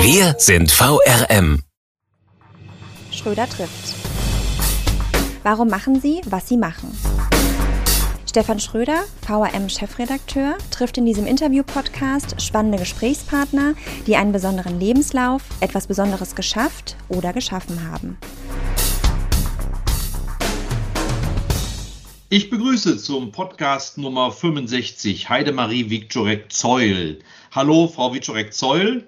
Wir 0.00 0.36
sind 0.38 0.70
VRM. 0.70 1.62
Schröder 3.10 3.48
trifft. 3.48 3.94
Warum 5.42 5.68
machen 5.68 6.00
Sie, 6.00 6.20
was 6.26 6.48
Sie 6.48 6.56
machen? 6.56 6.96
Stefan 8.24 8.60
Schröder, 8.60 9.04
VRM-Chefredakteur, 9.26 10.56
trifft 10.70 10.98
in 10.98 11.04
diesem 11.04 11.26
Interview-Podcast 11.26 12.40
spannende 12.40 12.78
Gesprächspartner, 12.78 13.74
die 14.06 14.14
einen 14.14 14.30
besonderen 14.30 14.78
Lebenslauf, 14.78 15.42
etwas 15.60 15.88
Besonderes 15.88 16.36
geschafft 16.36 16.96
oder 17.08 17.32
geschaffen 17.32 17.90
haben. 17.90 18.18
Ich 22.28 22.50
begrüße 22.50 22.98
zum 22.98 23.32
Podcast 23.32 23.98
Nummer 23.98 24.30
65 24.30 25.28
Heidemarie 25.28 25.90
Viktorek-Zeul. 25.90 27.18
Hallo, 27.50 27.88
Frau 27.88 28.14
Viktorek-Zeul. 28.14 29.04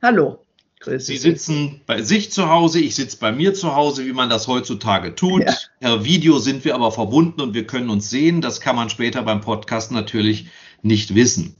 Hallo. 0.00 0.38
Grüß 0.80 1.06
Sie 1.06 1.16
sitzen 1.16 1.80
bei 1.86 2.02
sich 2.02 2.30
zu 2.30 2.48
Hause, 2.48 2.78
ich 2.78 2.94
sitze 2.94 3.16
bei 3.18 3.32
mir 3.32 3.52
zu 3.52 3.74
Hause, 3.74 4.06
wie 4.06 4.12
man 4.12 4.30
das 4.30 4.46
heutzutage 4.46 5.16
tut. 5.16 5.42
Ja. 5.42 5.54
Per 5.80 6.04
Video 6.04 6.38
sind 6.38 6.64
wir 6.64 6.76
aber 6.76 6.92
verbunden 6.92 7.40
und 7.40 7.54
wir 7.54 7.66
können 7.66 7.90
uns 7.90 8.08
sehen. 8.08 8.40
Das 8.40 8.60
kann 8.60 8.76
man 8.76 8.90
später 8.90 9.22
beim 9.22 9.40
Podcast 9.40 9.90
natürlich 9.90 10.46
nicht 10.82 11.16
wissen. 11.16 11.56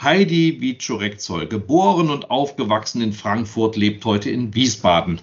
Heidi 0.00 0.62
Wiczorek-Zoll, 0.62 1.46
geboren 1.48 2.08
und 2.08 2.30
aufgewachsen 2.30 3.02
in 3.02 3.12
Frankfurt, 3.12 3.76
lebt 3.76 4.02
heute 4.06 4.30
in 4.30 4.54
Wiesbaden. 4.54 5.20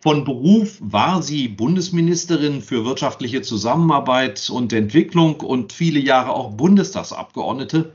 Von 0.00 0.24
Beruf 0.24 0.78
war 0.80 1.22
sie 1.22 1.48
Bundesministerin 1.48 2.62
für 2.62 2.84
wirtschaftliche 2.84 3.42
Zusammenarbeit 3.42 4.50
und 4.50 4.72
Entwicklung 4.72 5.40
und 5.40 5.72
viele 5.72 6.00
Jahre 6.00 6.32
auch 6.32 6.50
Bundestagsabgeordnete. 6.52 7.92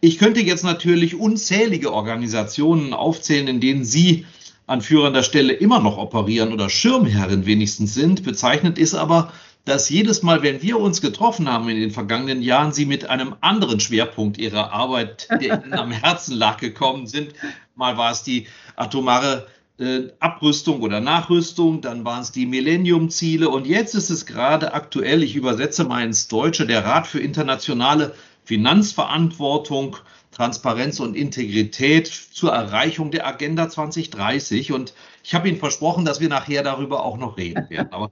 Ich 0.00 0.18
könnte 0.18 0.40
jetzt 0.40 0.62
natürlich 0.62 1.16
unzählige 1.16 1.92
Organisationen 1.92 2.92
aufzählen, 2.92 3.48
in 3.48 3.60
denen 3.60 3.84
Sie 3.84 4.26
an 4.68 4.80
führender 4.80 5.24
Stelle 5.24 5.54
immer 5.54 5.80
noch 5.80 5.98
operieren 5.98 6.52
oder 6.52 6.70
Schirmherrin 6.70 7.46
wenigstens 7.46 7.94
sind. 7.94 8.22
Bezeichnet 8.22 8.78
ist 8.78 8.94
aber, 8.94 9.32
dass 9.64 9.88
jedes 9.88 10.22
Mal, 10.22 10.42
wenn 10.42 10.62
wir 10.62 10.78
uns 10.78 11.00
getroffen 11.00 11.50
haben 11.50 11.68
in 11.68 11.80
den 11.80 11.90
vergangenen 11.90 12.42
Jahren, 12.42 12.72
Sie 12.72 12.86
mit 12.86 13.10
einem 13.10 13.34
anderen 13.40 13.80
Schwerpunkt 13.80 14.38
Ihrer 14.38 14.72
Arbeit, 14.72 15.28
der 15.30 15.64
Ihnen 15.64 15.74
am 15.74 15.90
Herzen 15.90 16.36
lag, 16.36 16.58
gekommen 16.58 17.08
sind. 17.08 17.32
Mal 17.74 17.96
war 17.96 18.12
es 18.12 18.22
die 18.22 18.46
atomare 18.76 19.48
äh, 19.78 20.08
Abrüstung 20.20 20.80
oder 20.80 21.00
Nachrüstung, 21.00 21.80
dann 21.80 22.04
waren 22.04 22.22
es 22.22 22.30
die 22.30 22.46
Millennium-Ziele 22.46 23.48
und 23.48 23.66
jetzt 23.66 23.94
ist 23.94 24.10
es 24.10 24.26
gerade 24.26 24.74
aktuell, 24.74 25.22
ich 25.22 25.34
übersetze 25.36 25.84
mal 25.84 26.04
ins 26.04 26.28
Deutsche, 26.28 26.66
der 26.66 26.84
Rat 26.84 27.06
für 27.06 27.20
internationale 27.20 28.14
Finanzverantwortung, 28.48 29.98
Transparenz 30.30 31.00
und 31.00 31.14
Integrität 31.14 32.06
zur 32.06 32.50
Erreichung 32.50 33.10
der 33.10 33.26
Agenda 33.26 33.68
2030. 33.68 34.72
Und 34.72 34.94
ich 35.22 35.34
habe 35.34 35.50
Ihnen 35.50 35.58
versprochen, 35.58 36.06
dass 36.06 36.18
wir 36.18 36.30
nachher 36.30 36.62
darüber 36.62 37.04
auch 37.04 37.18
noch 37.18 37.36
reden 37.36 37.68
werden. 37.68 37.92
Aber 37.92 38.10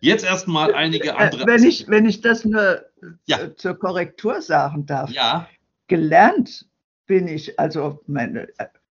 jetzt 0.00 0.22
erstmal 0.22 0.74
einige 0.74 1.08
äh, 1.08 1.12
andere. 1.12 1.46
Wenn 1.46 1.64
ich, 1.64 1.88
wenn 1.88 2.04
ich 2.04 2.20
das 2.20 2.44
nur 2.44 2.84
ja. 3.24 3.56
zur 3.56 3.78
Korrektur 3.78 4.42
sagen 4.42 4.84
darf. 4.84 5.08
Ja. 5.10 5.48
Gelernt 5.88 6.66
bin 7.06 7.26
ich, 7.26 7.58
also 7.58 8.02
meine, 8.06 8.48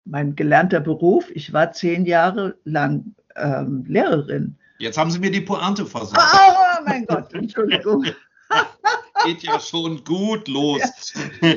mein 0.06 0.34
gelernter 0.37 0.81
Beruf, 0.81 1.31
ich 1.34 1.53
war 1.53 1.72
zehn 1.72 2.06
Jahre 2.06 2.56
lang 2.65 3.15
ähm, 3.37 3.84
Lehrerin. 3.87 4.56
Jetzt 4.78 4.97
haben 4.97 5.11
Sie 5.11 5.19
mir 5.19 5.31
die 5.31 5.43
Pointe 5.43 5.84
versucht. 5.84 6.19
Oh 6.19 6.82
mein 6.87 7.05
Gott, 7.05 7.34
Entschuldigung. 7.34 8.06
geht 9.24 9.42
ja 9.42 9.60
schon 9.60 10.04
gut 10.04 10.48
los. 10.48 11.12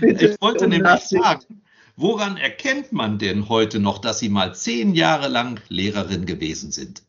Ich 0.00 0.40
wollte 0.40 0.68
nämlich 0.68 1.02
fragen, 1.02 1.62
woran 1.96 2.36
erkennt 2.36 2.92
man 2.92 3.18
denn 3.18 3.48
heute 3.48 3.78
noch, 3.78 3.98
dass 3.98 4.18
Sie 4.18 4.28
mal 4.28 4.54
zehn 4.54 4.94
Jahre 4.94 5.28
lang 5.28 5.60
Lehrerin 5.68 6.26
gewesen 6.26 6.72
sind? 6.72 7.02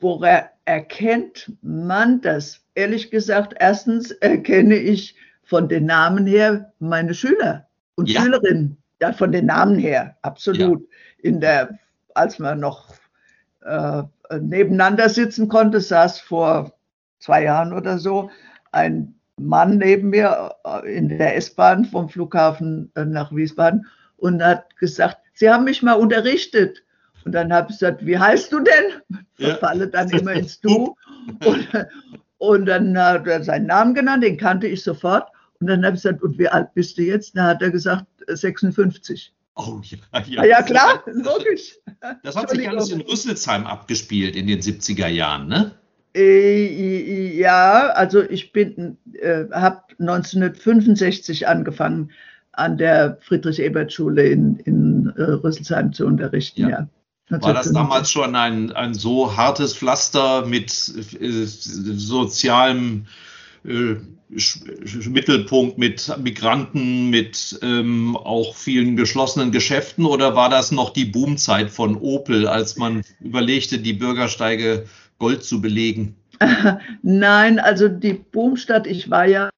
Woran 0.00 0.44
erkennt 0.64 1.52
man 1.62 2.20
das? 2.20 2.60
Ehrlich 2.74 3.10
gesagt, 3.10 3.54
erstens 3.58 4.10
erkenne 4.10 4.76
ich 4.76 5.16
von 5.42 5.68
den 5.68 5.86
Namen 5.86 6.26
her 6.26 6.72
meine 6.78 7.14
Schüler 7.14 7.66
und 7.96 8.08
ja. 8.08 8.22
Schülerinnen. 8.22 8.76
Ja, 9.00 9.12
von 9.12 9.30
den 9.30 9.46
Namen 9.46 9.78
her, 9.78 10.16
absolut. 10.22 10.80
Ja. 10.80 11.30
In 11.30 11.40
der, 11.40 11.78
als 12.14 12.38
man 12.38 12.60
noch 12.60 12.94
äh, 13.64 14.02
nebeneinander 14.40 15.08
sitzen 15.08 15.48
konnte, 15.48 15.80
saß 15.80 16.20
vor 16.20 16.77
zwei 17.18 17.44
Jahren 17.44 17.72
oder 17.72 17.98
so 17.98 18.30
ein 18.72 19.14
Mann 19.38 19.78
neben 19.78 20.10
mir 20.10 20.54
äh, 20.64 20.96
in 20.96 21.08
der 21.08 21.36
S-Bahn 21.36 21.84
vom 21.84 22.08
Flughafen 22.08 22.90
äh, 22.94 23.04
nach 23.04 23.32
Wiesbaden 23.32 23.86
und 24.16 24.42
hat 24.42 24.76
gesagt, 24.76 25.18
Sie 25.34 25.48
haben 25.48 25.64
mich 25.64 25.82
mal 25.82 25.92
unterrichtet. 25.92 26.82
Und 27.24 27.32
dann 27.32 27.52
habe 27.52 27.70
ich 27.70 27.78
gesagt, 27.78 28.04
wie 28.04 28.18
heißt 28.18 28.52
du 28.52 28.60
denn? 28.60 29.18
Ja. 29.38 29.50
Verfalle 29.50 29.86
dann 29.88 30.10
immer 30.10 30.32
ins 30.32 30.60
Du. 30.60 30.96
Und, 31.44 31.68
und 32.38 32.66
dann 32.66 32.96
hat 32.96 33.26
er 33.26 33.44
seinen 33.44 33.66
Namen 33.66 33.94
genannt, 33.94 34.24
den 34.24 34.38
kannte 34.38 34.66
ich 34.66 34.82
sofort. 34.82 35.28
Und 35.60 35.66
dann 35.66 35.84
habe 35.84 35.96
ich 35.96 36.02
gesagt, 36.02 36.22
und 36.22 36.38
wie 36.38 36.48
alt 36.48 36.72
bist 36.72 36.96
du 36.96 37.02
jetzt? 37.02 37.36
Da 37.36 37.48
hat 37.48 37.60
er 37.60 37.70
gesagt, 37.70 38.06
56. 38.28 39.34
Oh 39.56 39.80
ja, 39.82 39.98
ja. 40.26 40.44
Ja, 40.44 40.62
klar, 40.62 41.02
logisch. 41.06 41.76
Das 42.22 42.36
hat 42.36 42.48
sich 42.48 42.66
alles 42.68 42.90
in 42.90 43.02
Rüsselsheim 43.02 43.66
abgespielt 43.66 44.36
in 44.36 44.46
den 44.46 44.60
70er 44.60 45.08
Jahren, 45.08 45.48
ne? 45.48 45.72
Äh, 46.14 47.36
ja, 47.38 47.88
also 47.88 48.22
ich 48.22 48.52
bin, 48.52 48.96
äh, 49.12 49.44
habe 49.52 49.82
1965 49.98 51.46
angefangen, 51.46 52.10
an 52.52 52.76
der 52.76 53.18
Friedrich-Ebert-Schule 53.20 54.26
in, 54.26 54.56
in 54.56 55.12
äh, 55.16 55.22
Rüsselsheim 55.22 55.92
zu 55.92 56.06
unterrichten. 56.06 56.62
Ja. 56.62 56.68
ja. 56.68 56.88
War 57.30 57.54
das 57.54 57.72
damals 57.72 58.10
schon 58.10 58.34
ein, 58.34 58.72
ein 58.72 58.94
so 58.94 59.36
hartes 59.36 59.76
Pflaster 59.76 60.46
mit 60.46 60.72
äh, 61.20 61.44
sozialem 61.44 63.06
äh, 63.64 63.96
Mittelpunkt, 65.08 65.78
mit 65.78 66.12
Migranten, 66.18 67.10
mit 67.10 67.58
ähm, 67.62 68.16
auch 68.16 68.54
vielen 68.54 68.96
geschlossenen 68.96 69.52
Geschäften 69.52 70.04
oder 70.04 70.34
war 70.36 70.50
das 70.50 70.70
noch 70.70 70.90
die 70.90 71.06
Boomzeit 71.06 71.70
von 71.70 71.96
Opel, 71.96 72.46
als 72.46 72.76
man 72.76 73.02
überlegte, 73.20 73.78
die 73.78 73.94
Bürgersteige 73.94 74.84
Gold 75.18 75.44
zu 75.44 75.60
belegen? 75.60 76.16
Nein, 77.02 77.58
also 77.58 77.88
die 77.88 78.14
Boomstadt, 78.14 78.86
ich 78.86 79.10
war 79.10 79.26
ja 79.26 79.50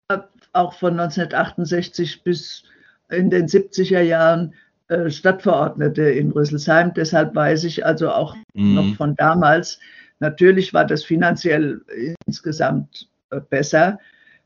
auch 0.53 0.75
von 0.75 0.99
1968 0.99 2.23
bis 2.25 2.65
in 3.11 3.31
den 3.31 3.47
70er 3.47 4.01
Jahren 4.01 4.55
äh, 4.89 5.11
Stadtverordnete 5.11 6.03
in 6.03 6.33
Rüsselsheim. 6.33 6.93
Deshalb 6.95 7.35
weiß 7.35 7.65
ich 7.65 7.85
also 7.87 8.11
auch 8.11 8.35
mhm. 8.55 8.75
noch 8.75 8.97
von 8.97 9.15
damals, 9.17 9.79
natürlich 10.19 10.75
war 10.75 10.85
das 10.85 11.05
finanziell 11.05 11.81
insgesamt 12.27 13.09
äh, 13.31 13.41
besser, 13.41 13.99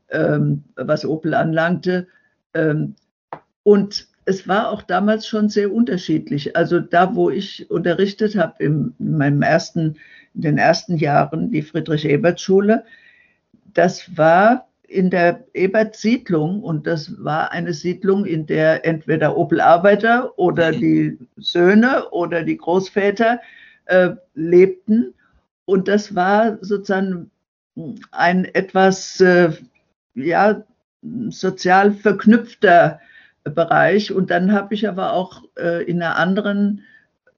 ähm, 0.09 0.63
was 0.75 1.05
Opel 1.05 1.33
anlangte. 1.33 2.07
Ähm, 2.53 2.95
und 3.63 4.07
es 4.25 4.47
war 4.47 4.69
auch 4.69 4.81
damals 4.81 5.27
schon 5.27 5.49
sehr 5.49 5.71
unterschiedlich. 5.71 6.55
Also 6.55 6.79
da, 6.79 7.15
wo 7.15 7.29
ich 7.29 7.69
unterrichtet 7.69 8.35
habe, 8.35 8.63
in 8.63 8.93
meinem 8.97 9.41
ersten 9.41 9.97
in 10.35 10.41
den 10.41 10.57
ersten 10.57 10.97
Jahren 10.97 11.51
die 11.51 11.61
Friedrich-Ebert-Schule. 11.61 12.83
Das 13.73 14.17
war 14.17 14.67
in 14.87 15.09
der 15.09 15.45
Ebert-Siedlung 15.53 16.61
und 16.61 16.85
das 16.85 17.23
war 17.23 17.51
eine 17.51 17.73
Siedlung, 17.73 18.25
in 18.25 18.45
der 18.45 18.85
entweder 18.85 19.35
Opel-Arbeiter 19.35 20.37
oder 20.37 20.71
mhm. 20.71 20.79
die 20.79 21.17
Söhne 21.37 22.09
oder 22.11 22.43
die 22.43 22.57
Großväter 22.57 23.41
äh, 23.85 24.11
lebten. 24.35 25.13
Und 25.65 25.87
das 25.87 26.13
war 26.13 26.57
sozusagen 26.61 27.31
ein 28.11 28.45
etwas 28.45 29.19
äh, 29.21 29.51
ja, 30.13 30.63
sozial 31.29 31.93
verknüpfter 31.93 32.99
Bereich. 33.43 34.11
Und 34.11 34.31
dann 34.31 34.51
habe 34.51 34.73
ich 34.73 34.87
aber 34.87 35.13
auch 35.13 35.43
äh, 35.57 35.83
in 35.83 36.01
einer 36.01 36.17
anderen 36.17 36.81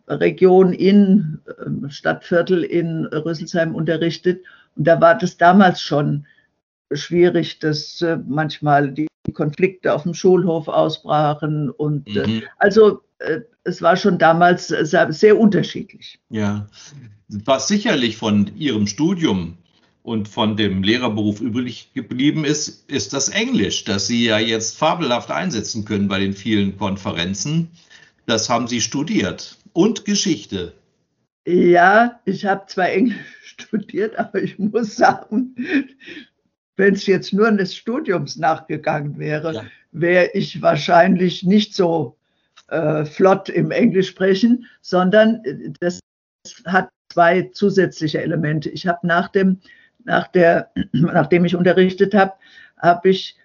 Region 0.07 0.73
in 0.73 1.39
ähm, 1.65 1.89
Stadtviertel 1.89 2.63
in 2.63 3.05
Rüsselsheim 3.05 3.75
unterrichtet. 3.75 4.43
Und 4.75 4.87
da 4.87 4.99
war 5.01 5.17
das 5.17 5.37
damals 5.37 5.81
schon 5.81 6.25
schwierig, 6.91 7.59
dass 7.59 8.01
äh, 8.01 8.17
manchmal 8.27 8.91
die 8.91 9.07
Konflikte 9.33 9.93
auf 9.93 10.03
dem 10.03 10.13
Schulhof 10.13 10.67
ausbrachen. 10.67 11.69
Und 11.69 12.07
äh, 12.15 12.27
mhm. 12.27 12.43
also 12.57 13.01
es 13.63 13.81
war 13.81 13.97
schon 13.97 14.17
damals 14.17 14.67
sehr, 14.67 15.11
sehr 15.11 15.39
unterschiedlich. 15.39 16.19
Ja, 16.29 16.67
was 17.27 17.67
sicherlich 17.67 18.17
von 18.17 18.51
Ihrem 18.55 18.87
Studium 18.87 19.57
und 20.03 20.27
von 20.27 20.55
dem 20.55 20.83
Lehrerberuf 20.83 21.41
übrig 21.41 21.91
geblieben 21.93 22.45
ist, 22.45 22.89
ist 22.89 23.13
das 23.13 23.29
Englisch, 23.29 23.83
das 23.83 24.07
Sie 24.07 24.25
ja 24.25 24.39
jetzt 24.39 24.77
fabelhaft 24.77 25.31
einsetzen 25.31 25.83
können 25.83 26.07
bei 26.07 26.19
den 26.19 26.33
vielen 26.33 26.77
Konferenzen. 26.77 27.69
Das 28.25 28.49
haben 28.49 28.67
Sie 28.67 28.81
studiert. 28.81 29.57
Und 29.77 30.05
Geschichte. 30.05 30.73
Ja, 31.45 32.19
ich 32.25 32.47
habe 32.47 32.65
zwar 32.65 32.89
Englisch 32.89 33.19
studiert, 33.43 34.17
aber 34.17 34.41
ich 34.41 34.57
muss 34.57 34.95
sagen, 34.95 35.53
wenn 36.77 36.95
es 36.95 37.05
jetzt 37.05 37.31
nur 37.31 37.51
des 37.51 37.75
Studiums 37.75 38.37
nachgegangen 38.37 39.19
wäre, 39.19 39.53
ja. 39.53 39.65
wäre 39.91 40.31
ich 40.33 40.63
wahrscheinlich 40.63 41.43
nicht 41.43 41.75
so 41.75 42.17
äh, 42.69 43.05
flott 43.05 43.49
im 43.49 43.69
Englisch 43.69 44.07
sprechen, 44.07 44.65
sondern 44.81 45.43
äh, 45.45 45.69
das 45.79 45.99
hat 46.65 46.89
zwei 47.13 47.43
zusätzliche 47.53 48.19
Elemente. 48.19 48.71
Ich 48.71 48.87
habe 48.87 49.05
nach 49.05 49.27
dem 49.27 49.59
nach 50.05 50.27
der, 50.29 50.71
nachdem 50.91 51.45
ich 51.45 51.55
unterrichtet 51.55 52.15
habe, 52.15 52.33
habe 52.77 53.09
ich 53.09 53.37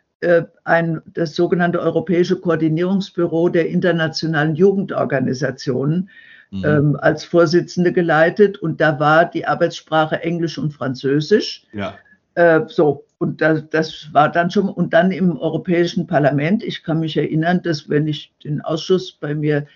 ein, 0.64 1.02
das 1.14 1.34
sogenannte 1.34 1.80
Europäische 1.80 2.36
Koordinierungsbüro 2.40 3.48
der 3.48 3.68
internationalen 3.68 4.54
Jugendorganisationen 4.54 6.10
mhm. 6.50 6.64
ähm, 6.64 6.96
als 7.00 7.24
Vorsitzende 7.24 7.92
geleitet 7.92 8.58
und 8.58 8.80
da 8.80 9.00
war 9.00 9.24
die 9.24 9.46
Arbeitssprache 9.46 10.22
Englisch 10.22 10.58
und 10.58 10.72
Französisch. 10.72 11.64
Ja. 11.72 11.94
Äh, 12.34 12.60
so, 12.68 13.04
und 13.18 13.40
das, 13.40 13.68
das 13.70 14.08
war 14.12 14.30
dann 14.30 14.50
schon, 14.50 14.68
und 14.68 14.94
dann 14.94 15.10
im 15.10 15.36
Europäischen 15.38 16.06
Parlament, 16.06 16.62
ich 16.62 16.82
kann 16.82 17.00
mich 17.00 17.16
erinnern, 17.16 17.62
dass 17.62 17.88
wenn 17.88 18.06
ich 18.06 18.32
den 18.44 18.60
Ausschuss 18.60 19.12
bei 19.12 19.34
mir, 19.34 19.66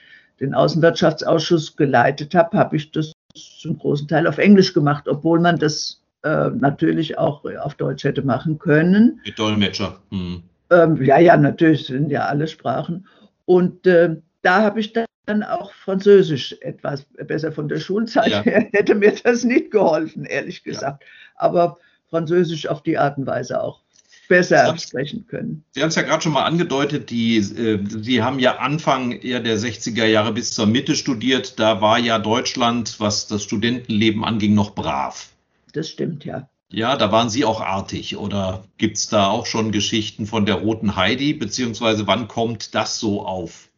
den 0.41 0.55
Außenwirtschaftsausschuss 0.55 1.77
geleitet 1.77 2.35
habe, 2.35 2.59
habe 2.59 2.77
ich 2.77 2.93
das 2.93 3.13
zum 3.35 3.79
großen 3.79 4.09
Teil 4.09 4.27
auf 4.27 4.39
Englisch 4.39 4.75
gemacht, 4.75 5.09
obwohl 5.09 5.41
man 5.41 5.59
das 5.59 6.03
äh, 6.27 6.51
natürlich 6.51 7.19
auch 7.19 7.45
auf 7.61 7.77
Deutsch 7.77 8.03
hätte 8.03 8.23
machen 8.23 8.59
können. 8.59 9.21
Mit 9.25 9.39
Dolmetscher. 9.39 10.01
Hm. 10.11 10.43
Ähm, 10.71 11.03
ja, 11.05 11.19
ja, 11.21 11.37
natürlich 11.37 11.87
sind 11.87 12.11
ja 12.11 12.25
alle 12.25 12.49
Sprachen. 12.49 13.07
Und 13.45 13.87
äh, 13.87 14.17
da 14.43 14.63
habe 14.63 14.81
ich 14.81 14.93
dann 14.93 15.43
auch 15.45 15.73
Französisch 15.73 16.57
etwas 16.63 17.07
besser 17.27 17.53
von 17.53 17.69
der 17.69 17.79
Schulzeit 17.79 18.29
ja. 18.29 18.43
her. 18.43 18.67
Hätte 18.73 18.97
mir 18.97 19.15
das 19.23 19.45
nicht 19.45 19.71
geholfen, 19.71 20.25
ehrlich 20.25 20.65
gesagt. 20.65 21.05
Ja. 21.05 21.09
Aber 21.37 21.79
Französisch 22.11 22.67
auf 22.67 22.83
die 22.83 22.99
Art 22.99 23.19
und 23.19 23.27
Weise 23.27 23.63
auch 23.63 23.83
besser 24.29 24.77
sprechen 24.79 25.25
können. 25.29 25.63
Sie 25.71 25.83
haben 25.83 25.91
es 25.91 25.95
ja 25.95 26.03
gerade 26.03 26.23
schon 26.23 26.33
mal 26.33 26.45
angedeutet, 26.45 27.11
die, 27.11 27.37
äh, 27.37 27.79
Sie 27.87 28.21
haben 28.21 28.41
ja 28.41 28.57
Anfang 28.57 29.13
eher 29.13 29.39
der 29.39 29.57
60er 29.57 30.07
Jahre 30.07 30.33
bis 30.33 30.53
zur 30.53 30.67
Mitte 30.67 30.97
studiert. 30.97 31.61
Da 31.61 31.81
war 31.81 32.01
ja 32.01 32.19
Deutschland, 32.19 32.99
was 32.99 33.29
das 33.29 33.45
Studentenleben 33.45 34.25
anging, 34.25 34.55
noch 34.55 34.75
brav 34.75 35.29
das 35.77 35.89
stimmt 35.89 36.25
ja. 36.25 36.49
Ja, 36.69 36.97
da 36.97 37.13
waren 37.13 37.31
Sie 37.31 37.45
auch 37.45 37.61
artig. 37.61 38.17
Oder 38.17 38.65
gibt 38.77 38.97
es 38.97 39.09
da 39.09 39.29
auch 39.29 39.47
schon 39.47 39.71
Geschichten 39.71 40.27
von 40.27 40.47
der 40.47 40.57
Roten 40.57 40.97
Heidi? 40.97 41.33
Beziehungsweise 41.33 42.07
wann 42.07 42.27
kommt 42.27 42.75
das 42.75 42.99
so 42.99 43.25
auf? 43.25 43.69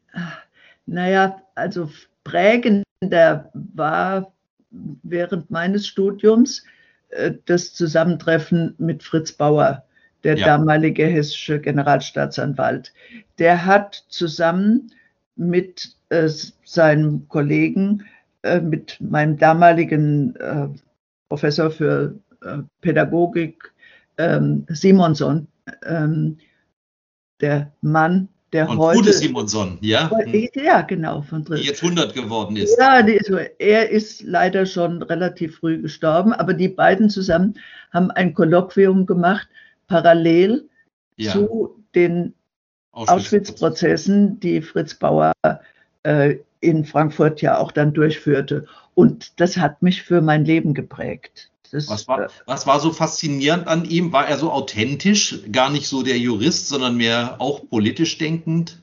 Naja, 0.87 1.43
also 1.55 1.91
prägender 2.25 3.51
war 3.53 4.33
während 4.71 5.51
meines 5.51 5.87
Studiums 5.87 6.65
äh, 7.11 7.33
das 7.45 7.75
Zusammentreffen 7.75 8.75
mit 8.79 9.03
Fritz 9.03 9.33
Bauer, 9.33 9.85
der 10.25 10.37
ja. 10.37 10.47
damalige 10.47 11.07
hessische 11.07 11.61
Generalstaatsanwalt. 11.61 12.93
Der 13.39 13.67
hat 13.67 14.05
zusammen 14.09 14.93
mit 15.37 15.95
äh, 16.09 16.29
seinem 16.65 17.29
Kollegen, 17.29 18.07
äh, 18.43 18.61
mit 18.61 18.99
meinem 19.01 19.37
damaligen 19.37 20.37
äh, 20.37 20.69
Professor 21.29 21.71
für 21.71 22.19
äh, 22.43 22.59
Pädagogik 22.81 23.73
ähm, 24.17 24.67
Simonson, 24.69 25.47
ähm, 25.85 26.39
der 27.41 27.73
Mann, 27.83 28.29
der 28.53 28.67
von 28.67 28.79
heute. 28.79 28.99
Trude 28.99 29.13
Simonson, 29.13 29.79
ja? 29.81 30.11
Ja, 30.55 30.81
genau. 30.83 31.23
Von 31.23 31.45
Die 31.45 31.55
jetzt 31.63 31.83
100 31.83 32.15
geworden 32.15 32.57
ist. 32.57 32.79
Ja, 32.79 33.01
er 33.59 33.91
ist 33.91 34.23
leider 34.23 34.67
schon 34.67 35.03
relativ 35.03 35.59
früh 35.59 35.81
gestorben, 35.81 36.33
aber 36.33 36.55
die 36.55 36.69
beiden 36.69 37.11
zusammen 37.11 37.55
haben 37.93 38.11
ein 38.11 38.35
Kolloquium 38.35 39.07
gemacht, 39.07 39.49
parallel 39.87 40.69
ja. 41.17 41.33
zu 41.33 41.83
den 41.95 42.35
Auschwitz-Prozessen, 42.93 44.41
die 44.41 44.61
Fritz 44.63 44.95
Bauer 44.95 45.33
äh, 46.03 46.37
in 46.61 46.85
Frankfurt 46.85 47.41
ja 47.43 47.59
auch 47.59 47.73
dann 47.73 47.93
durchführte. 47.93 48.67
Und 48.95 49.41
das 49.41 49.57
hat 49.57 49.83
mich 49.83 50.03
für 50.03 50.21
mein 50.21 50.45
Leben 50.45 50.75
geprägt. 50.75 51.51
Das, 51.71 51.89
was, 51.89 52.09
war, 52.09 52.29
was 52.47 52.67
war 52.67 52.81
so 52.81 52.93
faszinierend 52.93 53.67
an 53.67 53.85
ihm? 53.85 54.13
War 54.13 54.27
er 54.27 54.39
so 54.39 54.51
authentisch, 54.51 55.41
gar 55.53 55.71
nicht 55.71 55.87
so 55.87 56.03
der 56.03 56.19
Jurist, 56.19 56.69
sondern 56.69 56.97
mehr 56.97 57.37
auch 57.41 57.69
politisch 57.69 58.17
denkend? 58.19 58.81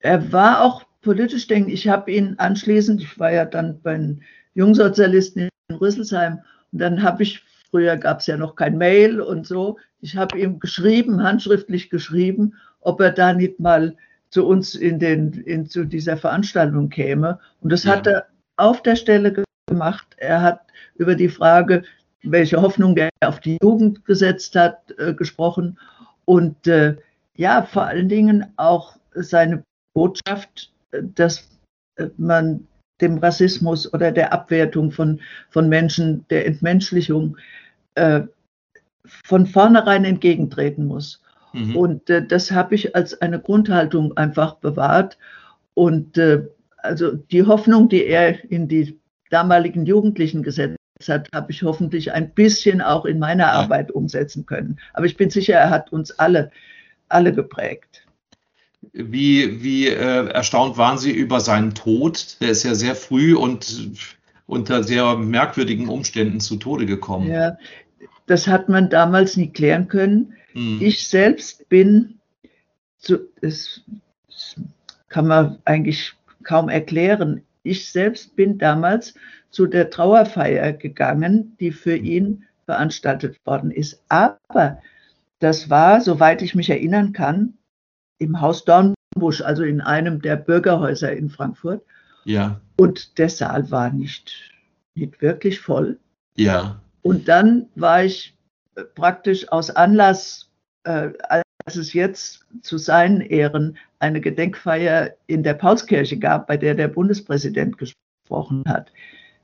Er 0.00 0.30
war 0.32 0.62
auch 0.62 0.82
politisch 1.00 1.46
denkend. 1.46 1.72
Ich 1.72 1.88
habe 1.88 2.12
ihn 2.12 2.34
anschließend, 2.38 3.00
ich 3.00 3.18
war 3.18 3.32
ja 3.32 3.46
dann 3.46 3.80
bei 3.80 3.96
den 3.96 4.22
Jungsozialisten 4.54 5.48
in 5.68 5.76
Rüsselsheim, 5.76 6.40
und 6.72 6.78
dann 6.78 7.02
habe 7.02 7.22
ich, 7.22 7.42
früher 7.70 7.96
gab 7.96 8.20
es 8.20 8.26
ja 8.26 8.36
noch 8.36 8.54
kein 8.54 8.76
Mail 8.76 9.20
und 9.20 9.46
so, 9.46 9.78
ich 10.00 10.16
habe 10.16 10.38
ihm 10.38 10.58
geschrieben, 10.58 11.22
handschriftlich 11.22 11.90
geschrieben, 11.90 12.54
ob 12.80 13.00
er 13.00 13.12
da 13.12 13.32
nicht 13.32 13.60
mal 13.60 13.96
zu 14.30 14.46
uns 14.46 14.74
in, 14.74 14.98
den, 14.98 15.32
in 15.32 15.66
zu 15.66 15.84
dieser 15.84 16.16
Veranstaltung 16.16 16.88
käme. 16.88 17.38
Und 17.60 17.72
das 17.72 17.84
ja. 17.84 17.92
hat 17.92 18.06
er 18.06 18.26
auf 18.56 18.82
der 18.82 18.96
Stelle 18.96 19.44
gemacht. 19.66 20.06
Er 20.18 20.40
hat 20.42 20.60
über 20.96 21.14
die 21.14 21.28
Frage, 21.28 21.82
welche 22.22 22.60
Hoffnung 22.60 22.96
er 22.96 23.10
auf 23.24 23.40
die 23.40 23.58
Jugend 23.62 24.04
gesetzt 24.04 24.54
hat, 24.54 24.78
äh, 24.98 25.14
gesprochen. 25.14 25.78
Und 26.24 26.66
äh, 26.66 26.96
ja, 27.36 27.62
vor 27.62 27.84
allen 27.84 28.08
Dingen 28.08 28.46
auch 28.56 28.96
seine 29.14 29.64
Botschaft, 29.94 30.72
äh, 30.92 31.02
dass 31.14 31.48
äh, 31.96 32.08
man 32.16 32.66
dem 33.00 33.18
Rassismus 33.18 33.92
oder 33.92 34.12
der 34.12 34.32
Abwertung 34.32 34.92
von, 34.92 35.20
von 35.48 35.68
Menschen, 35.68 36.26
der 36.28 36.46
Entmenschlichung 36.46 37.36
äh, 37.94 38.22
von 39.24 39.46
vornherein 39.46 40.04
entgegentreten 40.04 40.86
muss. 40.86 41.22
Mhm. 41.52 41.76
Und 41.76 42.10
äh, 42.10 42.26
das 42.26 42.50
habe 42.50 42.74
ich 42.74 42.94
als 42.94 43.20
eine 43.20 43.40
Grundhaltung 43.40 44.16
einfach 44.16 44.54
bewahrt. 44.56 45.18
Und 45.74 46.18
äh, 46.18 46.46
also 46.78 47.12
die 47.12 47.44
Hoffnung, 47.44 47.88
die 47.88 48.04
er 48.04 48.50
in 48.50 48.68
die 48.68 48.98
damaligen 49.30 49.86
Jugendlichen 49.86 50.42
gesetzt 50.42 50.76
hat, 51.08 51.28
habe 51.34 51.50
ich 51.52 51.62
hoffentlich 51.62 52.12
ein 52.12 52.30
bisschen 52.34 52.80
auch 52.80 53.04
in 53.04 53.18
meiner. 53.18 53.52
Arbeit 53.52 53.90
umsetzen 53.90 54.46
können. 54.46 54.78
Aber 54.92 55.06
ich 55.06 55.16
bin 55.16 55.30
sicher, 55.30 55.54
er 55.54 55.70
hat 55.70 55.92
uns 55.92 56.10
alle, 56.12 56.50
alle 57.08 57.32
geprägt. 57.32 58.06
Wie, 58.92 59.62
wie 59.62 59.88
äh, 59.88 60.28
erstaunt 60.28 60.76
waren 60.78 60.98
Sie 60.98 61.12
über 61.12 61.40
seinen 61.40 61.74
Tod? 61.74 62.40
Der 62.40 62.50
ist 62.50 62.64
ja 62.64 62.74
sehr 62.74 62.94
früh 62.94 63.34
und 63.34 63.90
unter 64.46 64.82
sehr 64.82 65.16
merkwürdigen 65.16 65.88
Umständen 65.88 66.40
zu 66.40 66.56
Tode 66.56 66.86
gekommen. 66.86 67.30
Ja, 67.30 67.56
das 68.26 68.46
hat 68.46 68.68
man 68.68 68.90
damals 68.90 69.36
nie 69.36 69.50
klären 69.50 69.88
können. 69.88 70.34
Hm. 70.52 70.78
Ich 70.80 71.08
selbst 71.08 71.68
bin, 71.68 72.18
zu, 72.98 73.18
das 73.40 73.82
kann 75.08 75.26
man 75.26 75.58
eigentlich 75.64 76.14
kaum 76.44 76.68
erklären. 76.68 77.42
Ich 77.62 77.90
selbst 77.90 78.36
bin 78.36 78.58
damals 78.58 79.14
zu 79.50 79.66
der 79.66 79.90
Trauerfeier 79.90 80.72
gegangen, 80.72 81.56
die 81.60 81.72
für 81.72 81.96
ihn 81.96 82.44
veranstaltet 82.64 83.36
worden 83.44 83.70
ist. 83.70 84.02
Aber 84.08 84.80
das 85.40 85.70
war, 85.70 86.00
soweit 86.00 86.42
ich 86.42 86.54
mich 86.54 86.70
erinnern 86.70 87.12
kann, 87.12 87.54
im 88.18 88.40
Haus 88.40 88.64
Dornbusch, 88.64 89.40
also 89.42 89.64
in 89.64 89.80
einem 89.80 90.22
der 90.22 90.36
Bürgerhäuser 90.36 91.12
in 91.12 91.30
Frankfurt. 91.30 91.82
Ja. 92.24 92.60
Und 92.76 93.18
der 93.18 93.28
Saal 93.28 93.70
war 93.70 93.90
nicht, 93.90 94.52
nicht 94.94 95.20
wirklich 95.20 95.60
voll. 95.60 95.98
Ja. 96.36 96.80
Und 97.02 97.28
dann 97.28 97.66
war 97.74 98.04
ich 98.04 98.36
praktisch 98.94 99.50
aus 99.50 99.70
Anlass, 99.70 100.48
äh, 100.84 101.10
als 101.64 101.76
es 101.76 101.92
jetzt 101.92 102.44
zu 102.62 102.78
seinen 102.78 103.20
Ehren 103.20 103.76
eine 103.98 104.20
Gedenkfeier 104.20 105.14
in 105.26 105.42
der 105.42 105.54
Paulskirche 105.54 106.18
gab, 106.18 106.46
bei 106.46 106.56
der 106.56 106.74
der 106.74 106.88
Bundespräsident 106.88 107.76
gesprochen 107.78 108.64
hat. 108.66 108.92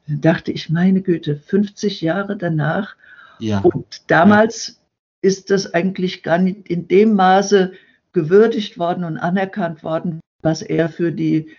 Dann 0.07 0.21
dachte 0.21 0.53
ich, 0.53 0.71
meine 0.71 1.03
Güte, 1.03 1.37
50 1.37 2.01
Jahre 2.01 2.37
danach. 2.37 2.97
Ja. 3.39 3.61
Und 3.61 4.11
damals 4.11 4.69
ja. 4.69 4.75
ist 5.23 5.51
das 5.51 5.75
eigentlich 5.75 6.23
gar 6.23 6.39
nicht 6.39 6.69
in 6.69 6.89
dem 6.89 7.15
Maße 7.15 7.73
gewürdigt 8.13 8.79
worden 8.79 9.05
und 9.05 9.19
anerkannt 9.19 9.83
worden, 9.83 10.21
was 10.43 10.63
er 10.63 10.89
für 10.89 11.13
die, 11.13 11.51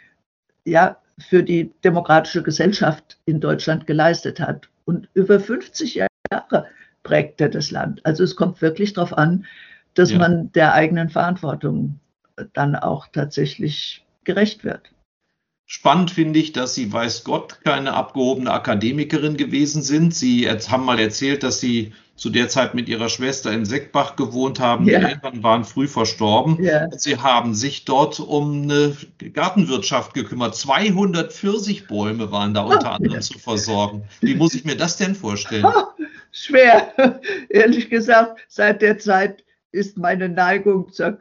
ja, 0.65 0.97
für 1.19 1.43
die 1.43 1.71
demokratische 1.83 2.41
Gesellschaft 2.41 3.19
in 3.25 3.39
Deutschland 3.39 3.85
geleistet 3.85 4.39
hat. 4.39 4.69
Und 4.85 5.09
über 5.13 5.39
50 5.39 5.95
Jahre 5.95 6.67
prägt 7.07 7.39
er 7.39 7.47
das 7.47 7.71
Land. 7.71 8.05
Also 8.05 8.23
es 8.23 8.35
kommt 8.35 8.61
wirklich 8.61 8.93
darauf 8.93 9.17
an, 9.17 9.45
dass 9.93 10.11
ja. 10.11 10.17
man 10.17 10.51
der 10.51 10.73
eigenen 10.73 11.09
Verantwortung 11.09 11.99
dann 12.53 12.75
auch 12.75 13.07
tatsächlich 13.07 14.05
gerecht 14.25 14.65
wird. 14.65 14.91
Spannend 15.65 16.11
finde 16.11 16.39
ich, 16.39 16.51
dass 16.51 16.75
Sie, 16.75 16.91
weiß 16.91 17.23
Gott, 17.23 17.59
keine 17.63 17.93
abgehobene 17.93 18.51
Akademikerin 18.51 19.37
gewesen 19.37 19.81
sind. 19.81 20.13
Sie 20.13 20.49
haben 20.49 20.85
mal 20.85 20.99
erzählt, 20.99 21.43
dass 21.43 21.59
Sie 21.59 21.93
zu 22.15 22.29
der 22.29 22.49
Zeit 22.49 22.73
mit 22.73 22.89
Ihrer 22.89 23.09
Schwester 23.09 23.51
in 23.51 23.63
Seckbach 23.63 24.15
gewohnt 24.15 24.59
haben. 24.59 24.85
Ja. 24.85 24.99
Die 24.99 25.05
Eltern 25.05 25.43
waren 25.43 25.63
früh 25.63 25.87
verstorben. 25.87 26.61
Ja. 26.63 26.85
Und 26.85 26.99
Sie 27.01 27.17
haben 27.17 27.53
sich 27.53 27.85
dort 27.85 28.19
um 28.19 28.63
eine 28.63 28.95
Gartenwirtschaft 29.33 30.13
gekümmert. 30.13 30.55
200 30.55 31.31
Pfirsichbäume 31.31 32.31
waren 32.31 32.53
da 32.53 32.61
unter 32.61 32.93
anderem 32.93 33.21
zu 33.21 33.37
versorgen. 33.39 34.03
Wie 34.21 34.35
muss 34.35 34.53
ich 34.53 34.65
mir 34.65 34.75
das 34.75 34.97
denn 34.97 35.15
vorstellen? 35.15 35.65
Schwer. 36.31 36.93
Ehrlich 37.49 37.89
gesagt, 37.89 38.39
seit 38.47 38.81
der 38.81 38.97
Zeit 38.97 39.43
ist 39.71 39.97
meine 39.97 40.29
Neigung 40.29 40.91
zur, 40.91 41.17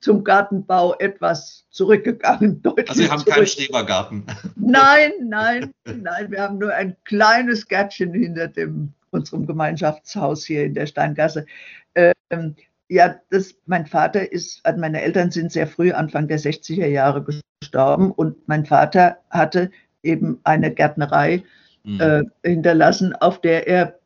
zum 0.00 0.24
Gartenbau 0.24 0.94
etwas 0.98 1.66
zurückgegangen. 1.70 2.62
also 2.88 2.92
Sie 2.94 3.10
haben 3.10 3.20
zurück. 3.20 3.34
keinen 3.34 3.46
Schrebergarten? 3.46 4.26
Nein, 4.56 5.12
nein, 5.22 5.70
nein. 5.84 6.30
Wir 6.30 6.42
haben 6.42 6.58
nur 6.58 6.74
ein 6.74 6.96
kleines 7.04 7.66
Gärtchen 7.66 8.12
hinter 8.12 8.48
dem, 8.48 8.92
unserem 9.10 9.46
Gemeinschaftshaus 9.46 10.44
hier 10.44 10.64
in 10.64 10.74
der 10.74 10.86
Steingasse. 10.86 11.46
Ähm, 11.94 12.56
ja, 12.88 13.16
das, 13.30 13.54
mein 13.66 13.86
Vater 13.86 14.30
ist, 14.30 14.60
also 14.64 14.80
meine 14.80 15.00
Eltern 15.00 15.30
sind 15.30 15.52
sehr 15.52 15.66
früh, 15.66 15.92
Anfang 15.92 16.28
der 16.28 16.38
60er 16.38 16.86
Jahre 16.86 17.24
gestorben 17.60 18.10
und 18.10 18.46
mein 18.46 18.66
Vater 18.66 19.18
hatte 19.30 19.70
eben 20.02 20.38
eine 20.44 20.72
Gärtnerei 20.72 21.42
mhm. 21.84 22.00
äh, 22.00 22.22
hinterlassen, 22.42 23.14
auf 23.14 23.40
der 23.40 23.66
er 23.66 23.98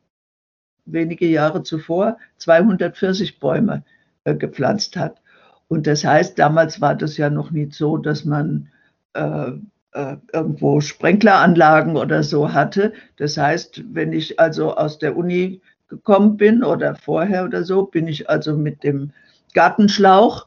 wenige 0.93 1.27
Jahre 1.27 1.63
zuvor 1.63 2.19
200 2.39 2.97
Pfirsichbäume 2.97 3.85
äh, 4.25 4.35
gepflanzt 4.35 4.97
hat. 4.97 5.21
Und 5.69 5.87
das 5.87 6.05
heißt, 6.05 6.39
damals 6.39 6.81
war 6.81 6.95
das 6.95 7.17
ja 7.17 7.31
noch 7.31 7.51
nicht 7.51 7.75
so, 7.75 7.99
dass 7.99 8.25
man 8.25 8.69
äh, 9.15 9.53
äh, 9.93 10.17
irgendwo 10.33 10.81
Sprenkleranlagen 10.81 11.97
oder 11.97 12.23
so 12.23 12.53
hatte. 12.53 12.93
Das 13.17 13.37
heißt, 13.37 13.83
wenn 13.93 14.13
ich 14.13 14.41
also 14.41 14.75
aus 14.75 14.99
der 14.99 15.17
Uni 15.17 15.61
gekommen 15.89 16.37
bin 16.37 16.65
oder 16.65 16.95
vorher 16.95 17.45
oder 17.45 17.65
so, 17.65 17.85
bin 17.85 18.09
ich 18.09 18.29
also 18.29 18.57
mit 18.57 18.83
dem 18.83 19.13
Gartenschlauch 19.55 20.47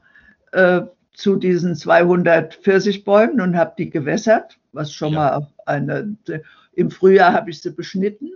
äh, 0.52 0.82
zu 1.14 1.36
diesen 1.36 1.76
200 1.76 2.56
Pfirsichbäumen 2.56 3.42
und 3.42 3.58
habe 3.58 3.74
die 3.78 3.90
gewässert, 3.90 4.58
was 4.72 4.94
schon 4.94 5.14
ja. 5.14 5.20
mal 5.20 5.48
eine, 5.66 6.16
im 6.74 6.90
Frühjahr 6.90 7.34
habe 7.34 7.50
ich 7.50 7.62
sie 7.62 7.72
beschnitten 7.72 8.32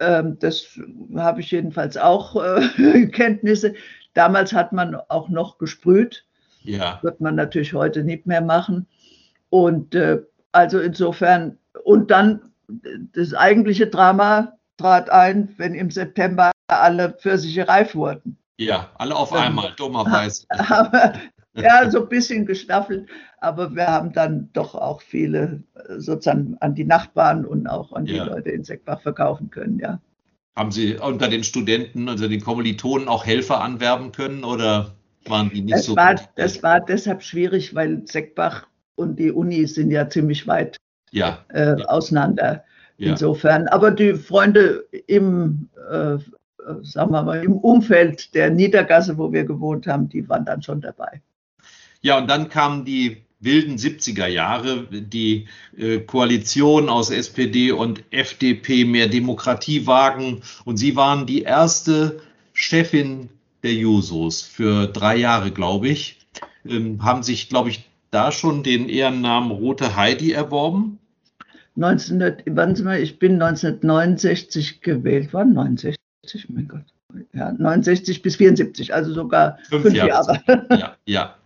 ähm, 0.00 0.38
das 0.38 0.78
habe 1.16 1.40
ich 1.40 1.50
jedenfalls 1.50 1.96
auch 1.96 2.36
äh, 2.36 3.06
Kenntnisse. 3.12 3.74
Damals 4.14 4.52
hat 4.52 4.72
man 4.72 4.96
auch 5.08 5.28
noch 5.28 5.58
gesprüht. 5.58 6.24
Ja. 6.62 6.98
Wird 7.02 7.20
man 7.20 7.34
natürlich 7.34 7.72
heute 7.72 8.02
nicht 8.02 8.26
mehr 8.26 8.40
machen. 8.40 8.86
Und 9.50 9.94
äh, 9.94 10.20
also 10.52 10.80
insofern, 10.80 11.58
und 11.84 12.10
dann 12.10 12.52
das 13.14 13.32
eigentliche 13.34 13.86
Drama 13.86 14.52
trat 14.76 15.10
ein, 15.10 15.54
wenn 15.56 15.74
im 15.74 15.90
September 15.90 16.50
alle 16.68 17.10
Pfirsiche 17.10 17.66
reif 17.66 17.94
wurden. 17.94 18.36
Ja, 18.58 18.90
alle 18.96 19.14
auf 19.14 19.32
einmal, 19.32 19.72
dummerweise. 19.76 20.46
ja, 21.62 21.90
so 21.90 22.02
ein 22.02 22.08
bisschen 22.08 22.46
gestaffelt, 22.46 23.08
aber 23.40 23.74
wir 23.74 23.86
haben 23.86 24.12
dann 24.12 24.50
doch 24.52 24.74
auch 24.74 25.00
viele 25.02 25.62
äh, 25.74 25.98
sozusagen 25.98 26.56
an 26.60 26.74
die 26.74 26.84
Nachbarn 26.84 27.44
und 27.44 27.66
auch 27.66 27.92
an 27.92 28.06
die 28.06 28.16
ja. 28.16 28.24
Leute 28.24 28.50
in 28.50 28.64
Seckbach 28.64 29.00
verkaufen 29.00 29.50
können, 29.50 29.78
ja. 29.78 30.00
Haben 30.56 30.72
Sie 30.72 30.96
unter 30.96 31.28
den 31.28 31.44
Studenten, 31.44 32.08
also 32.08 32.28
den 32.28 32.40
Kommilitonen 32.40 33.06
auch 33.06 33.24
Helfer 33.24 33.60
anwerben 33.60 34.10
können 34.10 34.42
oder 34.42 34.94
waren 35.26 35.50
die 35.50 35.62
nicht 35.62 35.74
das 35.74 35.84
so? 35.84 35.94
War, 35.94 36.16
das 36.34 36.62
war 36.62 36.80
deshalb 36.80 37.22
schwierig, 37.22 37.74
weil 37.74 38.02
Seckbach 38.06 38.66
und 38.96 39.18
die 39.18 39.30
Uni 39.30 39.66
sind 39.66 39.92
ja 39.92 40.08
ziemlich 40.08 40.48
weit 40.48 40.76
ja. 41.12 41.44
Äh, 41.52 41.78
ja. 41.78 41.84
auseinander. 41.86 42.64
Insofern, 43.00 43.68
aber 43.68 43.92
die 43.92 44.14
Freunde 44.14 44.84
im 45.06 45.68
äh, 45.88 46.18
sagen 46.82 47.12
wir 47.12 47.22
mal, 47.22 47.44
im 47.44 47.56
Umfeld 47.56 48.34
der 48.34 48.50
Niedergasse, 48.50 49.16
wo 49.18 49.32
wir 49.32 49.44
gewohnt 49.44 49.86
haben, 49.86 50.08
die 50.08 50.28
waren 50.28 50.44
dann 50.44 50.62
schon 50.62 50.80
dabei. 50.80 51.22
Ja, 52.02 52.18
und 52.18 52.28
dann 52.28 52.48
kamen 52.48 52.84
die 52.84 53.18
wilden 53.40 53.76
70er 53.76 54.26
Jahre, 54.26 54.86
die 54.90 55.46
äh, 55.76 56.00
Koalition 56.00 56.88
aus 56.88 57.10
SPD 57.10 57.72
und 57.72 58.02
FDP 58.10 58.84
mehr 58.84 59.08
Demokratie 59.08 59.86
wagen. 59.86 60.42
Und 60.64 60.76
Sie 60.76 60.96
waren 60.96 61.26
die 61.26 61.42
erste 61.42 62.20
Chefin 62.52 63.28
der 63.62 63.74
Jusos 63.74 64.42
für 64.42 64.86
drei 64.86 65.16
Jahre, 65.16 65.50
glaube 65.50 65.88
ich. 65.88 66.18
Ähm, 66.66 67.04
haben 67.04 67.22
sich, 67.22 67.48
glaube 67.48 67.70
ich, 67.70 67.88
da 68.10 68.32
schon 68.32 68.62
den 68.62 68.88
Ehrennamen 68.88 69.50
Rote 69.50 69.96
Heidi 69.96 70.32
erworben? 70.32 70.98
1900, 71.76 72.42
warten 72.56 72.74
Sie 72.74 72.82
mal, 72.82 73.00
ich 73.00 73.18
bin 73.20 73.40
1969 73.40 74.80
gewählt 74.80 75.32
worden, 75.32 75.52
69, 75.54 75.98
mein 76.48 76.66
Gott. 76.66 76.84
Ja, 77.32 77.52
69 77.52 78.20
bis 78.20 78.36
74, 78.36 78.92
also 78.92 79.14
sogar 79.14 79.58
fünf, 79.68 79.82
fünf 79.82 79.94
Jahre. 79.94 80.40
Jahre. 80.46 80.66
Ja, 80.70 80.96
ja. 81.06 81.37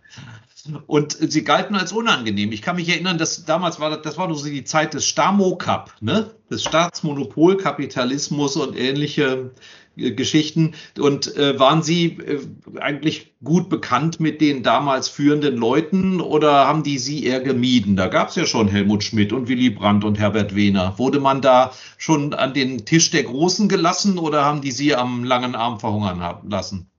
Und 0.87 1.17
sie 1.19 1.43
galten 1.43 1.75
als 1.75 1.91
unangenehm. 1.91 2.53
Ich 2.53 2.61
kann 2.61 2.77
mich 2.77 2.87
erinnern, 2.87 3.17
dass 3.17 3.43
damals 3.43 3.81
war 3.81 3.97
das, 3.97 4.17
war 4.17 4.33
so 4.33 4.45
die 4.45 4.63
Zeit 4.63 4.93
des 4.93 5.05
Stamo-Cup, 5.05 5.93
ne? 5.99 6.31
des 6.49 6.63
Staatsmonopolkapitalismus 6.63 8.55
und 8.55 8.77
ähnliche 8.77 9.51
äh, 9.97 10.11
Geschichten. 10.11 10.73
Und 10.97 11.35
äh, 11.35 11.59
waren 11.59 11.83
Sie 11.83 12.17
äh, 12.17 12.39
eigentlich 12.79 13.33
gut 13.43 13.67
bekannt 13.67 14.21
mit 14.21 14.39
den 14.39 14.63
damals 14.63 15.09
führenden 15.09 15.57
Leuten 15.57 16.21
oder 16.21 16.65
haben 16.65 16.83
die 16.83 16.97
Sie 16.97 17.25
eher 17.25 17.41
gemieden? 17.41 17.97
Da 17.97 18.07
gab 18.07 18.29
es 18.29 18.35
ja 18.35 18.45
schon 18.45 18.69
Helmut 18.69 19.03
Schmidt 19.03 19.33
und 19.33 19.49
Willy 19.49 19.69
Brandt 19.69 20.05
und 20.05 20.17
Herbert 20.17 20.55
Wehner. 20.55 20.97
Wurde 20.97 21.19
man 21.19 21.41
da 21.41 21.73
schon 21.97 22.33
an 22.33 22.53
den 22.53 22.85
Tisch 22.85 23.11
der 23.11 23.23
Großen 23.23 23.67
gelassen 23.67 24.17
oder 24.17 24.45
haben 24.45 24.61
die 24.61 24.71
Sie 24.71 24.95
am 24.95 25.25
langen 25.25 25.55
Arm 25.55 25.81
verhungern 25.81 26.39
lassen? 26.47 26.89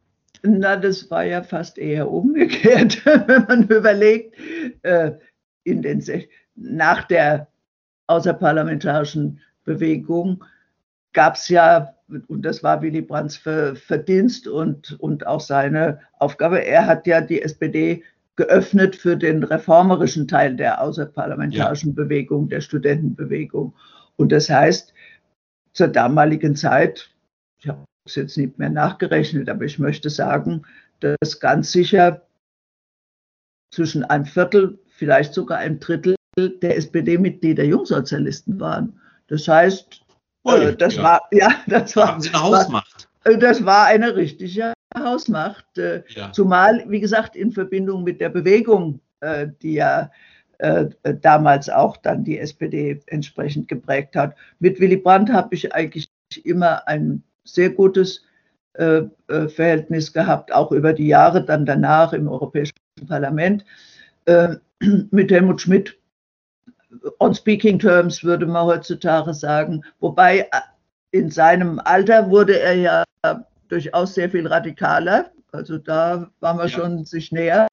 Na, 0.47 0.77
das 0.77 1.11
war 1.11 1.25
ja 1.25 1.43
fast 1.43 1.79
eher 1.79 2.11
umgekehrt, 2.11 3.05
wenn 3.27 3.45
man 3.45 3.63
überlegt, 3.69 4.37
äh, 4.83 5.13
in 5.65 5.81
den, 5.81 6.05
nach 6.55 7.05
der 7.05 7.49
außerparlamentarischen 8.09 9.41
Bewegung 9.65 10.45
gab 11.15 11.37
es 11.37 11.49
ja, 11.49 11.95
und 12.29 12.43
das 12.43 12.63
war 12.63 12.83
Willy 12.83 13.01
Brandts 13.01 13.37
Verdienst 13.39 14.47
und, 14.47 15.01
und 15.01 15.27
auch 15.27 15.41
seine 15.41 16.01
Aufgabe, 16.19 16.63
er 16.63 16.87
hat 16.87 17.07
ja 17.07 17.23
die 17.23 17.41
SPD 17.41 18.03
geöffnet 18.37 18.97
für 18.97 19.17
den 19.17 19.45
reformerischen 19.45 20.29
Teil 20.29 20.57
der 20.57 20.83
außerparlamentarischen 20.83 21.91
ja. 21.91 21.95
Bewegung, 21.95 22.51
der 22.51 22.61
Studentenbewegung. 22.61 23.73
Und 24.17 24.33
das 24.33 24.51
heißt, 24.51 24.93
zur 25.73 25.89
damaligen 25.89 26.55
Zeit, 26.55 27.14
es 28.05 28.15
jetzt 28.17 28.37
nicht 28.37 28.59
mehr 28.59 28.71
nachgerechnet, 28.71 29.49
aber 29.49 29.65
ich 29.65 29.79
möchte 29.79 30.11
sagen, 30.11 30.63
dass 31.01 31.41
ganz 31.41 31.73
sicher 31.73 32.23
zwischen 33.73 34.05
einem 34.05 34.27
Viertel, 34.27 34.79
vielleicht 34.89 35.35
sogar 35.35 35.59
ein 35.59 35.81
Drittel 35.81 36.15
der 36.37 36.77
SPD-Mitglieder 36.77 37.65
Jungsozialisten 37.65 38.61
waren. 38.61 39.01
Das 39.27 39.49
heißt, 39.49 40.03
Ui, 40.47 40.55
äh, 40.55 40.77
das 40.77 40.97
ja. 40.97 41.03
war 41.03 41.29
ja, 41.33 41.49
das 41.67 41.97
war, 41.97 42.15
eine 42.15 42.33
Hausmacht? 42.33 43.09
War, 43.25 43.33
äh, 43.33 43.39
das 43.39 43.65
war 43.65 43.87
eine 43.87 44.15
richtige 44.15 44.73
Hausmacht, 44.97 45.79
äh, 45.79 46.05
ja. 46.09 46.31
zumal 46.33 46.85
wie 46.89 47.01
gesagt 47.01 47.35
in 47.37 47.51
Verbindung 47.53 48.05
mit 48.05 48.21
der 48.21 48.29
Bewegung, 48.29 49.01
die 49.63 49.73
ja 49.73 50.11
damals 51.23 51.71
auch 51.71 51.97
dann 51.97 52.25
die 52.25 52.39
SPD 52.39 53.01
entsprechend 53.07 53.69
geprägt 53.69 54.15
hat. 54.17 54.37
Mit 54.59 54.79
Willy 54.79 54.99
Brandt 54.99 55.33
habe 55.33 55.55
ich 55.55 55.75
eigentlich 55.75 56.09
immer 56.45 56.87
ein 56.87 57.23
sehr 57.45 57.71
gutes 57.71 58.25
äh, 58.75 59.03
äh, 59.29 59.49
Verhältnis 59.49 60.13
gehabt, 60.13 60.53
auch 60.53 60.73
über 60.73 60.93
die 60.93 61.07
Jahre 61.07 61.45
dann 61.45 61.67
danach 61.67 62.13
im 62.13 62.29
Europäischen 62.29 62.75
Parlament. 63.07 63.65
Äh, 64.25 64.57
mit 65.11 65.31
Helmut 65.31 65.61
Schmidt 65.61 65.97
on 67.19 67.35
speaking 67.35 67.79
terms 67.79 68.23
würde 68.23 68.47
man 68.47 68.67
heutzutage 68.67 69.35
sagen, 69.35 69.83
wobei 70.01 70.41
äh, 70.41 70.61
in 71.11 71.31
seinem 71.31 71.81
Alter 71.85 72.31
wurde 72.31 72.59
er 72.59 72.75
ja 72.75 73.05
durchaus 73.69 74.15
sehr 74.15 74.31
viel 74.31 74.47
radikaler. 74.47 75.31
Also 75.53 75.79
da 75.79 76.29
waren 76.41 76.59
wir 76.59 76.65
ja. 76.65 76.69
schon 76.69 77.05
sich 77.05 77.31
näher. 77.31 77.69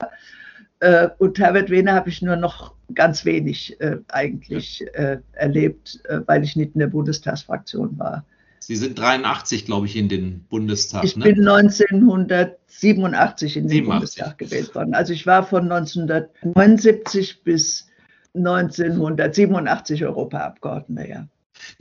Äh, 0.79 1.09
und 1.17 1.39
Herbert 1.39 1.69
Wehner 1.69 1.93
habe 1.93 2.09
ich 2.09 2.21
nur 2.21 2.35
noch 2.35 2.75
ganz 2.93 3.25
wenig 3.25 3.79
äh, 3.81 3.97
eigentlich 4.09 4.85
äh, 4.93 5.17
erlebt, 5.33 5.99
weil 6.25 6.43
ich 6.43 6.55
nicht 6.55 6.73
in 6.75 6.79
der 6.79 6.87
Bundestagsfraktion 6.87 7.97
war. 7.97 8.25
Sie 8.63 8.75
sind 8.75 8.99
83, 8.99 9.65
glaube 9.65 9.87
ich, 9.87 9.95
in 9.95 10.07
den 10.07 10.43
Bundestag. 10.43 11.03
Ich 11.03 11.17
ne? 11.17 11.25
bin 11.25 11.47
1987 11.47 13.57
in 13.57 13.63
den 13.63 13.69
87. 13.69 13.89
Bundestag 13.89 14.37
gewählt 14.37 14.75
worden. 14.75 14.93
Also 14.93 15.13
ich 15.13 15.25
war 15.25 15.43
von 15.43 15.63
1979 15.63 17.43
bis 17.43 17.87
1987 18.35 20.05
Europaabgeordneter, 20.05 21.09
ja. 21.09 21.27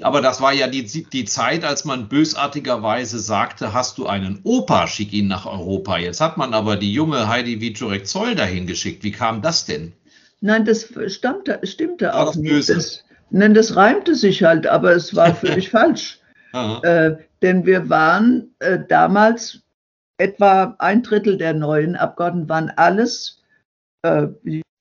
Aber 0.02 0.20
das 0.20 0.40
war 0.40 0.52
ja 0.52 0.68
die, 0.68 0.84
die 0.84 1.24
Zeit, 1.24 1.64
als 1.64 1.84
man 1.84 2.08
bösartigerweise 2.08 3.18
sagte, 3.18 3.72
hast 3.72 3.98
du 3.98 4.06
einen 4.06 4.40
Opa, 4.44 4.86
schick 4.86 5.12
ihn 5.12 5.28
nach 5.28 5.46
Europa. 5.46 5.98
Jetzt 5.98 6.20
hat 6.20 6.36
man 6.36 6.54
aber 6.54 6.76
die 6.76 6.92
junge 6.92 7.28
Heidi 7.28 7.60
Wiczorek-Zoll 7.60 8.34
dahin 8.34 8.66
geschickt. 8.66 9.04
Wie 9.04 9.12
kam 9.12 9.42
das 9.42 9.66
denn? 9.66 9.92
Nein, 10.40 10.64
das 10.64 10.88
stammte, 11.08 11.60
stimmte 11.64 12.14
auch 12.14 12.34
nicht. 12.34 12.68
Das, 12.68 13.04
nein, 13.30 13.54
das 13.54 13.76
reimte 13.76 14.14
sich 14.14 14.42
halt, 14.42 14.66
aber 14.66 14.92
es 14.92 15.14
war 15.14 15.34
völlig 15.34 15.70
falsch. 15.70 16.19
Äh, 16.52 17.16
denn 17.42 17.64
wir 17.64 17.88
waren 17.88 18.54
äh, 18.58 18.78
damals 18.88 19.62
etwa 20.18 20.74
ein 20.78 21.02
Drittel 21.02 21.38
der 21.38 21.54
neuen 21.54 21.96
Abgeordneten 21.96 22.48
waren 22.48 22.70
alles 22.76 23.42
äh, 24.02 24.26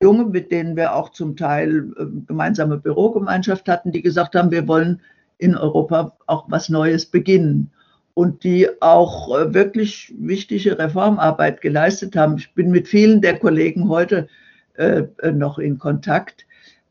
Junge, 0.02 0.26
mit 0.26 0.52
denen 0.52 0.76
wir 0.76 0.96
auch 0.96 1.10
zum 1.10 1.36
Teil 1.36 1.92
äh, 1.98 2.06
gemeinsame 2.26 2.78
Bürogemeinschaft 2.78 3.68
hatten, 3.68 3.92
die 3.92 4.02
gesagt 4.02 4.36
haben, 4.36 4.52
wir 4.52 4.68
wollen 4.68 5.02
in 5.38 5.56
Europa 5.56 6.18
auch 6.28 6.46
was 6.50 6.70
Neues 6.70 7.06
beginnen 7.06 7.72
und 8.14 8.44
die 8.44 8.70
auch 8.82 9.38
äh, 9.38 9.54
wirklich 9.54 10.14
wichtige 10.18 10.78
Reformarbeit 10.78 11.62
geleistet 11.62 12.16
haben. 12.16 12.38
Ich 12.38 12.54
bin 12.54 12.72
mit 12.72 12.88
vielen 12.88 13.22
der 13.22 13.40
Kollegen 13.40 13.90
heute 13.90 14.28
äh, 14.76 15.04
äh 15.22 15.32
noch 15.32 15.60
in 15.60 15.80
Kontakt. 15.80 16.46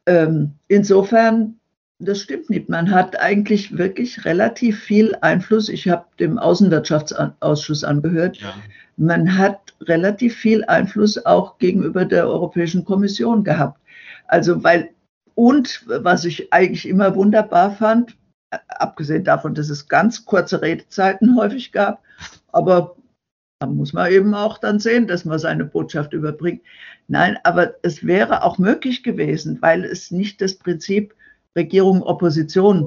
Ähm, 0.06 0.52
insofern, 0.68 1.58
das 1.98 2.20
stimmt 2.20 2.48
nicht. 2.48 2.68
Man 2.68 2.90
hat 2.90 3.18
eigentlich 3.20 3.76
wirklich 3.76 4.24
relativ 4.24 4.78
viel 4.80 5.16
Einfluss. 5.20 5.68
Ich 5.68 5.88
habe 5.88 6.06
dem 6.20 6.38
Außenwirtschaftsausschuss 6.38 7.84
angehört. 7.84 8.36
Ja. 8.38 8.54
Man 8.96 9.36
hat 9.36 9.74
relativ 9.82 10.36
viel 10.36 10.64
Einfluss 10.64 11.24
auch 11.24 11.58
gegenüber 11.58 12.04
der 12.04 12.28
Europäischen 12.28 12.84
Kommission 12.84 13.44
gehabt. 13.44 13.80
Also 14.26 14.62
weil 14.62 14.90
und 15.34 15.84
was 15.86 16.24
ich 16.24 16.52
eigentlich 16.52 16.88
immer 16.88 17.14
wunderbar 17.14 17.70
fand, 17.70 18.16
abgesehen 18.50 19.22
davon, 19.22 19.54
dass 19.54 19.68
es 19.68 19.88
ganz 19.88 20.24
kurze 20.24 20.62
Redezeiten 20.62 21.36
häufig 21.36 21.70
gab, 21.70 22.02
aber 22.50 22.96
da 23.60 23.68
muss 23.68 23.92
man 23.92 24.10
eben 24.10 24.34
auch 24.34 24.58
dann 24.58 24.80
sehen, 24.80 25.06
dass 25.06 25.24
man 25.24 25.38
seine 25.38 25.64
Botschaft 25.64 26.12
überbringt. 26.12 26.62
Nein, 27.06 27.38
aber 27.44 27.74
es 27.82 28.04
wäre 28.04 28.42
auch 28.42 28.58
möglich 28.58 29.02
gewesen, 29.02 29.58
weil 29.60 29.84
es 29.84 30.10
nicht 30.10 30.40
das 30.40 30.54
Prinzip 30.54 31.14
Regierung, 31.56 32.02
Opposition 32.02 32.86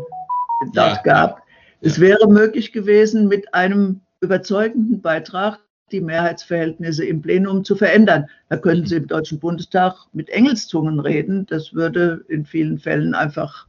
dort 0.73 0.97
ja, 0.97 1.01
gab. 1.03 1.37
Ja, 1.37 1.43
es 1.81 1.99
wäre 1.99 2.27
möglich 2.27 2.71
gewesen, 2.71 3.27
mit 3.27 3.53
einem 3.53 4.01
überzeugenden 4.21 5.01
Beitrag 5.01 5.59
die 5.91 6.01
Mehrheitsverhältnisse 6.01 7.05
im 7.05 7.21
Plenum 7.21 7.63
zu 7.63 7.75
verändern. 7.75 8.27
Da 8.49 8.57
könnten 8.57 8.85
Sie 8.85 8.95
im 8.95 9.07
Deutschen 9.07 9.39
Bundestag 9.39 9.95
mit 10.13 10.29
Engelszungen 10.29 10.99
reden. 10.99 11.45
Das 11.47 11.73
würde 11.73 12.23
in 12.29 12.45
vielen 12.45 12.79
Fällen 12.79 13.13
einfach 13.13 13.67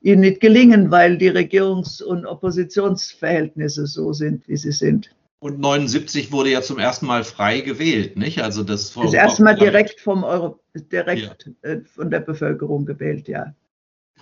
ihnen 0.00 0.20
nicht 0.20 0.40
gelingen, 0.40 0.90
weil 0.90 1.16
die 1.18 1.30
Regierungs- 1.30 2.02
und 2.02 2.26
Oppositionsverhältnisse 2.26 3.86
so 3.86 4.12
sind, 4.12 4.48
wie 4.48 4.56
sie 4.56 4.72
sind. 4.72 5.14
Und 5.38 5.58
79 5.58 6.30
wurde 6.30 6.50
ja 6.50 6.62
zum 6.62 6.78
ersten 6.78 7.06
Mal 7.06 7.24
frei 7.24 7.60
gewählt, 7.60 8.16
nicht? 8.16 8.42
Also 8.42 8.62
das, 8.62 8.94
das 8.94 9.12
erste 9.12 9.42
Mal 9.42 9.56
direkt 9.56 10.00
vom 10.00 10.22
Euro, 10.22 10.60
direkt 10.74 11.46
ja. 11.62 11.70
Äh, 11.70 11.80
von 11.80 12.10
der 12.10 12.20
Bevölkerung 12.20 12.86
gewählt, 12.86 13.28
ja. 13.28 13.52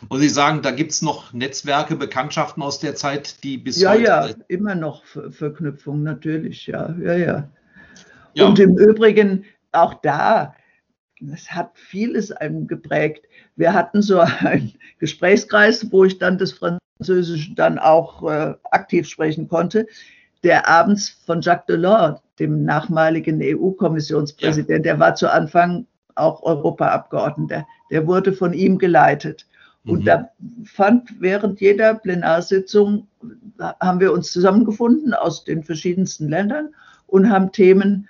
Und 0.08 0.20
Sie 0.20 0.28
sagen, 0.28 0.62
da 0.62 0.70
gibt 0.70 0.92
es 0.92 1.02
noch 1.02 1.32
Netzwerke, 1.32 1.96
Bekanntschaften 1.96 2.62
aus 2.62 2.80
der 2.80 2.94
Zeit, 2.94 3.44
die 3.44 3.58
bis 3.58 3.80
ja, 3.80 3.90
heute. 3.90 4.02
Ja, 4.02 4.26
ja, 4.28 4.34
immer 4.48 4.74
noch 4.74 5.04
Verknüpfungen, 5.04 6.02
natürlich, 6.02 6.66
ja, 6.66 6.94
ja, 7.00 7.14
ja. 7.14 7.48
ja. 8.34 8.46
Und 8.46 8.58
im 8.58 8.78
Übrigen 8.78 9.44
auch 9.72 9.94
da, 9.94 10.54
das 11.20 11.50
hat 11.50 11.72
vieles 11.74 12.32
einem 12.32 12.66
geprägt. 12.66 13.26
Wir 13.56 13.74
hatten 13.74 14.02
so 14.02 14.20
einen 14.20 14.72
Gesprächskreis, 14.98 15.92
wo 15.92 16.04
ich 16.04 16.18
dann 16.18 16.38
das 16.38 16.52
Französische 16.52 17.54
dann 17.54 17.78
auch 17.78 18.28
äh, 18.28 18.54
aktiv 18.70 19.06
sprechen 19.06 19.48
konnte, 19.48 19.86
der 20.42 20.66
abends 20.68 21.20
von 21.26 21.42
Jacques 21.42 21.66
Delors, 21.66 22.20
dem 22.38 22.64
nachmaligen 22.64 23.40
EU-Kommissionspräsident, 23.42 24.86
ja. 24.86 24.94
der 24.94 25.00
war 25.00 25.14
zu 25.14 25.30
Anfang 25.30 25.86
auch 26.14 26.42
Europaabgeordneter, 26.42 27.66
der 27.90 28.06
wurde 28.06 28.32
von 28.32 28.54
ihm 28.54 28.78
geleitet. 28.78 29.46
Und 29.84 30.00
mhm. 30.00 30.04
da 30.04 30.30
fand 30.64 31.20
während 31.20 31.60
jeder 31.60 31.94
Plenarsitzung, 31.94 33.08
haben 33.58 34.00
wir 34.00 34.12
uns 34.12 34.32
zusammengefunden 34.32 35.14
aus 35.14 35.44
den 35.44 35.62
verschiedensten 35.62 36.28
Ländern 36.28 36.74
und 37.06 37.30
haben 37.30 37.52
Themen 37.52 38.08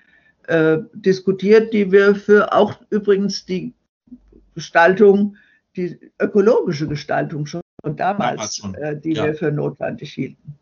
äh, 0.48 0.78
diskutiert, 0.94 1.72
die 1.72 1.92
wir 1.92 2.14
für 2.14 2.52
auch 2.52 2.74
übrigens 2.90 3.46
die 3.46 3.72
Gestaltung, 4.54 5.36
die 5.76 5.98
ökologische 6.20 6.88
Gestaltung 6.88 7.46
schon 7.46 7.62
damals, 7.96 8.56
schon. 8.56 8.74
Äh, 8.74 9.00
die 9.00 9.12
ja. 9.12 9.26
wir 9.26 9.34
für 9.34 9.52
notwendig 9.52 10.12
hielten. 10.12 10.58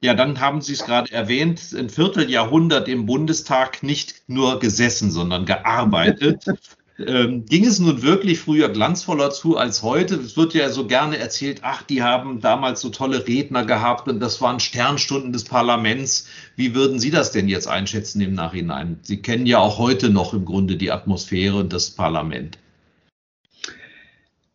Ja, 0.00 0.14
dann 0.14 0.40
haben 0.40 0.60
Sie 0.62 0.72
es 0.72 0.84
gerade 0.84 1.12
erwähnt, 1.12 1.72
ein 1.76 1.88
Vierteljahrhundert 1.88 2.88
im 2.88 3.06
Bundestag 3.06 3.84
nicht 3.84 4.24
nur 4.28 4.58
gesessen, 4.58 5.12
sondern 5.12 5.44
gearbeitet. 5.44 6.44
Ähm, 7.06 7.46
ging 7.46 7.64
es 7.64 7.78
nun 7.78 8.02
wirklich 8.02 8.40
früher 8.40 8.68
glanzvoller 8.68 9.30
zu 9.30 9.56
als 9.56 9.82
heute? 9.82 10.16
Es 10.16 10.36
wird 10.36 10.54
ja 10.54 10.68
so 10.68 10.86
gerne 10.86 11.18
erzählt, 11.18 11.60
ach, 11.62 11.82
die 11.82 12.02
haben 12.02 12.40
damals 12.40 12.80
so 12.80 12.90
tolle 12.90 13.26
Redner 13.26 13.64
gehabt 13.64 14.08
und 14.08 14.20
das 14.20 14.40
waren 14.40 14.60
Sternstunden 14.60 15.32
des 15.32 15.44
Parlaments. 15.44 16.28
Wie 16.56 16.74
würden 16.74 16.98
Sie 16.98 17.10
das 17.10 17.32
denn 17.32 17.48
jetzt 17.48 17.68
einschätzen 17.68 18.20
im 18.20 18.34
Nachhinein? 18.34 18.98
Sie 19.02 19.22
kennen 19.22 19.46
ja 19.46 19.58
auch 19.58 19.78
heute 19.78 20.10
noch 20.10 20.34
im 20.34 20.44
Grunde 20.44 20.76
die 20.76 20.90
Atmosphäre 20.90 21.56
und 21.56 21.72
das 21.72 21.90
Parlament. 21.90 22.58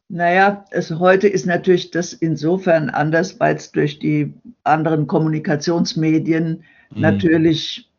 Naja, 0.10 0.66
es, 0.72 0.90
heute 0.92 1.28
ist 1.28 1.46
natürlich 1.46 1.92
das 1.92 2.14
insofern 2.14 2.90
anders, 2.90 3.40
weil 3.40 3.56
es 3.56 3.72
durch 3.72 4.00
die 4.00 4.34
anderen 4.64 5.08
Kommunikationsmedien 5.08 6.64
mhm. 6.92 7.02
natürlich 7.02 7.90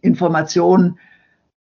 Informationen 0.00 0.98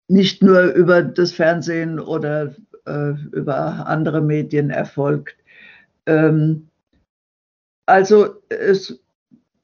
nicht 0.08 0.42
nur 0.42 0.72
über 0.74 1.02
das 1.02 1.32
Fernsehen 1.32 1.98
oder 1.98 2.54
äh, 2.86 3.10
über 3.32 3.86
andere 3.86 4.20
Medien 4.20 4.70
erfolgt. 4.70 5.36
Ähm, 6.06 6.68
also 7.86 8.36
es, 8.48 9.00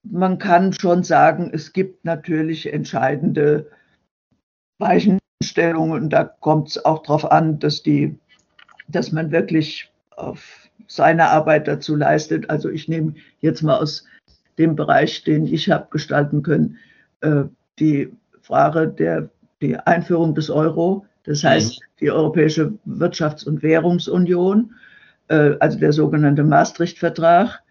man 0.02 0.38
kann 0.38 0.72
schon 0.72 1.04
sagen, 1.04 1.50
es 1.52 1.72
gibt 1.72 2.04
natürlich 2.04 2.72
entscheidende 2.72 3.70
Weichenstellungen 4.78 6.02
und 6.02 6.10
da 6.10 6.24
kommt 6.24 6.70
es 6.70 6.84
auch 6.84 7.02
darauf 7.02 7.30
an, 7.30 7.58
dass, 7.58 7.82
die, 7.82 8.18
dass 8.88 9.12
man 9.12 9.30
wirklich 9.30 9.90
auf 10.16 10.68
seine 10.88 11.28
Arbeit 11.28 11.68
dazu 11.68 11.96
leistet. 11.96 12.50
Also 12.50 12.68
ich 12.68 12.88
nehme 12.88 13.14
jetzt 13.40 13.62
mal 13.62 13.78
aus 13.78 14.04
dem 14.58 14.76
Bereich, 14.76 15.24
den 15.24 15.46
ich 15.46 15.70
habe 15.70 15.88
gestalten 15.90 16.42
können, 16.42 16.78
äh, 17.20 17.44
die 17.78 18.12
Frage 18.42 18.88
der 18.88 19.30
die 19.62 19.76
Einführung 19.76 20.34
des 20.34 20.50
Euro, 20.50 21.06
das 21.24 21.44
heißt 21.44 21.80
mhm. 21.80 21.84
die 22.00 22.10
Europäische 22.10 22.74
Wirtschafts- 22.86 23.46
und 23.46 23.62
Währungsunion, 23.62 24.74
äh, 25.28 25.54
also 25.60 25.78
der 25.78 25.92
sogenannte 25.92 26.44
Maastricht-Vertrag, 26.44 27.62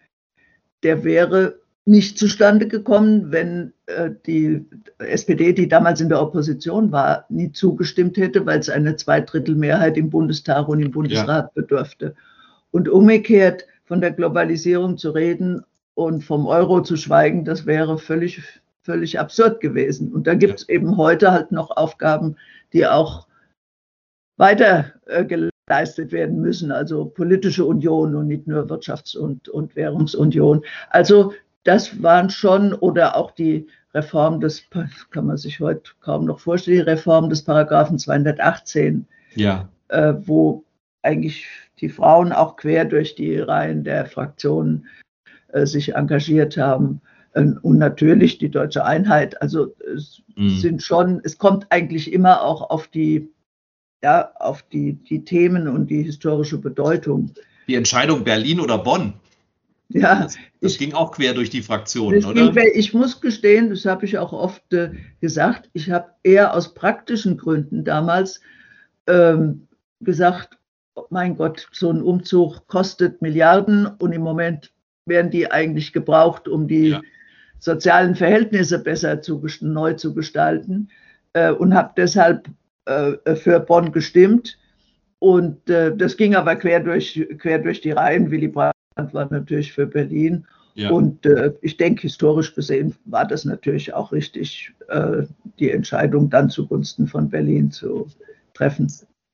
der 0.83 1.03
wäre 1.03 1.59
nicht 1.85 2.17
zustande 2.17 2.67
gekommen, 2.67 3.31
wenn 3.31 3.73
äh, 3.87 4.11
die 4.25 4.65
SPD, 4.99 5.53
die 5.53 5.67
damals 5.67 5.99
in 5.99 6.09
der 6.09 6.21
Opposition 6.21 6.91
war, 6.91 7.25
nie 7.29 7.51
zugestimmt 7.51 8.17
hätte, 8.17 8.45
weil 8.45 8.59
es 8.59 8.69
eine 8.69 8.95
Zweidrittelmehrheit 8.95 9.97
im 9.97 10.09
Bundestag 10.09 10.67
und 10.67 10.79
im 10.79 10.91
Bundesrat 10.91 11.45
ja. 11.45 11.51
bedurfte. 11.53 12.15
Und 12.71 12.87
umgekehrt 12.87 13.65
von 13.85 13.99
der 13.99 14.11
Globalisierung 14.11 14.97
zu 14.97 15.09
reden 15.11 15.63
und 15.95 16.23
vom 16.23 16.45
Euro 16.45 16.81
zu 16.81 16.95
schweigen, 16.95 17.43
das 17.45 17.65
wäre 17.65 17.97
völlig 17.97 18.61
völlig 18.83 19.19
absurd 19.19 19.59
gewesen. 19.59 20.11
Und 20.11 20.27
da 20.27 20.33
gibt 20.33 20.61
es 20.61 20.67
ja. 20.67 20.75
eben 20.75 20.97
heute 20.97 21.31
halt 21.31 21.51
noch 21.51 21.71
Aufgaben, 21.71 22.35
die 22.73 22.87
auch 22.87 23.27
weiter 24.37 24.93
äh, 25.05 25.25
geleistet 25.25 26.11
werden 26.11 26.41
müssen, 26.41 26.71
also 26.71 27.05
politische 27.05 27.65
Union 27.65 28.15
und 28.15 28.27
nicht 28.27 28.47
nur 28.47 28.65
Wirtschafts- 28.65 29.17
und, 29.17 29.49
und 29.49 29.75
Währungsunion. 29.75 30.63
Also 30.89 31.33
das 31.63 32.01
waren 32.01 32.29
schon, 32.29 32.73
oder 32.73 33.15
auch 33.15 33.31
die 33.31 33.67
Reform 33.93 34.39
des, 34.39 34.63
kann 35.11 35.27
man 35.27 35.37
sich 35.37 35.59
heute 35.59 35.91
kaum 35.99 36.25
noch 36.25 36.39
vorstellen, 36.39 36.77
die 36.77 36.91
Reform 36.91 37.29
des 37.29 37.43
Paragraphen 37.43 37.99
218, 37.99 39.05
ja. 39.35 39.69
äh, 39.89 40.13
wo 40.23 40.63
eigentlich 41.03 41.45
die 41.79 41.89
Frauen 41.89 42.31
auch 42.31 42.55
quer 42.55 42.85
durch 42.85 43.15
die 43.15 43.37
Reihen 43.37 43.83
der 43.83 44.05
Fraktionen 44.05 44.87
äh, 45.49 45.65
sich 45.65 45.95
engagiert 45.95 46.57
haben. 46.57 47.01
Ähm, 47.33 47.59
und 47.61 47.77
natürlich 47.77 48.37
die 48.37 48.49
deutsche 48.49 48.85
Einheit. 48.85 49.41
Also 49.41 49.73
es 49.95 50.21
mhm. 50.35 50.49
sind 50.49 50.83
schon, 50.83 51.21
es 51.23 51.37
kommt 51.37 51.67
eigentlich 51.69 52.11
immer 52.11 52.41
auch 52.41 52.69
auf 52.69 52.87
die, 52.87 53.29
ja, 54.03 54.31
auf 54.39 54.63
die, 54.63 54.93
die 54.93 55.23
Themen 55.23 55.67
und 55.67 55.87
die 55.89 56.03
historische 56.03 56.57
Bedeutung. 56.57 57.31
Die 57.67 57.75
Entscheidung 57.75 58.23
Berlin 58.23 58.59
oder 58.59 58.77
Bonn. 58.77 59.13
Ja, 59.89 60.23
das, 60.23 60.37
das 60.61 60.73
ich, 60.73 60.79
ging 60.79 60.93
auch 60.93 61.11
quer 61.11 61.33
durch 61.33 61.49
die 61.49 61.61
Fraktionen, 61.61 62.23
oder? 62.23 62.51
Ging, 62.51 62.71
ich 62.73 62.93
muss 62.93 63.19
gestehen, 63.19 63.69
das 63.69 63.85
habe 63.85 64.05
ich 64.05 64.17
auch 64.17 64.31
oft 64.31 64.73
äh, 64.73 64.91
gesagt, 65.19 65.69
ich 65.73 65.91
habe 65.91 66.11
eher 66.23 66.53
aus 66.53 66.73
praktischen 66.73 67.37
Gründen 67.37 67.83
damals 67.83 68.39
ähm, 69.07 69.67
gesagt, 69.99 70.57
oh 70.95 71.03
mein 71.09 71.35
Gott, 71.35 71.67
so 71.73 71.89
ein 71.89 72.01
Umzug 72.01 72.67
kostet 72.67 73.21
Milliarden 73.21 73.85
und 73.85 74.13
im 74.13 74.21
Moment 74.21 74.71
werden 75.05 75.29
die 75.29 75.51
eigentlich 75.51 75.91
gebraucht, 75.91 76.47
um 76.47 76.69
die 76.69 76.89
ja 76.89 77.01
sozialen 77.61 78.15
Verhältnisse 78.15 78.79
besser 78.79 79.21
zu, 79.21 79.45
neu 79.61 79.93
zu 79.93 80.13
gestalten 80.13 80.89
äh, 81.33 81.51
und 81.51 81.73
habe 81.73 81.91
deshalb 81.95 82.49
äh, 82.85 83.35
für 83.35 83.59
Bonn 83.59 83.91
gestimmt. 83.91 84.57
Und 85.19 85.69
äh, 85.69 85.95
das 85.95 86.17
ging 86.17 86.33
aber 86.33 86.55
quer 86.55 86.79
durch, 86.79 87.23
quer 87.37 87.59
durch 87.59 87.79
die 87.79 87.91
Reihen. 87.91 88.31
Willy 88.31 88.47
Brandt 88.47 88.73
war 88.95 89.31
natürlich 89.31 89.71
für 89.71 89.85
Berlin. 89.85 90.45
Ja. 90.73 90.89
Und 90.89 91.23
äh, 91.27 91.53
ich 91.61 91.77
denke, 91.77 92.01
historisch 92.01 92.55
gesehen 92.55 92.95
war 93.05 93.27
das 93.27 93.45
natürlich 93.45 93.93
auch 93.93 94.11
richtig, 94.11 94.73
äh, 94.87 95.23
die 95.59 95.69
Entscheidung 95.69 96.31
dann 96.31 96.49
zugunsten 96.49 97.07
von 97.07 97.29
Berlin 97.29 97.69
zu 97.69 98.07
treffen. 98.55 98.91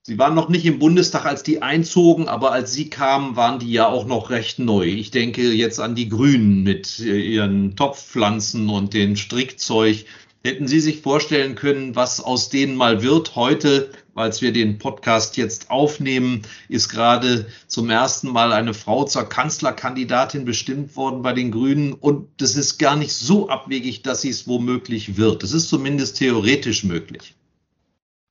Sie 0.09 0.17
waren 0.17 0.35
noch 0.35 0.47
nicht 0.47 0.65
im 0.65 0.79
Bundestag, 0.79 1.25
als 1.25 1.43
die 1.43 1.61
einzogen, 1.61 2.29
aber 2.29 2.53
als 2.53 2.71
Sie 2.71 2.89
kamen, 2.89 3.35
waren 3.35 3.59
die 3.59 3.73
ja 3.73 3.89
auch 3.89 4.05
noch 4.05 4.29
recht 4.29 4.57
neu. 4.57 4.85
Ich 4.85 5.11
denke 5.11 5.51
jetzt 5.51 5.81
an 5.81 5.95
die 5.95 6.07
Grünen 6.07 6.63
mit 6.63 6.99
äh, 6.99 7.19
ihren 7.19 7.75
Topfpflanzen 7.75 8.69
und 8.69 8.93
dem 8.93 9.17
Strickzeug. 9.17 10.05
Hätten 10.45 10.65
Sie 10.65 10.79
sich 10.79 11.01
vorstellen 11.01 11.55
können, 11.55 11.97
was 11.97 12.21
aus 12.21 12.47
denen 12.47 12.77
mal 12.77 13.03
wird? 13.03 13.35
Heute, 13.35 13.91
als 14.15 14.41
wir 14.41 14.53
den 14.53 14.77
Podcast 14.77 15.35
jetzt 15.35 15.69
aufnehmen, 15.69 16.43
ist 16.69 16.87
gerade 16.87 17.47
zum 17.67 17.89
ersten 17.89 18.29
Mal 18.29 18.53
eine 18.53 18.73
Frau 18.73 19.03
zur 19.03 19.27
Kanzlerkandidatin 19.27 20.45
bestimmt 20.45 20.95
worden 20.95 21.21
bei 21.21 21.33
den 21.33 21.51
Grünen. 21.51 21.91
Und 21.91 22.29
das 22.37 22.55
ist 22.55 22.77
gar 22.77 22.95
nicht 22.95 23.11
so 23.11 23.49
abwegig, 23.49 24.03
dass 24.03 24.21
sie 24.21 24.29
es 24.29 24.47
womöglich 24.47 25.17
wird. 25.17 25.43
Es 25.43 25.51
ist 25.51 25.67
zumindest 25.67 26.15
theoretisch 26.15 26.85
möglich 26.85 27.35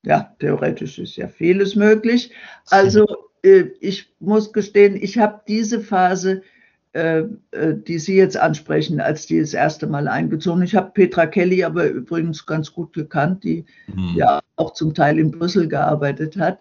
ja, 0.07 0.33
theoretisch 0.38 0.99
ist 0.99 1.16
ja 1.16 1.27
vieles 1.27 1.75
möglich. 1.75 2.31
Also 2.71 3.07
äh, 3.42 3.64
ich 3.81 4.09
muss 4.21 4.53
gestehen, 4.53 4.97
ich 4.97 5.19
habe 5.19 5.40
diese 5.49 5.81
Phase, 5.81 6.42
äh, 6.92 7.25
äh, 7.51 7.75
die 7.75 7.99
Sie 7.99 8.16
jetzt 8.16 8.37
ansprechen, 8.37 9.01
als 9.01 9.27
die 9.27 9.40
das 9.40 9.53
erste 9.53 9.88
Mal 9.88 10.07
eingezogen. 10.07 10.62
Ich 10.62 10.77
habe 10.77 10.92
Petra 10.92 11.27
Kelly 11.27 11.64
aber 11.64 11.88
übrigens 11.88 12.47
ganz 12.47 12.73
gut 12.73 12.92
gekannt, 12.92 13.42
die 13.42 13.64
mhm. 13.88 14.14
ja 14.14 14.40
auch 14.55 14.75
zum 14.75 14.95
Teil 14.95 15.19
in 15.19 15.33
Brüssel 15.33 15.66
gearbeitet 15.66 16.37
hat. 16.37 16.61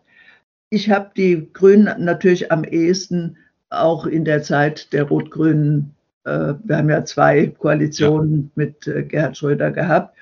Ich 0.72 0.90
habe 0.90 1.12
die 1.16 1.48
Grünen 1.54 2.04
natürlich 2.04 2.52
am 2.52 2.64
ehesten 2.64 3.38
auch 3.70 4.08
in 4.08 4.26
der 4.26 4.42
Zeit 4.42 4.92
der 4.92 5.04
Rot-Grünen, 5.04 5.94
äh, 6.24 6.56
wir 6.64 6.78
haben 6.78 6.90
ja 6.90 7.06
zwei 7.06 7.48
Koalitionen 7.48 8.52
ja. 8.56 8.64
mit 8.64 8.88
äh, 8.88 9.04
Gerhard 9.04 9.38
Schröder 9.38 9.70
gehabt. 9.70 10.18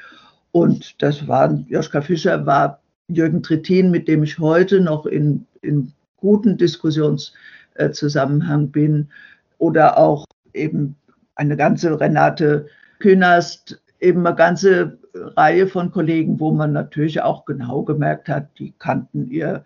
Und 0.51 1.01
das 1.01 1.25
waren, 1.27 1.65
Joschka 1.69 2.01
Fischer 2.01 2.45
war 2.45 2.82
Jürgen 3.07 3.43
Trittin, 3.43 3.91
mit 3.91 4.07
dem 4.07 4.23
ich 4.23 4.39
heute 4.39 4.81
noch 4.81 5.05
in, 5.05 5.45
in 5.61 5.91
guten 6.17 6.57
Diskussionszusammenhang 6.57 8.69
bin, 8.69 9.09
oder 9.57 9.97
auch 9.97 10.25
eben 10.53 10.95
eine 11.35 11.55
ganze 11.55 11.99
Renate 11.99 12.67
Künast, 12.99 13.81
eben 13.99 14.25
eine 14.25 14.35
ganze 14.35 14.97
Reihe 15.13 15.67
von 15.67 15.91
Kollegen, 15.91 16.39
wo 16.39 16.51
man 16.51 16.73
natürlich 16.73 17.21
auch 17.21 17.45
genau 17.45 17.83
gemerkt 17.83 18.27
hat, 18.27 18.47
die 18.59 18.73
kannten 18.79 19.29
ihr 19.29 19.63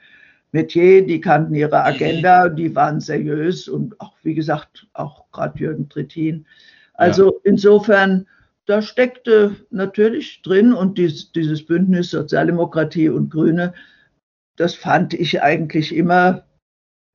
Metier, 0.51 1.05
die 1.05 1.19
kannten 1.19 1.55
ihre 1.55 1.83
Agenda, 1.83 2.49
die 2.49 2.73
waren 2.75 2.99
seriös 2.99 3.67
und 3.67 3.99
auch, 3.99 4.13
wie 4.23 4.33
gesagt, 4.33 4.87
auch 4.93 5.25
gerade 5.31 5.59
Jürgen 5.59 5.89
Trittin. 5.89 6.45
Also 6.93 7.25
ja. 7.25 7.39
insofern 7.43 8.25
da 8.67 8.81
steckte 8.81 9.55
natürlich 9.71 10.41
drin 10.43 10.73
und 10.73 10.97
dies, 10.97 11.31
dieses 11.31 11.65
Bündnis 11.65 12.11
Sozialdemokratie 12.11 13.09
und 13.09 13.31
Grüne, 13.31 13.73
das 14.57 14.75
fand 14.75 15.13
ich 15.13 15.41
eigentlich 15.41 15.95
immer 15.95 16.43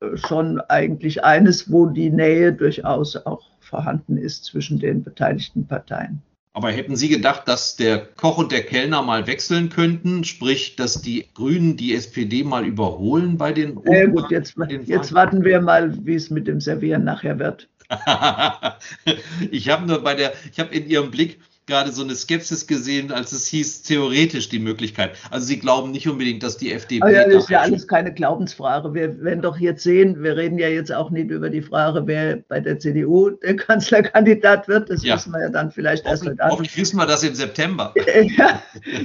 äh, 0.01 0.17
schon 0.17 0.59
eigentlich 0.61 1.23
eines, 1.23 1.71
wo 1.71 1.85
die 1.85 2.09
Nähe 2.09 2.53
durchaus 2.53 3.15
auch 3.15 3.51
vorhanden 3.59 4.17
ist 4.17 4.45
zwischen 4.45 4.79
den 4.79 5.03
beteiligten 5.03 5.67
Parteien. 5.67 6.21
Aber 6.55 6.71
hätten 6.71 6.95
Sie 6.95 7.09
gedacht, 7.09 7.47
dass 7.47 7.75
der 7.75 8.05
Koch 8.15 8.37
und 8.37 8.51
der 8.51 8.61
Kellner 8.61 9.01
mal 9.01 9.25
wechseln 9.25 9.69
könnten, 9.69 10.23
sprich, 10.23 10.75
dass 10.75 11.01
die 11.01 11.25
Grünen 11.33 11.77
die 11.77 11.95
SPD 11.95 12.43
mal 12.43 12.63
überholen 12.63 13.37
bei 13.37 13.51
den 13.51 13.77
Umfragen? 13.77 13.97
Ja, 13.97 14.05
gut, 14.05 14.31
jetzt, 14.31 14.55
jetzt 14.85 15.13
warten 15.13 15.43
wir 15.43 15.61
mal, 15.61 15.97
wie 16.05 16.13
es 16.13 16.29
mit 16.29 16.47
dem 16.47 16.61
Servieren 16.61 17.03
nachher 17.03 17.39
wird. 17.39 17.69
ich 19.51 19.69
habe 19.69 19.85
nur 19.85 20.03
bei 20.03 20.15
der, 20.15 20.33
ich 20.51 20.59
habe 20.59 20.73
in 20.73 20.87
Ihrem 20.87 21.11
Blick 21.11 21.39
gerade 21.65 21.91
so 21.91 22.03
eine 22.03 22.15
Skepsis 22.15 22.67
gesehen, 22.67 23.11
als 23.11 23.31
es 23.31 23.47
hieß, 23.47 23.83
theoretisch 23.83 24.49
die 24.49 24.59
Möglichkeit. 24.59 25.15
Also 25.31 25.45
Sie 25.45 25.59
glauben 25.59 25.91
nicht 25.91 26.07
unbedingt, 26.07 26.43
dass 26.43 26.57
die 26.57 26.73
FDP. 26.73 27.01
Aber 27.01 27.11
ja, 27.11 27.25
das 27.25 27.43
ist 27.43 27.49
ja 27.49 27.61
alles 27.61 27.87
keine 27.87 28.13
Glaubensfrage. 28.13 28.93
Wir 28.93 29.21
werden 29.21 29.41
doch 29.41 29.57
jetzt 29.57 29.83
sehen, 29.83 30.21
wir 30.21 30.35
reden 30.35 30.57
ja 30.57 30.67
jetzt 30.67 30.91
auch 30.91 31.09
nicht 31.09 31.29
über 31.29 31.49
die 31.49 31.61
Frage, 31.61 32.05
wer 32.05 32.37
bei 32.47 32.59
der 32.59 32.79
CDU 32.79 33.29
der 33.29 33.55
Kanzlerkandidat 33.57 34.67
wird. 34.67 34.89
Das 34.89 35.03
ja. 35.03 35.15
wissen 35.15 35.31
wir 35.31 35.41
ja 35.41 35.49
dann 35.49 35.71
vielleicht 35.71 36.05
erst 36.05 36.25
heute 36.25 36.41
Abend. 36.41 36.53
Hoffentlich 36.53 36.77
wissen 36.77 36.97
wir 36.97 37.05
das 37.05 37.23
im 37.23 37.35
September. 37.35 37.93
ja, 38.37 38.61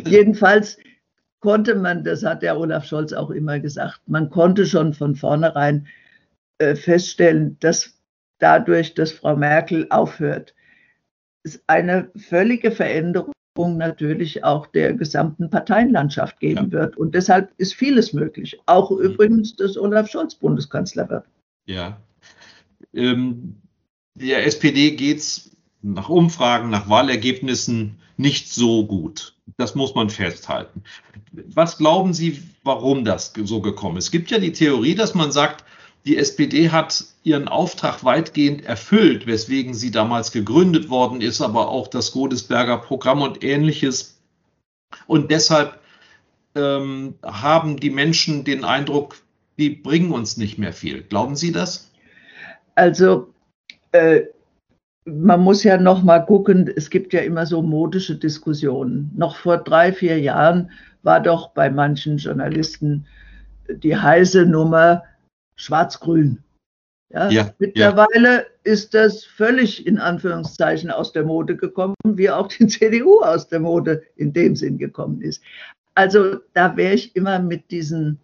jedenfalls 0.06 0.78
konnte 1.40 1.76
man, 1.76 2.02
das 2.02 2.24
hat 2.24 2.42
der 2.42 2.58
Olaf 2.58 2.84
Scholz 2.84 3.12
auch 3.12 3.30
immer 3.30 3.60
gesagt, 3.60 4.00
man 4.06 4.30
konnte 4.30 4.66
schon 4.66 4.92
von 4.92 5.14
vornherein 5.14 5.86
äh, 6.58 6.74
feststellen, 6.74 7.56
dass 7.60 7.97
dadurch, 8.38 8.94
dass 8.94 9.12
Frau 9.12 9.36
Merkel 9.36 9.86
aufhört, 9.90 10.54
es 11.42 11.62
eine 11.66 12.10
völlige 12.16 12.70
Veränderung 12.70 13.32
natürlich 13.76 14.44
auch 14.44 14.68
der 14.68 14.94
gesamten 14.94 15.50
Parteienlandschaft 15.50 16.38
geben 16.38 16.66
ja. 16.66 16.72
wird. 16.72 16.96
Und 16.96 17.14
deshalb 17.14 17.50
ist 17.56 17.74
vieles 17.74 18.12
möglich. 18.12 18.60
Auch 18.66 18.90
mhm. 18.90 18.98
übrigens, 18.98 19.56
dass 19.56 19.76
Olaf 19.76 20.08
Scholz 20.08 20.36
Bundeskanzler 20.36 21.08
wird. 21.10 21.24
Ja. 21.66 22.00
Ähm, 22.94 23.56
der 24.14 24.46
SPD 24.46 24.92
geht 24.92 25.18
es 25.18 25.50
nach 25.82 26.08
Umfragen, 26.08 26.70
nach 26.70 26.88
Wahlergebnissen 26.88 27.98
nicht 28.16 28.52
so 28.52 28.86
gut. 28.86 29.36
Das 29.56 29.74
muss 29.74 29.94
man 29.94 30.10
festhalten. 30.10 30.82
Was 31.32 31.78
glauben 31.78 32.14
Sie, 32.14 32.42
warum 32.64 33.04
das 33.04 33.32
so 33.44 33.60
gekommen 33.60 33.96
ist? 33.96 34.06
Es 34.06 34.10
gibt 34.10 34.30
ja 34.30 34.38
die 34.38 34.52
Theorie, 34.52 34.94
dass 34.94 35.14
man 35.14 35.32
sagt, 35.32 35.64
die 36.04 36.16
SPD 36.16 36.70
hat 36.70 37.04
ihren 37.22 37.48
Auftrag 37.48 38.04
weitgehend 38.04 38.64
erfüllt, 38.64 39.26
weswegen 39.26 39.74
sie 39.74 39.90
damals 39.90 40.32
gegründet 40.32 40.88
worden 40.88 41.20
ist, 41.20 41.40
aber 41.40 41.68
auch 41.68 41.88
das 41.88 42.12
Godesberger 42.12 42.78
Programm 42.78 43.22
und 43.22 43.44
ähnliches. 43.44 44.18
Und 45.06 45.30
deshalb 45.30 45.80
ähm, 46.54 47.14
haben 47.22 47.78
die 47.78 47.90
Menschen 47.90 48.44
den 48.44 48.64
Eindruck, 48.64 49.16
die 49.58 49.70
bringen 49.70 50.12
uns 50.12 50.36
nicht 50.36 50.58
mehr 50.58 50.72
viel. 50.72 51.02
Glauben 51.02 51.36
Sie 51.36 51.52
das? 51.52 51.90
Also 52.74 53.32
äh, 53.92 54.22
man 55.04 55.40
muss 55.40 55.64
ja 55.64 55.78
noch 55.78 56.02
mal 56.02 56.20
gucken. 56.20 56.70
Es 56.74 56.90
gibt 56.90 57.12
ja 57.12 57.20
immer 57.20 57.46
so 57.46 57.62
modische 57.62 58.16
Diskussionen. 58.16 59.10
Noch 59.16 59.36
vor 59.36 59.58
drei 59.58 59.92
vier 59.92 60.18
Jahren 60.20 60.70
war 61.02 61.20
doch 61.20 61.50
bei 61.50 61.70
manchen 61.70 62.18
Journalisten 62.18 63.06
die 63.68 63.96
heiße 63.96 64.46
Nummer 64.46 65.02
schwarz-grün. 65.58 66.42
Ja, 67.10 67.30
ja, 67.30 67.54
mittlerweile 67.58 68.36
ja. 68.36 68.44
ist 68.64 68.92
das 68.92 69.24
völlig 69.24 69.86
in 69.86 69.98
Anführungszeichen 69.98 70.90
aus 70.90 71.12
der 71.12 71.24
Mode 71.24 71.56
gekommen, 71.56 71.94
wie 72.04 72.28
auch 72.30 72.48
die 72.48 72.66
CDU 72.68 73.20
aus 73.20 73.48
der 73.48 73.60
Mode 73.60 74.02
in 74.16 74.32
dem 74.32 74.56
Sinn 74.56 74.78
gekommen 74.78 75.22
ist. 75.22 75.42
Also 75.94 76.36
da 76.54 76.76
wäre 76.76 76.94
ich 76.94 77.16
immer 77.16 77.38
mit 77.38 77.70
diesen 77.70 78.20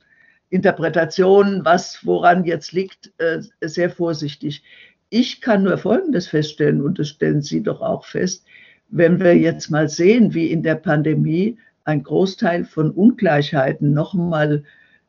Interpretationen, 0.50 1.64
was 1.64 2.04
woran 2.04 2.44
jetzt 2.44 2.72
liegt, 2.72 3.12
äh, 3.18 3.40
sehr 3.62 3.90
vorsichtig. 3.90 4.62
Ich 5.08 5.40
kann 5.40 5.62
nur 5.62 5.78
Folgendes 5.78 6.28
feststellen, 6.28 6.82
und 6.82 6.98
das 6.98 7.08
stellen 7.08 7.42
Sie 7.42 7.62
doch 7.62 7.80
auch 7.80 8.04
fest, 8.04 8.44
wenn 8.88 9.18
wir 9.18 9.36
jetzt 9.36 9.70
mal 9.70 9.88
sehen, 9.88 10.34
wie 10.34 10.50
in 10.50 10.62
der 10.62 10.76
Pandemie 10.76 11.58
ein 11.84 12.02
Großteil 12.02 12.64
von 12.64 12.90
Ungleichheiten 12.90 13.92
nochmal 13.92 14.64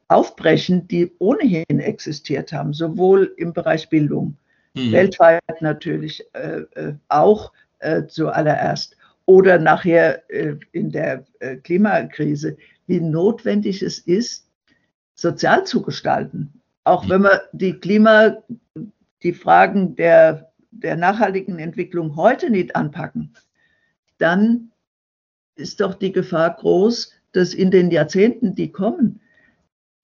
aufbrechen, 0.08 0.88
die 0.88 1.12
ohnehin 1.20 1.80
existiert 1.80 2.54
haben, 2.54 2.74
sowohl 2.74 3.34
im 3.38 3.54
Bereich 3.54 3.90
Bildung, 3.90 4.38
mhm. 4.76 4.92
weltweit 4.92 5.42
natürlich 5.62 6.24
äh, 6.34 6.62
äh, 6.76 6.94
auch 7.08 7.52
äh, 7.80 8.06
zuallererst, 8.08 8.98
oder 9.26 9.58
nachher 9.58 10.30
äh, 10.30 10.56
in 10.72 10.92
der 10.92 11.26
äh, 11.40 11.56
Klimakrise, 11.58 12.58
wie 12.88 13.00
notwendig 13.00 13.82
es 13.82 14.00
ist, 14.00 14.48
sozial 15.16 15.66
zu 15.66 15.82
gestalten. 15.82 16.62
Auch 16.84 17.06
mhm. 17.06 17.10
wenn 17.10 17.22
wir 17.24 17.42
die 17.52 17.74
Klima, 17.80 18.38
die 19.24 19.34
Fragen 19.34 19.96
der, 19.96 20.52
der 20.72 20.96
nachhaltigen 20.96 21.58
Entwicklung 21.58 22.16
heute 22.16 22.50
nicht 22.52 22.76
anpacken, 22.76 23.34
dann 24.20 24.72
ist 25.56 25.82
doch 25.82 25.96
die 25.96 26.12
Gefahr 26.12 26.56
groß, 26.56 27.12
dass 27.32 27.54
in 27.54 27.72
den 27.72 27.90
Jahrzehnten, 27.92 28.56
die 28.56 28.72
kommen, 28.72 29.22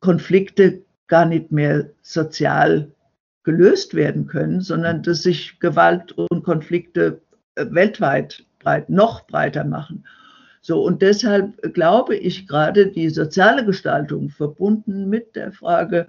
Konflikte 0.02 0.84
gar 1.08 1.26
nicht 1.26 1.52
mehr 1.52 1.90
sozial 2.02 2.92
gelöst 3.44 3.94
werden 3.94 4.28
können, 4.28 4.62
sondern 4.62 5.02
dass 5.04 5.24
sich 5.24 5.60
Gewalt 5.60 6.12
und 6.12 6.44
Konflikte 6.44 7.22
äh, 7.56 7.66
weltweit 7.70 8.46
breit, 8.60 8.90
noch 8.90 9.26
breiter 9.26 9.64
machen. 9.64 10.06
So, 10.62 10.84
und 10.84 11.02
deshalb 11.02 11.74
glaube 11.74 12.16
ich 12.16 12.48
gerade 12.48 12.88
die 12.88 13.10
soziale 13.10 13.66
Gestaltung 13.66 14.30
verbunden 14.30 15.10
mit 15.10 15.36
der 15.36 15.52
Frage 15.52 16.08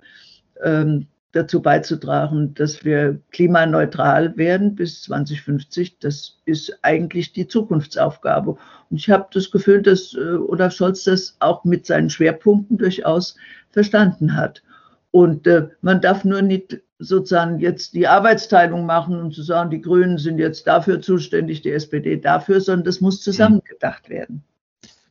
ähm, 0.63 1.07
dazu 1.33 1.63
beizutragen, 1.63 2.55
dass 2.55 2.85
wir 2.85 3.19
klimaneutral 3.31 4.37
werden 4.37 4.75
bis 4.75 5.03
2050. 5.03 5.99
Das 5.99 6.39
ist 6.45 6.79
eigentlich 6.83 7.33
die 7.33 7.49
Zukunftsaufgabe. 7.49 8.57
Und 8.91 8.97
ich 8.97 9.11
habe 9.11 9.29
das 9.33 9.51
Gefühl, 9.51 9.83
dass 9.83 10.15
äh, 10.15 10.37
Olaf 10.37 10.75
Scholz 10.75 11.05
das 11.05 11.37
auch 11.41 11.65
mit 11.65 11.87
seinen 11.87 12.11
Schwerpunkten 12.11 12.79
durchaus 12.79 13.37
verstanden 13.71 14.37
hat. 14.37 14.63
Und 15.11 15.47
äh, 15.47 15.69
man 15.81 16.01
darf 16.01 16.25
nur 16.25 16.43
nicht 16.43 16.81
sozusagen 16.99 17.59
jetzt 17.59 17.95
die 17.95 18.07
Arbeitsteilung 18.07 18.87
machen 18.87 19.19
und 19.19 19.35
zu 19.35 19.43
sagen, 19.43 19.71
die 19.71 19.81
Grünen 19.81 20.19
sind 20.19 20.39
jetzt 20.39 20.67
dafür 20.67 21.01
zuständig, 21.01 21.63
die 21.63 21.73
SPD 21.73 22.17
dafür, 22.17 22.61
sondern 22.61 22.85
das 22.85 23.01
muss 23.01 23.21
zusammengedacht 23.21 24.09
werden. 24.09 24.45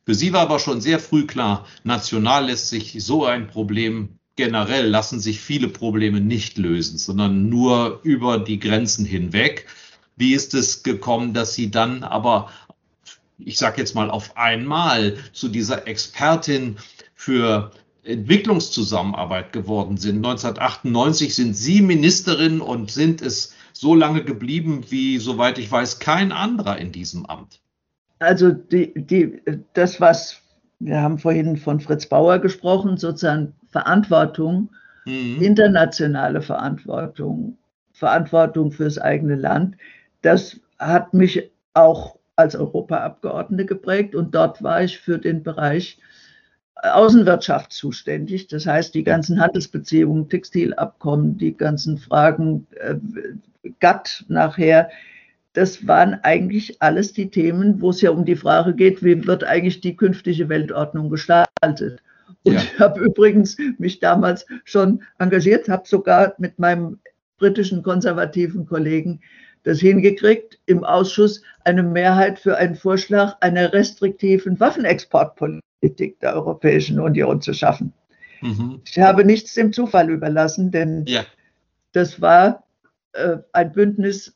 Für 0.04 0.14
Sie 0.14 0.32
war 0.32 0.40
aber 0.40 0.58
schon 0.58 0.80
sehr 0.80 0.98
früh 0.98 1.26
klar, 1.26 1.66
national 1.84 2.46
lässt 2.46 2.68
sich 2.68 3.04
so 3.04 3.24
ein 3.24 3.46
Problem 3.46 4.18
generell 4.36 4.88
lassen 4.88 5.20
sich 5.20 5.40
viele 5.40 5.68
Probleme 5.68 6.20
nicht 6.20 6.58
lösen, 6.58 6.98
sondern 6.98 7.48
nur 7.48 8.00
über 8.02 8.38
die 8.38 8.58
Grenzen 8.58 9.04
hinweg. 9.04 9.66
Wie 10.16 10.34
ist 10.34 10.54
es 10.54 10.82
gekommen, 10.82 11.34
dass 11.34 11.54
Sie 11.54 11.70
dann 11.70 12.04
aber, 12.04 12.50
ich 13.38 13.58
sage 13.58 13.78
jetzt 13.78 13.94
mal 13.94 14.10
auf 14.10 14.36
einmal, 14.36 15.16
zu 15.32 15.48
dieser 15.48 15.86
Expertin 15.86 16.76
für 17.14 17.72
Entwicklungszusammenarbeit 18.04 19.52
geworden 19.52 19.96
sind? 19.96 20.16
1998 20.16 21.34
sind 21.34 21.56
Sie 21.56 21.82
Ministerin 21.82 22.60
und 22.60 22.90
sind 22.90 23.22
es 23.22 23.54
so 23.72 23.94
lange 23.94 24.22
geblieben 24.22 24.84
wie, 24.90 25.18
soweit 25.18 25.58
ich 25.58 25.70
weiß, 25.70 25.98
kein 25.98 26.32
anderer 26.32 26.78
in 26.78 26.92
diesem 26.92 27.26
Amt. 27.26 27.60
Also 28.18 28.50
die, 28.52 28.92
die, 28.94 29.40
das, 29.72 30.00
was 30.00 30.41
wir 30.84 31.00
haben 31.00 31.18
vorhin 31.18 31.56
von 31.56 31.80
Fritz 31.80 32.06
Bauer 32.06 32.38
gesprochen, 32.38 32.96
sozusagen 32.96 33.54
Verantwortung, 33.70 34.70
mhm. 35.04 35.40
internationale 35.40 36.42
Verantwortung, 36.42 37.56
Verantwortung 37.92 38.72
fürs 38.72 38.98
eigene 38.98 39.36
Land. 39.36 39.76
Das 40.22 40.60
hat 40.78 41.14
mich 41.14 41.50
auch 41.74 42.16
als 42.36 42.56
Europaabgeordnete 42.56 43.66
geprägt 43.66 44.14
und 44.14 44.34
dort 44.34 44.62
war 44.62 44.82
ich 44.82 44.98
für 44.98 45.18
den 45.18 45.42
Bereich 45.42 45.98
Außenwirtschaft 46.74 47.72
zuständig. 47.72 48.48
Das 48.48 48.66
heißt, 48.66 48.94
die 48.94 49.04
ganzen 49.04 49.40
Handelsbeziehungen, 49.40 50.28
Textilabkommen, 50.28 51.38
die 51.38 51.56
ganzen 51.56 51.98
Fragen 51.98 52.66
äh, 52.80 52.96
GATT 53.78 54.24
nachher, 54.28 54.90
das 55.52 55.86
waren 55.86 56.14
eigentlich 56.22 56.80
alles 56.80 57.12
die 57.12 57.30
Themen, 57.30 57.80
wo 57.80 57.90
es 57.90 58.00
ja 58.00 58.10
um 58.10 58.24
die 58.24 58.36
Frage 58.36 58.74
geht, 58.74 59.02
wie 59.02 59.26
wird 59.26 59.44
eigentlich 59.44 59.80
die 59.80 59.96
künftige 59.96 60.48
Weltordnung 60.48 61.10
gestaltet. 61.10 62.02
Und 62.44 62.54
ja. 62.54 62.60
ich 62.60 62.78
habe 62.78 63.00
übrigens 63.00 63.56
mich 63.78 64.00
damals 64.00 64.46
schon 64.64 65.02
engagiert, 65.18 65.68
habe 65.68 65.86
sogar 65.86 66.34
mit 66.38 66.58
meinem 66.58 66.98
britischen 67.38 67.82
konservativen 67.82 68.66
Kollegen 68.66 69.20
das 69.64 69.78
hingekriegt, 69.78 70.58
im 70.66 70.84
Ausschuss 70.84 71.42
eine 71.64 71.82
Mehrheit 71.82 72.38
für 72.38 72.56
einen 72.56 72.74
Vorschlag 72.74 73.36
einer 73.40 73.72
restriktiven 73.72 74.58
Waffenexportpolitik 74.58 76.18
der 76.20 76.34
Europäischen 76.34 76.98
Union 76.98 77.40
zu 77.40 77.52
schaffen. 77.52 77.92
Mhm. 78.40 78.80
Ich 78.84 78.98
habe 78.98 79.24
nichts 79.24 79.54
dem 79.54 79.72
Zufall 79.72 80.10
überlassen, 80.10 80.72
denn 80.72 81.04
ja. 81.06 81.24
das 81.92 82.20
war 82.20 82.64
äh, 83.12 83.36
ein 83.52 83.72
Bündnis, 83.72 84.34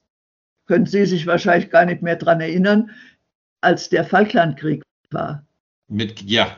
können 0.66 0.87
Sie 0.87 1.07
sich 1.07 1.26
wahrscheinlich 1.26 1.70
gar 1.70 1.85
nicht 1.85 2.02
mehr 2.02 2.16
daran 2.16 2.40
erinnern, 2.40 2.90
als 3.61 3.88
der 3.88 4.05
Falklandkrieg 4.05 4.83
war. 5.11 5.44
Mit, 5.88 6.22
ja, 6.22 6.57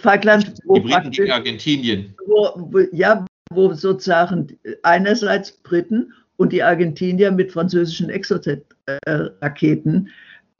Falkland, 0.00 0.54
wo 0.64 0.74
die 0.74 0.80
Briten 0.80 1.10
gegen 1.10 1.30
Argentinien. 1.30 2.14
Wo, 2.26 2.50
wo, 2.56 2.80
ja, 2.92 3.24
wo 3.50 3.72
sozusagen 3.72 4.58
einerseits 4.82 5.52
Briten 5.52 6.12
und 6.36 6.52
die 6.52 6.62
Argentinier 6.62 7.30
mit 7.30 7.52
französischen 7.52 8.10
Exocet-Raketen 8.10 10.08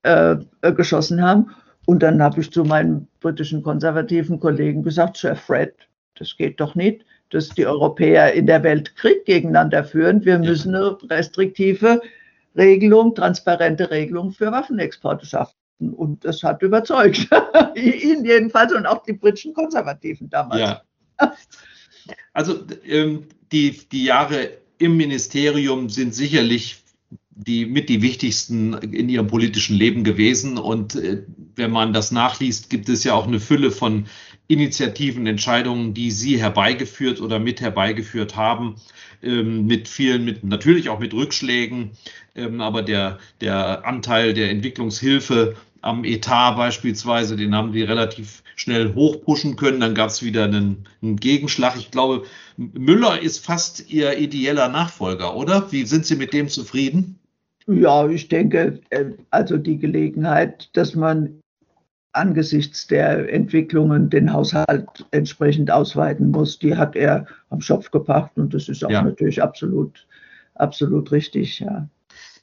äh, 0.04 0.36
äh, 0.62 0.72
geschossen 0.72 1.22
haben. 1.22 1.50
Und 1.86 2.02
dann 2.02 2.22
habe 2.22 2.40
ich 2.40 2.50
zu 2.50 2.64
meinen 2.64 3.08
britischen 3.20 3.62
konservativen 3.62 4.40
Kollegen 4.40 4.82
gesagt, 4.82 5.16
Sir 5.16 5.36
Fred, 5.36 5.74
das 6.16 6.36
geht 6.36 6.60
doch 6.60 6.74
nicht, 6.74 7.04
dass 7.30 7.48
die 7.50 7.66
Europäer 7.66 8.32
in 8.32 8.46
der 8.46 8.62
Welt 8.62 8.94
Krieg 8.96 9.24
gegeneinander 9.24 9.84
führen. 9.84 10.24
Wir 10.24 10.38
müssen 10.38 10.74
eine 10.74 10.96
restriktive 11.10 12.00
Regelung, 12.56 13.14
transparente 13.14 13.90
Regelung 13.90 14.32
für 14.32 14.52
Waffenexporte 14.52 15.26
schaffen. 15.26 15.54
Und 15.78 16.24
das 16.24 16.42
hat 16.42 16.62
überzeugt. 16.62 17.28
Ihn 17.74 18.24
jedenfalls 18.24 18.72
und 18.72 18.86
auch 18.86 19.02
die 19.02 19.12
britischen 19.14 19.54
Konservativen 19.54 20.30
damals. 20.30 20.60
Ja. 20.60 20.82
Also 22.32 22.64
ähm, 22.86 23.26
die, 23.52 23.80
die 23.90 24.04
Jahre 24.04 24.50
im 24.78 24.96
Ministerium 24.96 25.88
sind 25.88 26.14
sicherlich 26.14 26.84
die 27.36 27.66
mit 27.66 27.88
die 27.88 28.00
wichtigsten 28.00 28.74
in 28.74 29.08
ihrem 29.08 29.26
politischen 29.26 29.76
Leben 29.76 30.04
gewesen. 30.04 30.56
Und 30.56 30.94
äh, 30.94 31.24
wenn 31.56 31.70
man 31.70 31.92
das 31.92 32.12
nachliest, 32.12 32.70
gibt 32.70 32.88
es 32.88 33.04
ja 33.04 33.14
auch 33.14 33.26
eine 33.26 33.40
Fülle 33.40 33.70
von 33.70 34.06
Initiativen, 34.46 35.26
Entscheidungen, 35.26 35.94
die 35.94 36.10
Sie 36.10 36.40
herbeigeführt 36.40 37.20
oder 37.20 37.38
mit 37.38 37.60
herbeigeführt 37.60 38.36
haben, 38.36 38.76
ähm, 39.22 39.66
mit 39.66 39.88
vielen, 39.88 40.24
mit 40.24 40.44
natürlich 40.44 40.90
auch 40.90 40.98
mit 40.98 41.14
Rückschlägen, 41.14 41.92
ähm, 42.34 42.60
aber 42.60 42.82
der, 42.82 43.18
der 43.40 43.86
Anteil 43.86 44.34
der 44.34 44.50
Entwicklungshilfe 44.50 45.56
am 45.80 46.04
Etat 46.04 46.56
beispielsweise, 46.56 47.36
den 47.36 47.54
haben 47.54 47.72
die 47.72 47.82
relativ 47.82 48.42
schnell 48.56 48.94
hochpushen 48.94 49.56
können. 49.56 49.80
Dann 49.80 49.94
gab 49.94 50.08
es 50.08 50.22
wieder 50.22 50.44
einen, 50.44 50.86
einen, 51.02 51.16
Gegenschlag. 51.16 51.76
Ich 51.76 51.90
glaube, 51.90 52.24
Müller 52.56 53.20
ist 53.20 53.44
fast 53.44 53.90
Ihr 53.90 54.18
ideeller 54.18 54.68
Nachfolger, 54.68 55.36
oder? 55.36 55.70
Wie 55.72 55.84
sind 55.84 56.06
Sie 56.06 56.16
mit 56.16 56.32
dem 56.32 56.48
zufrieden? 56.48 57.18
Ja, 57.66 58.08
ich 58.08 58.28
denke, 58.28 58.80
äh, 58.90 59.06
also 59.30 59.56
die 59.56 59.78
Gelegenheit, 59.78 60.68
dass 60.74 60.94
man 60.94 61.40
angesichts 62.14 62.86
der 62.86 63.32
Entwicklungen 63.32 64.10
den 64.10 64.32
Haushalt 64.32 65.04
entsprechend 65.10 65.70
ausweiten 65.70 66.30
muss, 66.30 66.58
die 66.58 66.76
hat 66.76 66.96
er 66.96 67.26
am 67.50 67.60
Schopf 67.60 67.90
gebracht 67.90 68.32
und 68.36 68.54
das 68.54 68.68
ist 68.68 68.84
auch 68.84 68.90
ja. 68.90 69.02
natürlich 69.02 69.42
absolut, 69.42 70.06
absolut 70.54 71.10
richtig, 71.12 71.60
ja. 71.60 71.88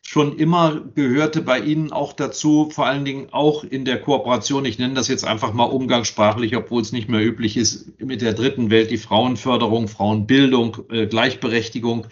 Schon 0.04 0.38
immer 0.38 0.82
gehörte 0.96 1.42
bei 1.42 1.60
Ihnen 1.60 1.94
auch 1.94 2.12
dazu, 2.12 2.70
vor 2.70 2.86
allen 2.88 3.06
Dingen 3.06 3.28
auch 3.32 3.64
in 3.64 3.86
der 3.86 4.02
Kooperation, 4.02 4.66
ich 4.66 4.78
nenne 4.78 4.96
das 4.96 5.08
jetzt 5.08 5.26
einfach 5.26 5.54
mal 5.54 5.66
umgangssprachlich, 5.66 6.56
obwohl 6.58 6.82
es 6.82 6.92
nicht 6.92 7.08
mehr 7.08 7.24
üblich 7.24 7.56
ist, 7.56 8.02
mit 8.02 8.22
der 8.22 8.34
dritten 8.34 8.70
Welt, 8.72 8.92
die 8.92 8.98
Frauenförderung, 8.98 9.88
Frauenbildung, 9.88 10.80
äh, 10.90 11.06
Gleichberechtigung. 11.06 12.08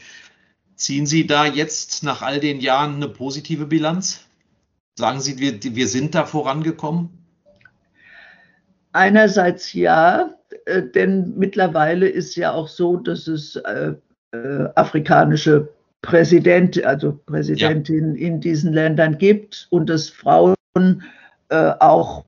Ziehen 0.76 1.08
Sie 1.08 1.28
da 1.28 1.46
jetzt 1.46 2.04
nach 2.04 2.22
all 2.22 2.40
den 2.40 2.62
Jahren 2.62 2.96
eine 2.96 3.10
positive 3.10 3.66
Bilanz? 3.66 4.22
Sagen 4.96 5.20
Sie, 5.20 5.40
wir, 5.40 5.60
wir 5.62 5.88
sind 5.88 6.16
da 6.16 6.26
vorangekommen? 6.26 7.19
Einerseits 8.92 9.74
ja, 9.74 10.34
äh, 10.66 10.82
denn 10.82 11.34
mittlerweile 11.38 12.08
ist 12.08 12.36
ja 12.36 12.54
auch 12.54 12.68
so, 12.68 12.98
dass 12.98 13.28
es 13.28 13.56
äh, 13.56 13.94
äh, 14.32 14.70
afrikanische 14.76 15.70
Präsident, 16.02 16.84
also 16.86 17.20
Präsidentin 17.26 18.16
ja. 18.16 18.28
in 18.28 18.40
diesen 18.40 18.74
Ländern 18.74 19.18
gibt 19.18 19.68
und 19.70 19.90
dass 19.90 20.10
Frauen 20.10 20.56
äh, 21.50 21.72
auch 21.80 22.26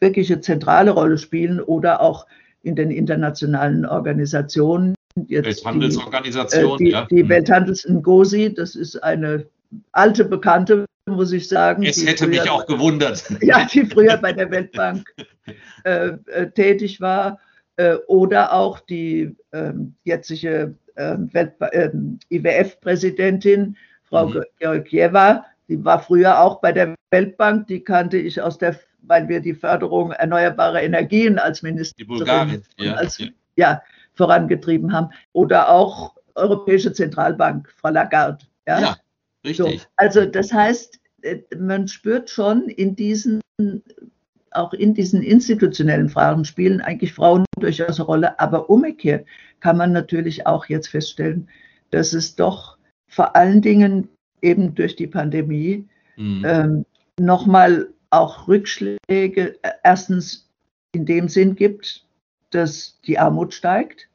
wirkliche 0.00 0.40
zentrale 0.40 0.90
Rolle 0.90 1.18
spielen 1.18 1.60
oder 1.60 2.00
auch 2.00 2.26
in 2.62 2.74
den 2.76 2.90
internationalen 2.90 3.86
Organisationen. 3.86 4.94
Jetzt 5.26 5.64
Welthandelsorganisation, 5.64 6.78
die, 6.78 6.84
äh, 6.84 6.86
die, 6.86 6.92
ja. 6.92 7.06
die 7.10 7.22
mhm. 7.22 7.28
Welthandels 7.28 7.86
Ngosi, 7.88 8.52
das 8.54 8.74
ist 8.74 9.02
eine 9.02 9.46
alte 9.92 10.24
Bekannte 10.24 10.84
muss 11.06 11.32
ich 11.32 11.48
sagen. 11.48 11.84
Es 11.84 12.04
hätte 12.04 12.26
mich 12.26 12.48
auch 12.48 12.66
gewundert. 12.66 13.24
Ja, 13.42 13.64
die 13.64 13.86
früher 13.86 14.16
bei 14.16 14.32
der 14.32 14.50
Weltbank 14.50 15.06
äh, 15.84 16.08
äh, 16.26 16.50
tätig 16.50 17.00
war. 17.00 17.40
Äh, 17.76 17.94
oder 18.06 18.52
auch 18.52 18.80
die 18.80 19.34
ähm, 19.52 19.94
jetzige 20.04 20.74
ähm, 20.96 21.30
ähm, 21.72 22.18
IWF-Präsidentin, 22.30 23.76
Frau 24.04 24.28
mhm. 24.28 24.42
Georgieva, 24.58 25.46
die 25.68 25.82
war 25.82 26.00
früher 26.00 26.38
auch 26.38 26.60
bei 26.60 26.70
der 26.70 26.94
Weltbank, 27.10 27.66
die 27.66 27.82
kannte 27.82 28.18
ich 28.18 28.40
aus 28.40 28.58
der, 28.58 28.78
weil 29.02 29.26
wir 29.28 29.40
die 29.40 29.54
Förderung 29.54 30.12
erneuerbarer 30.12 30.82
Energien 30.82 31.38
als 31.38 31.62
Ministerin 31.62 32.62
ja, 32.76 32.94
als, 32.94 33.18
ja. 33.18 33.28
ja, 33.56 33.82
vorangetrieben 34.12 34.92
haben. 34.92 35.08
Oder 35.32 35.70
auch 35.70 36.14
Europäische 36.34 36.92
Zentralbank, 36.92 37.72
Frau 37.74 37.88
Lagarde. 37.90 38.44
Ja, 38.66 38.80
ja 38.80 38.96
Richtig. 39.44 39.80
So, 39.80 39.86
also 39.96 40.26
das 40.26 40.52
heißt, 40.52 41.00
äh, 41.22 41.38
man 41.56 41.88
spürt 41.88 42.30
schon 42.30 42.68
in 42.68 42.94
diesen, 42.94 43.40
auch 44.50 44.72
in 44.72 44.94
diesen 44.94 45.22
institutionellen 45.22 46.08
Fragen 46.08 46.44
spielen 46.44 46.80
eigentlich 46.80 47.12
Frauen 47.12 47.44
durchaus 47.58 47.98
eine 47.98 48.06
Rolle, 48.06 48.40
aber 48.40 48.70
umgekehrt 48.70 49.26
kann 49.60 49.76
man 49.76 49.92
natürlich 49.92 50.46
auch 50.46 50.66
jetzt 50.66 50.88
feststellen, 50.88 51.48
dass 51.90 52.12
es 52.12 52.36
doch 52.36 52.76
vor 53.08 53.36
allen 53.36 53.62
Dingen 53.62 54.08
eben 54.40 54.74
durch 54.74 54.96
die 54.96 55.06
Pandemie 55.06 55.86
mhm. 56.16 56.44
ähm, 56.46 56.86
nochmal 57.18 57.88
auch 58.10 58.48
Rückschläge 58.48 58.98
äh, 59.62 59.70
erstens 59.82 60.48
in 60.92 61.06
dem 61.06 61.28
Sinn 61.28 61.54
gibt, 61.54 62.04
dass 62.50 63.00
die 63.02 63.18
Armut 63.18 63.54
steigt. 63.54 64.08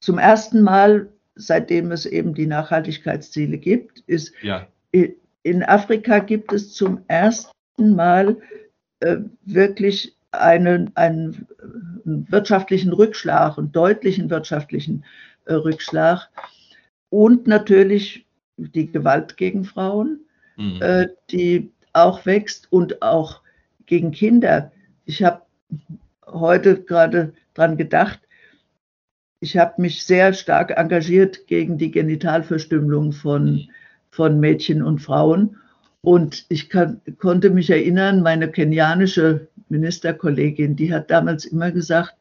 Zum 0.00 0.18
ersten 0.18 0.62
Mal 0.62 1.08
seitdem 1.36 1.92
es 1.92 2.06
eben 2.06 2.34
die 2.34 2.46
Nachhaltigkeitsziele 2.46 3.58
gibt, 3.58 4.00
ist, 4.06 4.32
ja. 4.42 4.66
in 4.90 5.62
Afrika 5.62 6.18
gibt 6.18 6.52
es 6.52 6.72
zum 6.72 7.02
ersten 7.08 7.94
Mal 7.94 8.38
äh, 9.00 9.18
wirklich 9.44 10.16
einen, 10.32 10.90
einen, 10.96 11.46
wirtschaftlichen 12.04 12.92
Rückschlag, 12.92 13.58
einen 13.58 13.72
deutlichen 13.72 14.30
wirtschaftlichen 14.30 15.04
äh, 15.44 15.54
Rückschlag 15.54 16.28
und 17.10 17.46
natürlich 17.46 18.26
die 18.56 18.90
Gewalt 18.90 19.36
gegen 19.36 19.64
Frauen, 19.64 20.20
mhm. 20.56 20.80
äh, 20.80 21.08
die 21.30 21.72
auch 21.92 22.24
wächst 22.26 22.72
und 22.72 23.02
auch 23.02 23.42
gegen 23.86 24.10
Kinder. 24.12 24.72
Ich 25.04 25.22
habe 25.22 25.42
heute 26.26 26.82
gerade 26.82 27.32
dran 27.54 27.76
gedacht, 27.76 28.20
ich 29.40 29.56
habe 29.56 29.80
mich 29.80 30.04
sehr 30.04 30.32
stark 30.32 30.76
engagiert 30.76 31.46
gegen 31.46 31.78
die 31.78 31.90
Genitalverstümmelung 31.90 33.12
von, 33.12 33.68
von 34.10 34.40
Mädchen 34.40 34.82
und 34.82 35.00
Frauen. 35.00 35.56
Und 36.00 36.46
ich 36.48 36.70
kann, 36.70 37.00
konnte 37.18 37.50
mich 37.50 37.70
erinnern, 37.70 38.22
meine 38.22 38.50
kenianische 38.50 39.48
Ministerkollegin, 39.68 40.76
die 40.76 40.92
hat 40.92 41.10
damals 41.10 41.44
immer 41.44 41.72
gesagt, 41.72 42.14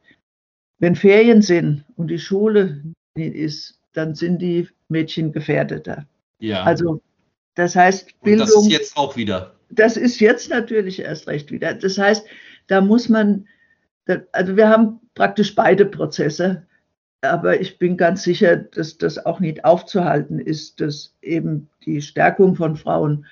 wenn 0.80 0.96
Ferien 0.96 1.42
sind 1.42 1.86
und 1.96 2.08
die 2.10 2.20
Schule 2.20 2.82
ist, 3.16 3.80
dann 3.94 4.16
sind 4.16 4.42
die 4.42 4.68
Mädchen 4.90 5.32
gefährdeter. 5.32 6.06
Ja. 6.40 6.64
Also 6.64 7.02
das 7.56 7.76
heißt 7.76 8.22
Bildung. 8.22 8.48
Und 8.48 8.54
das 8.56 8.64
ist 8.64 8.72
jetzt 8.72 8.98
auch 8.98 9.16
wieder. 9.16 9.56
Das 9.70 9.98
ist 9.98 10.20
jetzt 10.20 10.50
natürlich 10.50 11.00
erst 11.00 11.28
recht 11.28 11.52
wieder. 11.52 11.74
Das 11.74 11.98
heißt, 11.98 12.26
da 12.68 12.82
muss 12.82 13.08
man, 13.10 13.48
also 14.32 14.58
wir 14.58 14.70
haben 14.70 15.00
praktisch 15.16 15.56
beide 15.56 15.86
Prozesse, 15.86 16.66
aber 17.32 17.60
ich 17.60 17.78
bin 17.78 17.98
ganz 17.98 18.24
sicher, 18.24 18.56
dass 18.58 18.98
das 18.98 19.26
auch 19.26 19.40
nicht 19.40 19.66
aufzuhalten 19.66 20.40
ist, 20.40 20.82
dass 20.82 21.14
eben 21.22 21.70
die 21.86 22.02
Stärkung 22.02 22.56
von 22.56 22.76
Frauen 22.76 23.26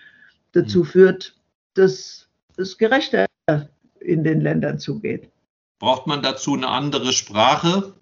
dazu 0.51 0.81
hm. 0.81 0.85
führt, 0.85 1.35
dass 1.73 2.27
es 2.57 2.77
gerechter 2.77 3.25
in 3.99 4.23
den 4.23 4.41
Ländern 4.41 4.79
zugeht. 4.79 5.29
Braucht 5.79 6.07
man 6.07 6.21
dazu 6.21 6.53
eine 6.53 6.67
andere 6.67 7.11
Sprache? 7.13 7.93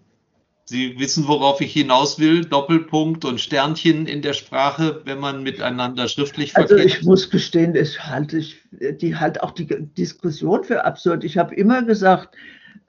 Sie 0.66 1.00
wissen, 1.00 1.28
worauf 1.28 1.60
ich 1.62 1.74
hinaus 1.74 2.20
will. 2.20 2.46
Doppelpunkt 2.46 3.26
und 3.26 3.42
Sternchen 3.42 4.08
in 4.08 4.22
der 4.22 4.34
Sprache, 4.34 5.02
wenn 5.06 5.20
man 5.20 5.44
miteinander 5.44 6.08
schriftlich 6.08 6.54
verkehrt. 6.54 6.80
Also 6.80 6.86
ich 6.86 7.04
muss 7.04 7.30
gestehen, 7.30 7.74
das 7.74 8.08
halte 8.08 8.38
ich 8.38 8.62
die 8.72 9.16
halt 9.16 9.42
auch 9.44 9.52
die 9.52 9.66
Diskussion 9.68 10.64
für 10.64 10.86
absurd. 10.86 11.24
Ich 11.24 11.38
habe 11.38 11.56
immer 11.56 11.82
gesagt, 11.82 12.36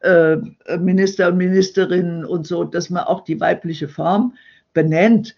äh, 0.02 0.36
Minister 0.78 1.28
und 1.28 1.36
Ministerinnen 1.36 2.24
und 2.24 2.46
so, 2.46 2.64
dass 2.64 2.90
man 2.90 3.04
auch 3.04 3.24
die 3.24 3.40
weibliche 3.40 3.88
Form 3.88 4.34
benennt, 4.72 5.36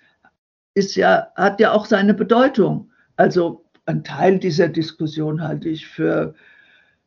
ist 0.75 0.97
ja, 0.97 1.29
hat 1.37 1.61
ja 1.61 1.73
auch 1.73 1.87
seine 1.87 2.15
Bedeutung. 2.15 2.91
Also 3.17 3.65
ein 3.87 4.03
Teil 4.03 4.39
dieser 4.39 4.69
Diskussion 4.69 5.43
halte 5.43 5.69
ich 5.69 5.87
für 5.87 6.35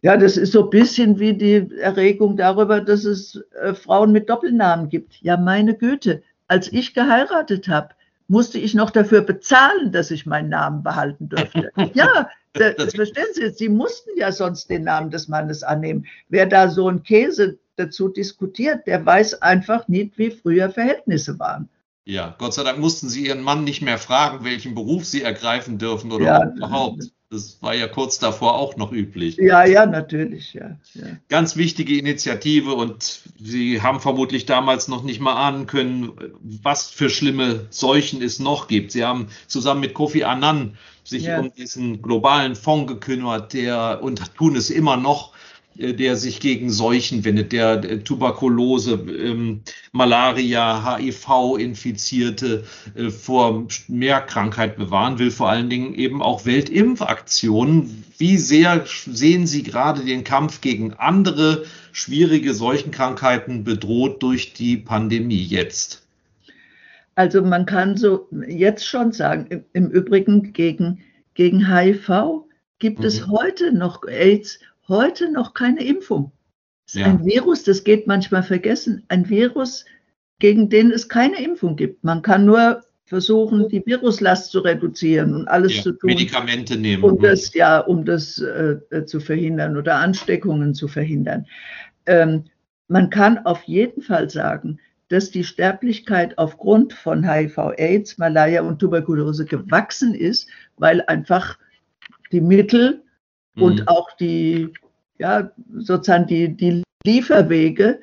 ja, 0.04 0.16
das 0.16 0.38
ist 0.38 0.52
so 0.52 0.66
ein 0.66 0.70
bisschen 0.70 1.20
wie 1.20 1.34
die 1.34 1.70
Erregung 1.80 2.38
darüber, 2.38 2.82
dass 2.82 3.04
es 3.04 3.44
äh, 3.60 3.74
Frauen 3.74 4.12
mit 4.12 4.30
Doppelnamen 4.30 4.90
gibt. 4.90 5.16
Ja, 5.22 5.38
meine 5.38 5.76
Güte, 5.76 6.22
als 6.48 6.72
ich 6.72 6.94
geheiratet 6.94 7.68
habe, 7.68 7.90
musste 8.28 8.60
ich 8.60 8.74
noch 8.74 8.90
dafür 8.90 9.22
bezahlen, 9.22 9.92
dass 9.92 10.12
ich 10.12 10.26
meinen 10.26 10.50
Namen 10.50 10.84
behalten 10.84 11.30
dürfte. 11.30 11.72
Ja, 11.94 12.30
das, 12.54 12.76
das 12.76 12.96
verstehen 12.96 13.28
Sie, 13.34 13.50
Sie 13.50 13.70
mussten 13.70 14.10
ja 14.18 14.32
sonst 14.32 14.70
den 14.70 14.84
Namen 14.84 15.12
des 15.12 15.28
Mannes 15.28 15.64
annehmen. 15.64 16.06
Wer 16.30 16.46
da 16.46 16.70
so 16.70 16.90
ein 16.90 17.04
Käse 17.04 17.60
dazu 17.76 18.10
diskutiert, 18.10 18.88
der 18.88 19.06
weiß 19.06 19.42
einfach 19.42 19.88
nicht, 19.88 20.18
wie 20.18 20.32
früher 20.32 20.70
Verhältnisse 20.70 21.38
waren. 21.40 21.70
Ja, 22.06 22.36
Gott 22.38 22.54
sei 22.54 22.64
Dank 22.64 22.80
mussten 22.80 23.10
Sie 23.10 23.28
Ihren 23.28 23.42
Mann 23.42 23.64
nicht 23.64 23.82
mehr 23.82 23.98
fragen, 23.98 24.44
welchen 24.46 24.76
Beruf 24.76 25.06
Sie 25.06 25.22
ergreifen 25.22 25.78
dürfen 25.78 26.12
oder 26.12 26.26
ja, 26.26 26.54
überhaupt. 26.56 27.12
Das 27.30 27.62
war 27.62 27.76
ja 27.76 27.88
kurz 27.88 28.20
davor 28.20 28.56
auch 28.56 28.78
noch 28.78 28.94
üblich. 28.94 29.36
Ja, 29.36 29.66
ja, 29.66 29.86
natürlich, 29.86 30.54
ja, 30.54 30.78
ja. 30.94 31.08
Ganz 31.28 31.58
wichtige 31.58 31.98
Initiative 31.98 32.74
und 32.74 33.24
Sie 33.38 33.82
haben 33.82 34.00
vermutlich 34.00 34.46
damals 34.46 34.88
noch 34.88 35.04
nicht 35.04 35.20
mal 35.20 35.36
ahnen 35.36 35.68
können, 35.68 36.14
was 36.42 36.90
für 36.90 37.10
schlimme 37.10 37.68
Seuchen 37.70 38.22
es 38.22 38.40
noch 38.40 38.70
gibt. 38.70 38.94
Sie 38.94 39.04
haben 39.04 39.28
zusammen 39.48 39.82
mit 39.82 39.94
Kofi 39.94 40.24
Annan 40.24 40.78
sich 41.04 41.24
ja. 41.24 41.40
um 41.40 41.54
diesen 41.54 42.02
globalen 42.02 42.56
Fonds 42.56 42.92
gekümmert, 42.92 43.52
der 43.52 44.00
und 44.02 44.36
tun 44.36 44.56
es 44.56 44.70
immer 44.70 44.96
noch 44.96 45.34
der 45.78 46.16
sich 46.16 46.40
gegen 46.40 46.70
Seuchen 46.70 47.24
wendet, 47.24 47.52
der 47.52 47.84
äh, 47.84 48.00
Tuberkulose, 48.00 48.94
ähm, 48.94 49.62
Malaria, 49.92 50.98
HIV-Infizierte 50.98 52.64
äh, 52.96 53.10
vor 53.10 53.68
mehr 53.88 54.22
Krankheit 54.22 54.78
bewahren 54.78 55.20
will, 55.20 55.32
vor 55.32 55.50
allen 55.50 55.70
Dingen 55.70 55.94
eben 55.94 56.22
auch 56.22 56.46
Weltimpfaktionen. 56.46 58.04
Wie 58.18 58.38
sehr 58.38 58.86
sehen 58.88 59.46
Sie 59.46 59.64
gerade 59.64 60.04
den 60.04 60.24
Kampf 60.24 60.62
gegen 60.62 60.94
andere 60.94 61.66
schwierige 61.92 62.54
Seuchenkrankheiten 62.54 63.64
bedroht 63.64 64.24
durch 64.24 64.54
die 64.54 64.78
Pandemie 64.78 65.44
jetzt? 65.44 66.08
Also 67.16 67.42
man 67.42 67.66
kann 67.66 67.98
so 67.98 68.28
jetzt 68.48 68.86
schon 68.86 69.12
sagen, 69.12 69.64
im 69.74 69.90
Übrigen 69.90 70.54
gegen, 70.54 71.02
gegen 71.34 71.68
HIV 71.68 72.46
gibt 72.80 73.00
mhm. 73.00 73.06
es 73.06 73.28
heute 73.28 73.74
noch 73.74 74.04
AIDS 74.08 74.60
heute 74.88 75.32
noch 75.32 75.54
keine 75.54 75.84
Impfung. 75.84 76.32
Das 76.86 76.96
ist 76.96 77.02
ja. 77.02 77.08
ein 77.08 77.26
Virus, 77.26 77.64
das 77.64 77.84
geht 77.84 78.08
manchmal 78.08 78.44
vergessen, 78.44 79.04
ein 79.10 79.28
Virus, 79.30 79.86
gegen 80.40 80.70
den 80.70 80.92
es 80.92 81.10
keine 81.10 81.42
Impfung 81.42 81.76
gibt. 81.76 82.04
Man 82.04 82.22
kann 82.22 82.46
nur 82.46 82.84
versuchen, 83.06 83.70
die 83.70 83.86
Viruslast 83.86 84.52
zu 84.52 84.60
reduzieren 84.60 85.34
und 85.34 85.48
alles 85.48 85.78
ja, 85.78 85.84
zu 85.84 85.92
tun. 85.94 86.08
Medikamente 86.08 86.78
nehmen. 86.78 87.04
Um 87.04 87.20
das, 87.20 87.54
ja, 87.54 87.80
um 87.80 88.06
das 88.06 88.40
äh, 88.40 89.06
zu 89.06 89.20
verhindern 89.20 89.78
oder 89.78 89.96
Ansteckungen 89.96 90.74
zu 90.74 90.88
verhindern. 90.88 91.46
Ähm, 92.06 92.46
man 92.90 93.10
kann 93.10 93.40
auf 93.40 93.64
jeden 93.64 94.02
Fall 94.02 94.30
sagen, 94.30 94.80
dass 95.10 95.32
die 95.32 95.46
Sterblichkeit 95.46 96.38
aufgrund 96.38 96.94
von 96.94 97.30
HIV, 97.30 97.58
AIDS, 97.78 98.18
Malaria 98.18 98.62
und 98.62 98.80
Tuberkulose 98.80 99.46
gewachsen 99.46 100.14
ist, 100.14 100.50
weil 100.78 101.02
einfach 101.08 101.58
die 102.34 102.42
Mittel 102.42 103.04
und 103.60 103.82
mhm. 103.82 103.88
auch 103.88 104.12
die, 104.18 104.74
ja, 105.18 105.52
sozusagen 105.78 106.28
die, 106.28 106.56
die 106.56 106.84
Lieferwege 107.06 108.00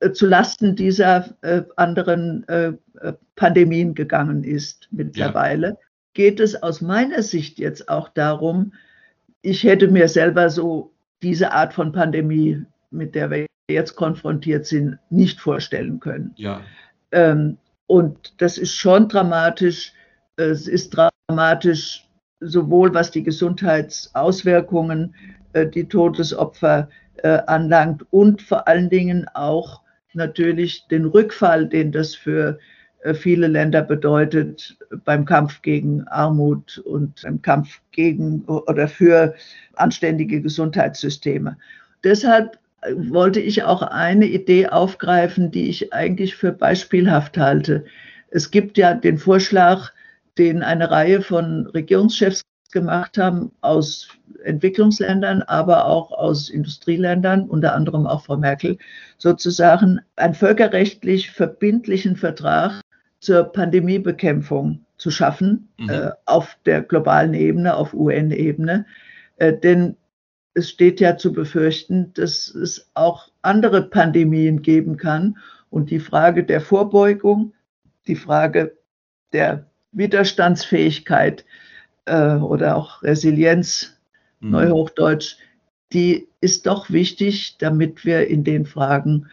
äh, 0.00 0.12
zu 0.12 0.26
Lasten 0.26 0.76
dieser 0.76 1.34
äh, 1.42 1.62
anderen 1.76 2.46
äh, 2.48 2.72
äh, 3.00 3.12
Pandemien 3.36 3.94
gegangen 3.94 4.44
ist 4.44 4.88
mittlerweile, 4.90 5.68
ja. 5.68 5.76
geht 6.14 6.40
es 6.40 6.62
aus 6.62 6.80
meiner 6.80 7.22
Sicht 7.22 7.58
jetzt 7.58 7.88
auch 7.88 8.08
darum, 8.08 8.72
ich 9.42 9.62
hätte 9.62 9.88
mir 9.88 10.08
selber 10.08 10.50
so 10.50 10.92
diese 11.22 11.52
Art 11.52 11.72
von 11.72 11.92
Pandemie, 11.92 12.62
mit 12.90 13.14
der 13.14 13.30
wir 13.30 13.46
jetzt 13.70 13.96
konfrontiert 13.96 14.66
sind, 14.66 14.98
nicht 15.10 15.40
vorstellen 15.40 16.00
können. 16.00 16.32
Ja. 16.36 16.62
Ähm, 17.12 17.58
und 17.86 18.34
das 18.38 18.58
ist 18.58 18.74
schon 18.74 19.08
dramatisch. 19.08 19.92
Es 20.36 20.66
ist 20.66 20.96
dramatisch 21.28 22.05
sowohl 22.40 22.92
was 22.92 23.10
die 23.10 23.22
Gesundheitsauswirkungen, 23.22 25.14
äh, 25.52 25.66
die 25.66 25.88
Todesopfer 25.88 26.88
äh, 27.22 27.38
anlangt 27.46 28.04
und 28.10 28.42
vor 28.42 28.68
allen 28.68 28.90
Dingen 28.90 29.26
auch 29.34 29.82
natürlich 30.12 30.86
den 30.88 31.06
Rückfall, 31.06 31.68
den 31.68 31.92
das 31.92 32.14
für 32.14 32.58
äh, 33.02 33.14
viele 33.14 33.46
Länder 33.46 33.82
bedeutet 33.82 34.76
beim 35.04 35.24
Kampf 35.24 35.62
gegen 35.62 36.06
Armut 36.08 36.78
und 36.78 37.24
im 37.24 37.40
Kampf 37.42 37.80
gegen 37.92 38.44
oder 38.44 38.88
für 38.88 39.34
anständige 39.74 40.40
Gesundheitssysteme. 40.40 41.56
Deshalb 42.04 42.58
wollte 42.94 43.40
ich 43.40 43.62
auch 43.64 43.82
eine 43.82 44.26
Idee 44.26 44.68
aufgreifen, 44.68 45.50
die 45.50 45.68
ich 45.68 45.92
eigentlich 45.92 46.36
für 46.36 46.52
beispielhaft 46.52 47.38
halte. 47.38 47.84
Es 48.30 48.50
gibt 48.50 48.78
ja 48.78 48.94
den 48.94 49.18
Vorschlag, 49.18 49.92
den 50.38 50.62
eine 50.62 50.90
Reihe 50.90 51.22
von 51.22 51.66
Regierungschefs 51.68 52.42
gemacht 52.72 53.16
haben 53.16 53.52
aus 53.60 54.08
Entwicklungsländern, 54.44 55.42
aber 55.42 55.86
auch 55.86 56.12
aus 56.12 56.50
Industrieländern, 56.50 57.48
unter 57.48 57.74
anderem 57.74 58.06
auch 58.06 58.24
Frau 58.24 58.36
Merkel, 58.36 58.78
sozusagen 59.18 60.00
einen 60.16 60.34
völkerrechtlich 60.34 61.30
verbindlichen 61.30 62.16
Vertrag 62.16 62.80
zur 63.20 63.44
Pandemiebekämpfung 63.44 64.84
zu 64.98 65.10
schaffen 65.10 65.68
mhm. 65.78 65.90
äh, 65.90 66.10
auf 66.26 66.58
der 66.66 66.82
globalen 66.82 67.34
Ebene, 67.34 67.74
auf 67.76 67.94
UN-Ebene. 67.94 68.86
Äh, 69.36 69.56
denn 69.56 69.96
es 70.54 70.70
steht 70.70 71.00
ja 71.00 71.16
zu 71.16 71.32
befürchten, 71.32 72.12
dass 72.14 72.48
es 72.54 72.90
auch 72.94 73.28
andere 73.42 73.82
Pandemien 73.82 74.62
geben 74.62 74.96
kann. 74.96 75.36
Und 75.70 75.90
die 75.90 76.00
Frage 76.00 76.44
der 76.44 76.60
Vorbeugung, 76.60 77.52
die 78.06 78.16
Frage 78.16 78.76
der 79.32 79.66
Widerstandsfähigkeit 79.96 81.44
äh, 82.04 82.36
oder 82.36 82.76
auch 82.76 83.02
Resilienz, 83.02 83.96
mhm. 84.40 84.50
Neuhochdeutsch, 84.50 85.36
die 85.92 86.28
ist 86.40 86.66
doch 86.66 86.90
wichtig, 86.90 87.56
damit 87.58 88.04
wir 88.04 88.26
in 88.28 88.44
den 88.44 88.66
Fragen 88.66 89.26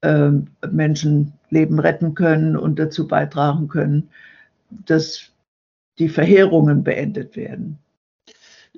äh, 0.00 0.30
Menschenleben 0.70 1.78
retten 1.78 2.14
können 2.14 2.56
und 2.56 2.78
dazu 2.78 3.06
beitragen 3.06 3.68
können, 3.68 4.10
dass 4.70 5.30
die 5.98 6.08
Verheerungen 6.08 6.84
beendet 6.84 7.36
werden. 7.36 7.78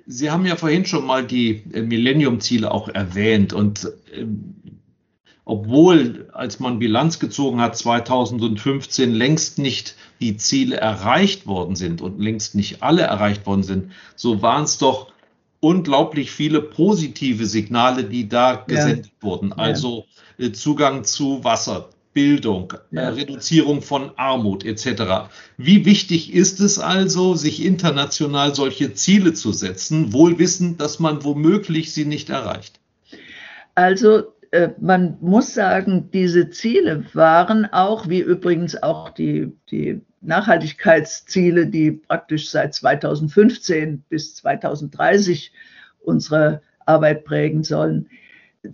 Sie 0.06 0.30
haben 0.30 0.46
ja 0.46 0.56
vorhin 0.56 0.86
schon 0.86 1.06
mal 1.06 1.24
die 1.26 1.62
äh, 1.72 1.82
Millennium-Ziele 1.82 2.70
auch 2.70 2.88
erwähnt 2.88 3.52
und 3.52 3.84
äh, 4.12 4.26
obwohl, 5.50 6.28
als 6.32 6.60
man 6.60 6.78
Bilanz 6.78 7.18
gezogen 7.18 7.60
hat, 7.60 7.76
2015 7.76 9.12
längst 9.12 9.58
nicht 9.58 9.96
die 10.20 10.36
Ziele 10.36 10.76
erreicht 10.76 11.44
worden 11.44 11.74
sind 11.74 12.02
und 12.02 12.20
längst 12.20 12.54
nicht 12.54 12.84
alle 12.84 13.02
erreicht 13.02 13.46
worden 13.46 13.64
sind, 13.64 13.90
so 14.14 14.42
waren 14.42 14.62
es 14.62 14.78
doch 14.78 15.10
unglaublich 15.58 16.30
viele 16.30 16.62
positive 16.62 17.46
Signale, 17.46 18.04
die 18.04 18.28
da 18.28 18.62
gesendet 18.64 19.06
ja. 19.06 19.22
wurden. 19.22 19.52
Also 19.52 20.04
ja. 20.38 20.52
Zugang 20.52 21.02
zu 21.02 21.42
Wasser, 21.42 21.88
Bildung, 22.12 22.72
äh, 22.92 22.96
ja. 22.96 23.02
äh, 23.02 23.08
Reduzierung 23.08 23.82
von 23.82 24.12
Armut 24.14 24.64
etc. 24.64 25.32
Wie 25.56 25.84
wichtig 25.84 26.32
ist 26.32 26.60
es 26.60 26.78
also, 26.78 27.34
sich 27.34 27.64
international 27.64 28.54
solche 28.54 28.94
Ziele 28.94 29.34
zu 29.34 29.50
setzen, 29.50 30.12
wohl 30.12 30.38
wissend, 30.38 30.80
dass 30.80 31.00
man 31.00 31.24
womöglich 31.24 31.92
sie 31.92 32.04
nicht 32.04 32.30
erreicht? 32.30 32.78
Also 33.74 34.22
äh, 34.50 34.70
man 34.80 35.16
muss 35.20 35.54
sagen, 35.54 36.10
diese 36.12 36.50
Ziele 36.50 37.04
waren 37.14 37.66
auch, 37.66 38.08
wie 38.08 38.20
übrigens 38.20 38.82
auch 38.82 39.10
die, 39.10 39.52
die 39.70 40.00
Nachhaltigkeitsziele, 40.20 41.66
die 41.66 41.92
praktisch 41.92 42.50
seit 42.50 42.74
2015 42.74 44.02
bis 44.08 44.34
2030 44.36 45.52
unsere 46.00 46.62
Arbeit 46.84 47.24
prägen 47.24 47.62
sollen. 47.62 48.08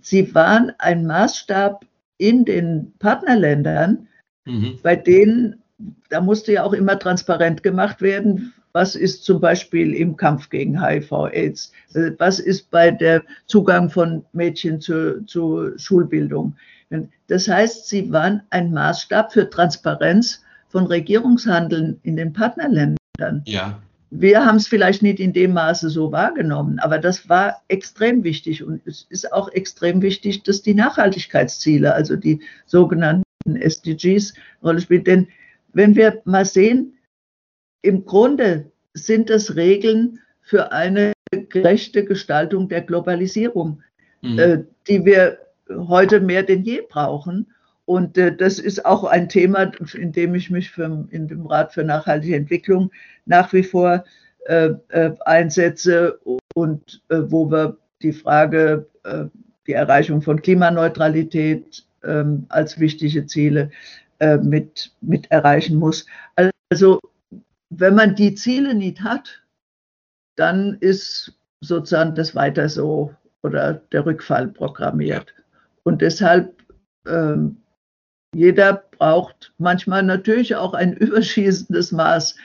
Sie 0.01 0.33
waren 0.33 0.73
ein 0.79 1.05
Maßstab 1.05 1.85
in 2.17 2.43
den 2.43 2.93
Partnerländern, 2.99 4.07
mhm. 4.45 4.79
bei 4.81 4.95
denen, 4.95 5.61
da 6.09 6.21
musste 6.21 6.53
ja 6.53 6.63
auch 6.63 6.73
immer 6.73 6.97
transparent 6.97 7.63
gemacht 7.63 8.01
werden, 8.01 8.53
was 8.73 8.95
ist 8.95 9.23
zum 9.23 9.39
Beispiel 9.39 9.93
im 9.93 10.17
Kampf 10.17 10.49
gegen 10.49 10.79
HIV-Aids, 10.81 11.71
was 12.19 12.39
ist 12.39 12.69
bei 12.69 12.91
der 12.91 13.23
Zugang 13.47 13.89
von 13.89 14.23
Mädchen 14.33 14.81
zur 14.81 15.25
zu 15.25 15.71
Schulbildung. 15.77 16.55
Das 17.27 17.47
heißt, 17.47 17.87
sie 17.87 18.11
waren 18.11 18.43
ein 18.51 18.71
Maßstab 18.71 19.33
für 19.33 19.49
Transparenz 19.49 20.43
von 20.69 20.85
Regierungshandeln 20.85 21.99
in 22.03 22.17
den 22.17 22.33
Partnerländern. 22.33 23.41
Ja. 23.45 23.79
Wir 24.09 24.45
haben 24.45 24.55
es 24.55 24.67
vielleicht 24.67 25.01
nicht 25.01 25.19
in 25.19 25.33
dem 25.33 25.53
Maße 25.53 25.89
so 25.89 26.11
wahrgenommen, 26.11 26.79
aber 26.79 26.97
das 26.97 27.27
war 27.27 27.61
extrem 27.67 28.23
wichtig. 28.23 28.63
Und 28.63 28.85
es 28.85 29.05
ist 29.09 29.33
auch 29.33 29.49
extrem 29.49 30.01
wichtig, 30.01 30.43
dass 30.43 30.61
die 30.61 30.75
Nachhaltigkeitsziele, 30.75 31.93
also 31.93 32.15
die 32.15 32.41
sogenannten 32.65 33.23
SDGs, 33.43 34.33
Rolle 34.63 34.79
spielen. 34.79 35.03
Denn 35.03 35.27
wenn 35.77 35.95
wir 35.95 36.21
mal 36.25 36.43
sehen, 36.43 36.97
im 37.83 38.03
Grunde 38.03 38.71
sind 38.93 39.29
es 39.29 39.55
Regeln 39.55 40.19
für 40.41 40.71
eine 40.71 41.13
gerechte 41.29 42.03
Gestaltung 42.03 42.67
der 42.67 42.81
Globalisierung, 42.81 43.83
mhm. 44.23 44.39
äh, 44.39 44.63
die 44.87 45.05
wir 45.05 45.37
heute 45.69 46.19
mehr 46.19 46.41
denn 46.41 46.63
je 46.63 46.81
brauchen. 46.89 47.53
Und 47.85 48.17
äh, 48.17 48.35
das 48.35 48.57
ist 48.57 48.87
auch 48.87 49.03
ein 49.03 49.29
Thema, 49.29 49.71
in 49.93 50.11
dem 50.11 50.33
ich 50.33 50.49
mich 50.49 50.71
für, 50.71 51.07
in 51.11 51.27
dem 51.27 51.45
Rat 51.45 51.73
für 51.73 51.83
nachhaltige 51.83 52.35
Entwicklung 52.35 52.89
nach 53.27 53.53
wie 53.53 53.63
vor 53.63 54.03
äh, 54.47 54.71
äh 54.89 55.11
einsetze 55.25 56.19
und 56.55 57.03
äh, 57.09 57.19
wo 57.27 57.51
wir 57.51 57.77
die 58.01 58.13
Frage, 58.13 58.87
äh, 59.03 59.25
die 59.67 59.73
Erreichung 59.73 60.23
von 60.23 60.41
Klimaneutralität 60.41 61.85
ähm, 62.03 62.47
als 62.49 62.79
wichtige 62.79 63.27
Ziele 63.27 63.69
mit, 64.19 64.91
mit 65.01 65.29
erreichen 65.31 65.77
muss. 65.77 66.05
Also 66.69 66.99
wenn 67.69 67.95
man 67.95 68.15
die 68.15 68.35
Ziele 68.35 68.73
nicht 68.73 69.01
hat, 69.01 69.43
dann 70.35 70.77
ist 70.79 71.33
sozusagen 71.61 72.15
das 72.15 72.35
weiter 72.35 72.69
so 72.69 73.13
oder 73.43 73.73
der 73.91 74.05
Rückfall 74.05 74.47
programmiert. 74.47 75.33
Und 75.83 76.01
deshalb 76.01 76.53
ähm, 77.07 77.57
jeder 78.33 78.83
braucht 78.97 79.53
manchmal 79.57 80.03
natürlich 80.03 80.55
auch 80.55 80.73
ein 80.73 80.93
überschießendes 80.97 81.91
Maß 81.91 82.35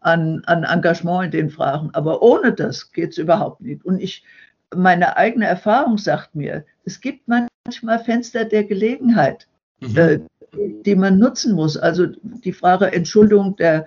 an, 0.00 0.42
an 0.46 0.64
Engagement 0.64 1.26
in 1.26 1.30
den 1.32 1.50
Fragen. 1.50 1.90
Aber 1.92 2.22
ohne 2.22 2.52
das 2.52 2.92
geht 2.92 3.10
es 3.10 3.18
überhaupt 3.18 3.60
nicht. 3.60 3.84
Und 3.84 4.00
ich, 4.00 4.24
meine 4.74 5.16
eigene 5.16 5.46
Erfahrung 5.46 5.98
sagt 5.98 6.34
mir, 6.34 6.64
es 6.84 7.00
gibt 7.00 7.28
manchmal 7.28 7.98
Fenster 8.02 8.44
der 8.44 8.64
Gelegenheit, 8.64 9.46
mhm. 9.82 9.98
äh, 9.98 10.18
die 10.84 10.94
man 10.94 11.18
nutzen 11.18 11.54
muss. 11.54 11.76
Also 11.76 12.06
die 12.22 12.52
Frage 12.52 12.92
Entschuldung 12.92 13.56
der 13.56 13.86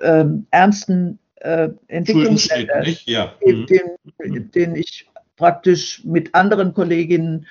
ähm, 0.00 0.46
ärmsten 0.50 1.18
äh, 1.36 1.70
Entwicklungsländer, 1.88 2.86
ja. 3.04 3.34
mhm. 3.44 3.66
den, 3.66 4.50
den, 4.50 4.76
ich 4.76 5.08
praktisch 5.36 6.04
mit 6.04 6.34
anderen 6.34 6.72
Kolleginnen 6.74 7.46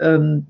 ähm, 0.00 0.46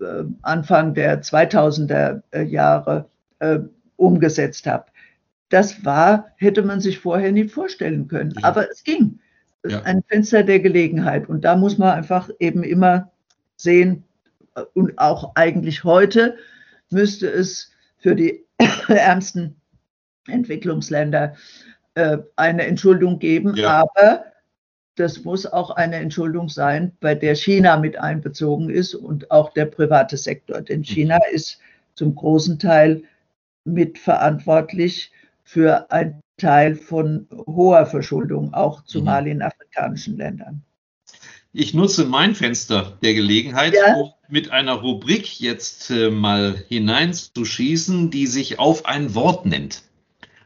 äh, 0.00 0.24
Anfang 0.42 0.94
der 0.94 1.22
2000er 1.22 2.22
äh, 2.32 2.42
Jahre 2.42 3.08
äh, 3.38 3.60
umgesetzt 3.96 4.66
habe. 4.66 4.86
Das 5.48 5.84
war, 5.84 6.32
hätte 6.36 6.62
man 6.62 6.80
sich 6.80 6.98
vorher 6.98 7.30
nicht 7.30 7.52
vorstellen 7.52 8.08
können. 8.08 8.34
Ja. 8.36 8.48
Aber 8.48 8.68
es 8.70 8.82
ging. 8.82 9.20
Ja. 9.66 9.82
Ein 9.82 10.02
Fenster 10.08 10.42
der 10.42 10.60
Gelegenheit. 10.60 11.28
Und 11.28 11.44
da 11.44 11.56
muss 11.56 11.78
man 11.78 11.90
einfach 11.90 12.28
eben 12.38 12.64
immer 12.64 13.10
sehen, 13.56 14.04
und 14.74 14.98
auch 14.98 15.32
eigentlich 15.34 15.84
heute 15.84 16.36
müsste 16.90 17.28
es 17.28 17.72
für 17.98 18.14
die 18.14 18.44
ärmsten 18.88 19.56
Entwicklungsländer 20.26 21.34
eine 22.36 22.66
Entschuldung 22.66 23.20
geben. 23.20 23.54
Ja. 23.54 23.82
Aber 23.82 24.24
das 24.96 25.24
muss 25.24 25.46
auch 25.46 25.70
eine 25.70 25.96
Entschuldung 25.96 26.48
sein, 26.48 26.92
bei 27.00 27.14
der 27.14 27.34
China 27.34 27.76
mit 27.78 27.98
einbezogen 27.98 28.70
ist 28.70 28.94
und 28.94 29.30
auch 29.30 29.52
der 29.52 29.66
private 29.66 30.16
Sektor. 30.16 30.60
Denn 30.60 30.80
mhm. 30.80 30.84
China 30.84 31.18
ist 31.32 31.58
zum 31.94 32.14
großen 32.14 32.58
Teil 32.58 33.02
mitverantwortlich 33.64 35.12
für 35.42 35.90
einen 35.90 36.20
Teil 36.36 36.74
von 36.74 37.28
hoher 37.46 37.86
Verschuldung, 37.86 38.54
auch 38.54 38.84
zumal 38.84 39.22
mhm. 39.22 39.28
in 39.28 39.42
afrikanischen 39.42 40.16
Ländern. 40.16 40.62
Ich 41.56 41.72
nutze 41.72 42.04
mein 42.04 42.34
Fenster 42.34 42.98
der 43.00 43.14
Gelegenheit, 43.14 43.74
ja. 43.74 43.94
um 43.94 44.12
mit 44.28 44.50
einer 44.50 44.72
Rubrik 44.72 45.38
jetzt 45.38 45.88
äh, 45.88 46.10
mal 46.10 46.64
hineinzuschießen, 46.66 48.10
die 48.10 48.26
sich 48.26 48.58
auf 48.58 48.86
ein 48.86 49.14
Wort 49.14 49.46
nennt. 49.46 49.82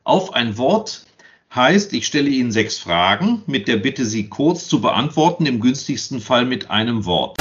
Auf 0.04 0.34
ein 0.34 0.59
Wort 0.59 1.06
Heißt, 1.54 1.94
ich 1.94 2.06
stelle 2.06 2.28
Ihnen 2.28 2.52
sechs 2.52 2.76
Fragen 2.78 3.42
mit 3.46 3.68
der 3.68 3.78
Bitte, 3.78 4.04
sie 4.04 4.28
kurz 4.28 4.68
zu 4.68 4.82
beantworten, 4.82 5.46
im 5.46 5.61
günstigsten 5.61 6.20
Fall 6.20 6.44
mit 6.44 6.68
einem 6.70 7.06
Wort. 7.06 7.40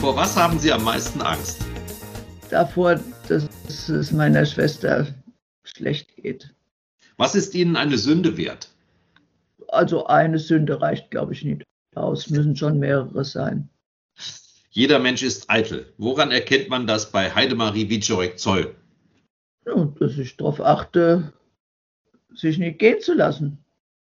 Vor 0.00 0.16
was 0.16 0.36
haben 0.36 0.58
Sie 0.58 0.72
am 0.72 0.82
meisten 0.82 1.22
Angst? 1.22 1.64
Davor, 2.50 2.98
dass 3.28 3.88
es 3.88 4.10
meiner 4.10 4.44
Schwester 4.44 5.06
schlecht 5.62 6.16
geht. 6.16 6.52
Was 7.16 7.36
ist 7.36 7.54
Ihnen 7.54 7.76
eine 7.76 7.96
Sünde 7.96 8.36
wert? 8.36 8.70
Also 9.68 10.06
eine 10.06 10.40
Sünde 10.40 10.80
reicht, 10.80 11.12
glaube 11.12 11.34
ich, 11.34 11.44
nicht 11.44 11.62
aus. 11.94 12.30
Müssen 12.30 12.56
schon 12.56 12.78
mehrere 12.78 13.24
sein. 13.24 13.68
Jeder 14.70 14.98
Mensch 14.98 15.22
ist 15.22 15.50
eitel. 15.50 15.92
Woran 15.98 16.30
erkennt 16.30 16.68
man 16.68 16.86
das 16.86 17.12
bei 17.12 17.34
Heidemarie 17.34 17.90
Wiczorek-Zoll? 17.90 18.74
Ja, 19.66 19.84
dass 19.98 20.16
ich 20.16 20.36
darauf 20.36 20.60
achte, 20.60 21.32
sich 22.34 22.58
nicht 22.58 22.78
gehen 22.78 23.00
zu 23.00 23.14
lassen. 23.14 23.58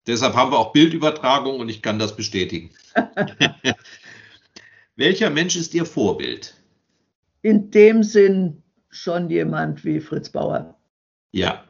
Deshalb 0.07 0.35
haben 0.35 0.51
wir 0.51 0.59
auch 0.59 0.73
Bildübertragung 0.73 1.61
und 1.61 1.69
ich 1.69 1.81
kann 1.81 1.99
das 1.99 2.17
bestätigen. 2.17 2.71
Welcher 4.97 5.31
Mensch 5.31 5.57
ist 5.57 5.75
Ihr 5.75 5.87
Vorbild? 5.87 6.55
In 7.41 7.71
dem 7.71 8.03
Sinn 8.03 8.63
schon 8.91 9.31
jemand 9.31 9.85
wie 9.85 10.01
Fritz 10.01 10.29
Bauer. 10.29 10.79
Ja. 11.33 11.65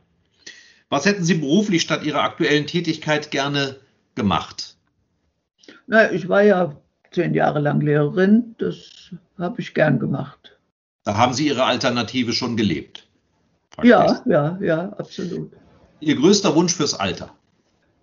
Was 0.89 1.07
hätten 1.07 1.25
Sie 1.25 1.35
beruflich 1.35 1.83
statt 1.83 2.03
Ihrer 2.03 2.23
aktuellen 2.23 2.67
Tätigkeit 2.67 3.31
gerne 3.31 3.79
gemacht? 4.15 4.72
Na, 5.87 6.11
ich 6.11 6.29
war 6.29 6.43
ja 6.43 6.77
zehn 7.11 7.35
Jahre 7.35 7.61
lang 7.61 7.81
Lehrerin. 7.81 8.55
Das 8.59 9.11
habe 9.39 9.61
ich 9.61 9.75
gern 9.75 9.99
gemacht. 9.99 10.59
Da 11.05 11.17
haben 11.17 11.35
Sie 11.35 11.49
Ihre 11.49 11.65
Alternative 11.65 12.33
schon 12.33 12.57
gelebt. 12.57 13.07
Ja, 13.83 14.23
ja, 14.27 14.59
ja, 14.61 14.89
absolut. 14.99 15.51
Ihr 16.01 16.17
größter 16.17 16.55
Wunsch 16.55 16.75
fürs 16.75 16.95
Alter? 16.95 17.31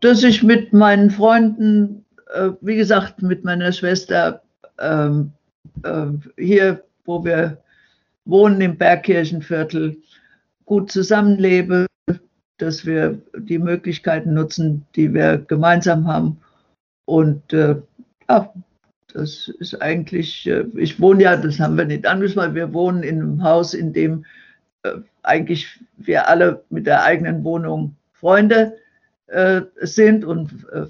Dass 0.01 0.23
ich 0.23 0.43
mit 0.43 0.73
meinen 0.73 1.11
Freunden, 1.11 2.05
äh, 2.33 2.51
wie 2.61 2.75
gesagt, 2.75 3.21
mit 3.21 3.43
meiner 3.43 3.71
Schwester 3.71 4.41
ähm, 4.79 5.31
äh, 5.83 6.07
hier, 6.37 6.83
wo 7.05 7.23
wir 7.23 7.57
wohnen 8.25 8.61
im 8.61 8.77
Bergkirchenviertel, 8.77 9.97
gut 10.65 10.91
zusammenlebe, 10.91 11.87
dass 12.57 12.85
wir 12.85 13.19
die 13.37 13.59
Möglichkeiten 13.59 14.33
nutzen, 14.33 14.85
die 14.95 15.13
wir 15.13 15.37
gemeinsam 15.37 16.07
haben 16.07 16.39
und 17.09 17.53
äh, 17.53 17.75
ja, 18.29 18.53
Das 19.13 19.47
ist 19.59 19.81
eigentlich, 19.81 20.45
äh, 20.47 20.65
ich 20.75 20.99
wohne 20.99 21.23
ja, 21.23 21.35
das 21.35 21.59
haben 21.59 21.75
wir 21.75 21.85
nicht 21.85 22.05
angesprochen, 22.05 22.53
wir 22.53 22.71
wohnen 22.71 23.01
in 23.01 23.19
einem 23.19 23.43
Haus, 23.43 23.73
in 23.73 23.91
dem 23.93 24.25
äh, 24.83 24.91
eigentlich 25.23 25.79
wir 25.97 26.29
alle 26.29 26.63
mit 26.69 26.85
der 26.85 27.03
eigenen 27.03 27.43
Wohnung 27.43 27.95
Freunde 28.13 28.77
äh, 29.27 29.61
sind 29.81 30.23
und 30.23 30.51
äh, 30.71 30.85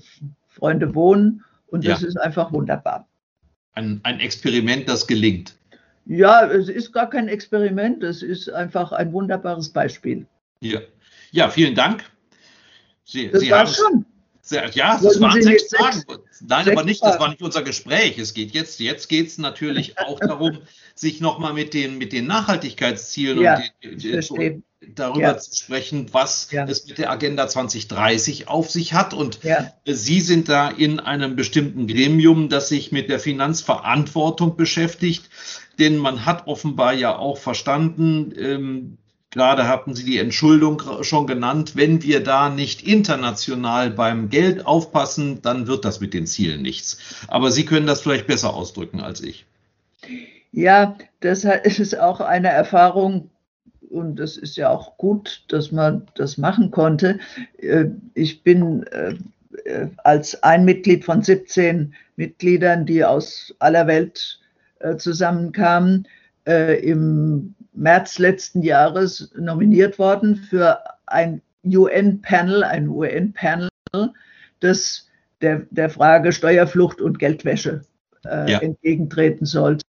Freunde 0.49 0.93
wohnen. 0.93 1.45
Und 1.67 1.87
das 1.87 2.01
ja. 2.01 2.07
ist 2.07 2.17
einfach 2.17 2.51
wunderbar. 2.51 3.07
Ein, 3.73 4.01
ein 4.03 4.19
Experiment, 4.19 4.89
das 4.89 5.07
gelingt. 5.07 5.55
Ja, 6.05 6.45
es 6.45 6.67
ist 6.67 6.91
gar 6.91 7.09
kein 7.09 7.29
Experiment, 7.29 8.03
es 8.03 8.23
ist 8.23 8.49
einfach 8.49 8.91
ein 8.91 9.13
wunderbares 9.13 9.69
Beispiel. 9.69 10.25
Ja, 10.59 10.79
ja 11.31 11.49
vielen 11.49 11.75
Dank. 11.75 12.03
Sie, 13.05 13.29
das 13.29 13.41
Sie 13.41 13.51
war 13.51 13.65
schon. 13.65 14.05
Ja, 14.49 14.99
das 15.01 15.19
waren 15.19 15.41
sechs 15.41 15.75
Fragen. 15.75 16.03
Nein, 16.41 16.65
sechs 16.65 16.77
aber 16.77 16.85
nicht, 16.85 17.03
das 17.03 17.19
war 17.19 17.29
nicht 17.29 17.41
unser 17.41 17.63
Gespräch. 17.63 18.17
Es 18.17 18.33
geht 18.33 18.51
jetzt, 18.51 18.79
jetzt 18.79 19.09
geht 19.09 19.27
es 19.27 19.37
natürlich 19.37 19.97
auch 19.99 20.19
darum, 20.19 20.59
sich 20.95 21.21
nochmal 21.21 21.53
mit 21.53 21.73
den, 21.73 21.97
mit 21.97 22.13
den 22.13 22.27
Nachhaltigkeitszielen 22.27 23.41
ja, 23.41 23.61
und 23.83 24.03
die, 24.03 24.61
darüber 24.95 25.21
ja. 25.21 25.37
zu 25.37 25.55
sprechen, 25.55 26.07
was 26.13 26.51
ja. 26.51 26.65
es 26.65 26.87
mit 26.87 26.97
der 26.97 27.11
Agenda 27.11 27.47
2030 27.47 28.47
auf 28.47 28.69
sich 28.69 28.93
hat. 28.93 29.13
Und 29.13 29.39
Sie 29.85 30.21
sind 30.21 30.49
da 30.49 30.69
in 30.69 30.99
einem 30.99 31.35
bestimmten 31.35 31.87
Gremium, 31.87 32.49
das 32.49 32.69
sich 32.69 32.91
mit 32.91 33.09
der 33.09 33.19
Finanzverantwortung 33.19 34.55
beschäftigt. 34.55 35.29
Denn 35.79 35.97
man 35.97 36.25
hat 36.25 36.47
offenbar 36.47 36.93
ja 36.93 37.17
auch 37.17 37.37
verstanden, 37.37 38.33
ähm, 38.37 38.97
Gerade 39.31 39.67
hatten 39.67 39.93
Sie 39.93 40.05
die 40.05 40.17
Entschuldung 40.17 40.81
schon 41.01 41.27
genannt. 41.27 41.75
Wenn 41.75 42.01
wir 42.01 42.23
da 42.23 42.49
nicht 42.49 42.81
international 42.81 43.91
beim 43.91 44.29
Geld 44.29 44.65
aufpassen, 44.65 45.41
dann 45.43 45.67
wird 45.67 45.85
das 45.85 45.99
mit 45.99 46.15
den 46.15 46.25
Zielen 46.25 46.63
nichts. 46.63 47.25
Aber 47.27 47.51
Sie 47.51 47.65
können 47.65 47.85
das 47.85 48.01
vielleicht 48.01 48.25
besser 48.25 48.53
ausdrücken 48.53 49.01
als 49.01 49.21
ich. 49.21 49.45
Ja, 50.51 50.97
das 51.19 51.43
ist 51.43 51.99
auch 51.99 52.21
eine 52.21 52.47
Erfahrung 52.47 53.29
und 53.89 54.15
das 54.15 54.35
ist 54.35 54.57
ja 54.57 54.69
auch 54.69 54.97
gut, 54.97 55.43
dass 55.49 55.71
man 55.71 56.07
das 56.15 56.37
machen 56.37 56.71
konnte. 56.71 57.19
Äh, 57.57 57.85
ich 58.15 58.43
bin 58.43 58.83
äh, 58.87 59.15
als 60.03 60.41
ein 60.41 60.65
Mitglied 60.65 61.05
von 61.05 61.21
17 61.21 61.93
Mitgliedern, 62.15 62.85
die 62.85 63.05
aus 63.05 63.53
aller 63.59 63.85
Welt 63.87 64.39
äh, 66.49 66.79
im 66.79 67.53
März 67.73 68.17
letzten 68.17 68.63
Jahres 68.63 69.31
nominiert 69.37 69.99
worden 69.99 70.35
für 70.35 70.79
ein 71.05 71.41
UN-Panel, 71.63 72.63
ein 72.63 72.87
UN-Panel, 72.87 73.69
das 74.59 75.07
der, 75.41 75.67
der 75.69 75.89
Frage 75.89 76.31
Steuerflucht 76.31 77.01
und 77.01 77.19
Geldwäsche 77.19 77.83
äh, 78.25 78.51
ja. 78.51 78.59
entgegentreten 78.59 79.45
sollte. 79.45 79.85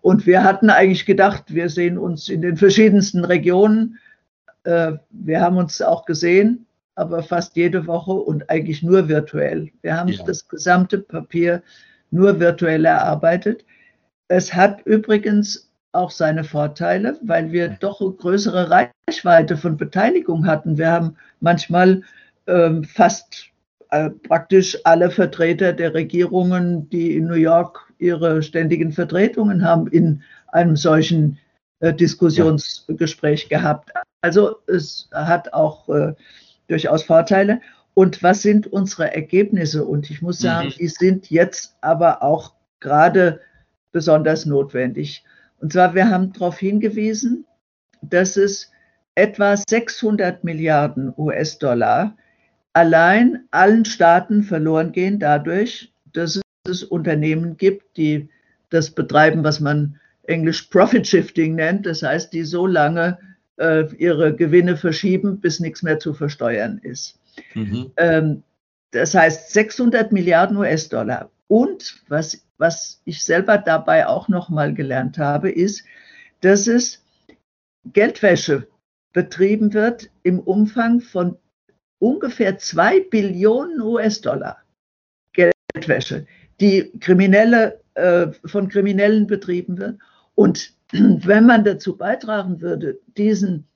Und 0.00 0.26
wir 0.26 0.44
hatten 0.44 0.70
eigentlich 0.70 1.06
gedacht, 1.06 1.52
wir 1.52 1.68
sehen 1.68 1.98
uns 1.98 2.28
in 2.28 2.40
den 2.42 2.56
verschiedensten 2.56 3.24
Regionen. 3.24 3.98
Äh, 4.62 4.92
wir 5.10 5.40
haben 5.40 5.56
uns 5.56 5.82
auch 5.82 6.04
gesehen, 6.04 6.66
aber 6.94 7.22
fast 7.22 7.56
jede 7.56 7.86
Woche 7.86 8.12
und 8.12 8.48
eigentlich 8.48 8.82
nur 8.82 9.08
virtuell. 9.08 9.70
Wir 9.82 9.96
haben 9.96 10.08
ja. 10.08 10.22
das 10.24 10.48
gesamte 10.48 10.98
Papier 10.98 11.62
nur 12.10 12.38
virtuell 12.38 12.84
erarbeitet. 12.84 13.64
Es 14.28 14.54
hat 14.54 14.86
übrigens 14.86 15.63
auch 15.94 16.10
seine 16.10 16.44
Vorteile, 16.44 17.18
weil 17.22 17.52
wir 17.52 17.68
doch 17.80 18.00
eine 18.00 18.12
größere 18.12 18.70
Reichweite 18.70 19.56
von 19.56 19.76
Beteiligung 19.76 20.46
hatten. 20.46 20.78
Wir 20.78 20.90
haben 20.90 21.16
manchmal 21.40 22.02
ähm, 22.46 22.84
fast 22.84 23.46
äh, 23.90 24.10
praktisch 24.10 24.78
alle 24.84 25.10
Vertreter 25.10 25.72
der 25.72 25.94
Regierungen, 25.94 26.88
die 26.90 27.16
in 27.16 27.26
New 27.26 27.34
York 27.34 27.92
ihre 27.98 28.42
ständigen 28.42 28.92
Vertretungen 28.92 29.64
haben, 29.64 29.86
in 29.86 30.22
einem 30.48 30.76
solchen 30.76 31.38
äh, 31.80 31.92
Diskussionsgespräch 31.92 33.48
gehabt. 33.48 33.90
Also 34.20 34.56
es 34.66 35.08
hat 35.12 35.52
auch 35.52 35.88
äh, 35.88 36.14
durchaus 36.68 37.02
Vorteile. 37.04 37.60
Und 37.94 38.22
was 38.22 38.42
sind 38.42 38.66
unsere 38.66 39.14
Ergebnisse? 39.14 39.84
Und 39.84 40.10
ich 40.10 40.20
muss 40.20 40.40
sagen, 40.40 40.68
mhm. 40.68 40.74
die 40.78 40.88
sind 40.88 41.30
jetzt 41.30 41.76
aber 41.80 42.22
auch 42.22 42.52
gerade 42.80 43.40
besonders 43.92 44.44
notwendig. 44.46 45.24
Und 45.64 45.72
zwar, 45.72 45.94
wir 45.94 46.10
haben 46.10 46.30
darauf 46.34 46.58
hingewiesen, 46.58 47.46
dass 48.02 48.36
es 48.36 48.70
etwa 49.14 49.56
600 49.56 50.44
Milliarden 50.44 51.14
US-Dollar 51.16 52.18
allein 52.74 53.44
allen 53.50 53.86
Staaten 53.86 54.42
verloren 54.42 54.92
gehen 54.92 55.18
dadurch, 55.18 55.90
dass 56.12 56.42
es 56.68 56.84
Unternehmen 56.84 57.56
gibt, 57.56 57.96
die 57.96 58.28
das 58.68 58.90
betreiben, 58.90 59.42
was 59.42 59.58
man 59.58 59.98
englisch 60.24 60.64
Profit 60.64 61.06
Shifting 61.06 61.54
nennt. 61.54 61.86
Das 61.86 62.02
heißt, 62.02 62.34
die 62.34 62.44
so 62.44 62.66
lange 62.66 63.18
äh, 63.56 63.84
ihre 63.96 64.36
Gewinne 64.36 64.76
verschieben, 64.76 65.40
bis 65.40 65.60
nichts 65.60 65.82
mehr 65.82 65.98
zu 65.98 66.12
versteuern 66.12 66.78
ist. 66.82 67.18
Mhm. 67.54 67.90
Ähm, 67.96 68.42
das 68.90 69.14
heißt 69.14 69.50
600 69.50 70.12
Milliarden 70.12 70.58
US-Dollar. 70.58 71.30
Und 71.48 72.02
was 72.08 72.43
was 72.58 73.00
ich 73.04 73.24
selber 73.24 73.58
dabei 73.58 74.06
auch 74.06 74.28
nochmal 74.28 74.74
gelernt 74.74 75.18
habe, 75.18 75.50
ist, 75.50 75.84
dass 76.40 76.66
es 76.66 77.04
Geldwäsche 77.92 78.68
betrieben 79.12 79.72
wird 79.72 80.10
im 80.22 80.40
Umfang 80.40 81.00
von 81.00 81.36
ungefähr 81.98 82.58
zwei 82.58 83.00
Billionen 83.00 83.80
US-Dollar. 83.80 84.58
Geldwäsche, 85.32 86.26
die 86.60 86.92
Kriminelle, 87.00 87.80
äh, 87.94 88.28
von 88.44 88.68
Kriminellen 88.68 89.26
betrieben 89.26 89.78
wird. 89.78 89.98
Und 90.34 90.74
wenn 90.92 91.46
man 91.46 91.64
dazu 91.64 91.96
beitragen 91.96 92.60
würde, 92.60 93.00
diesen, 93.16 93.66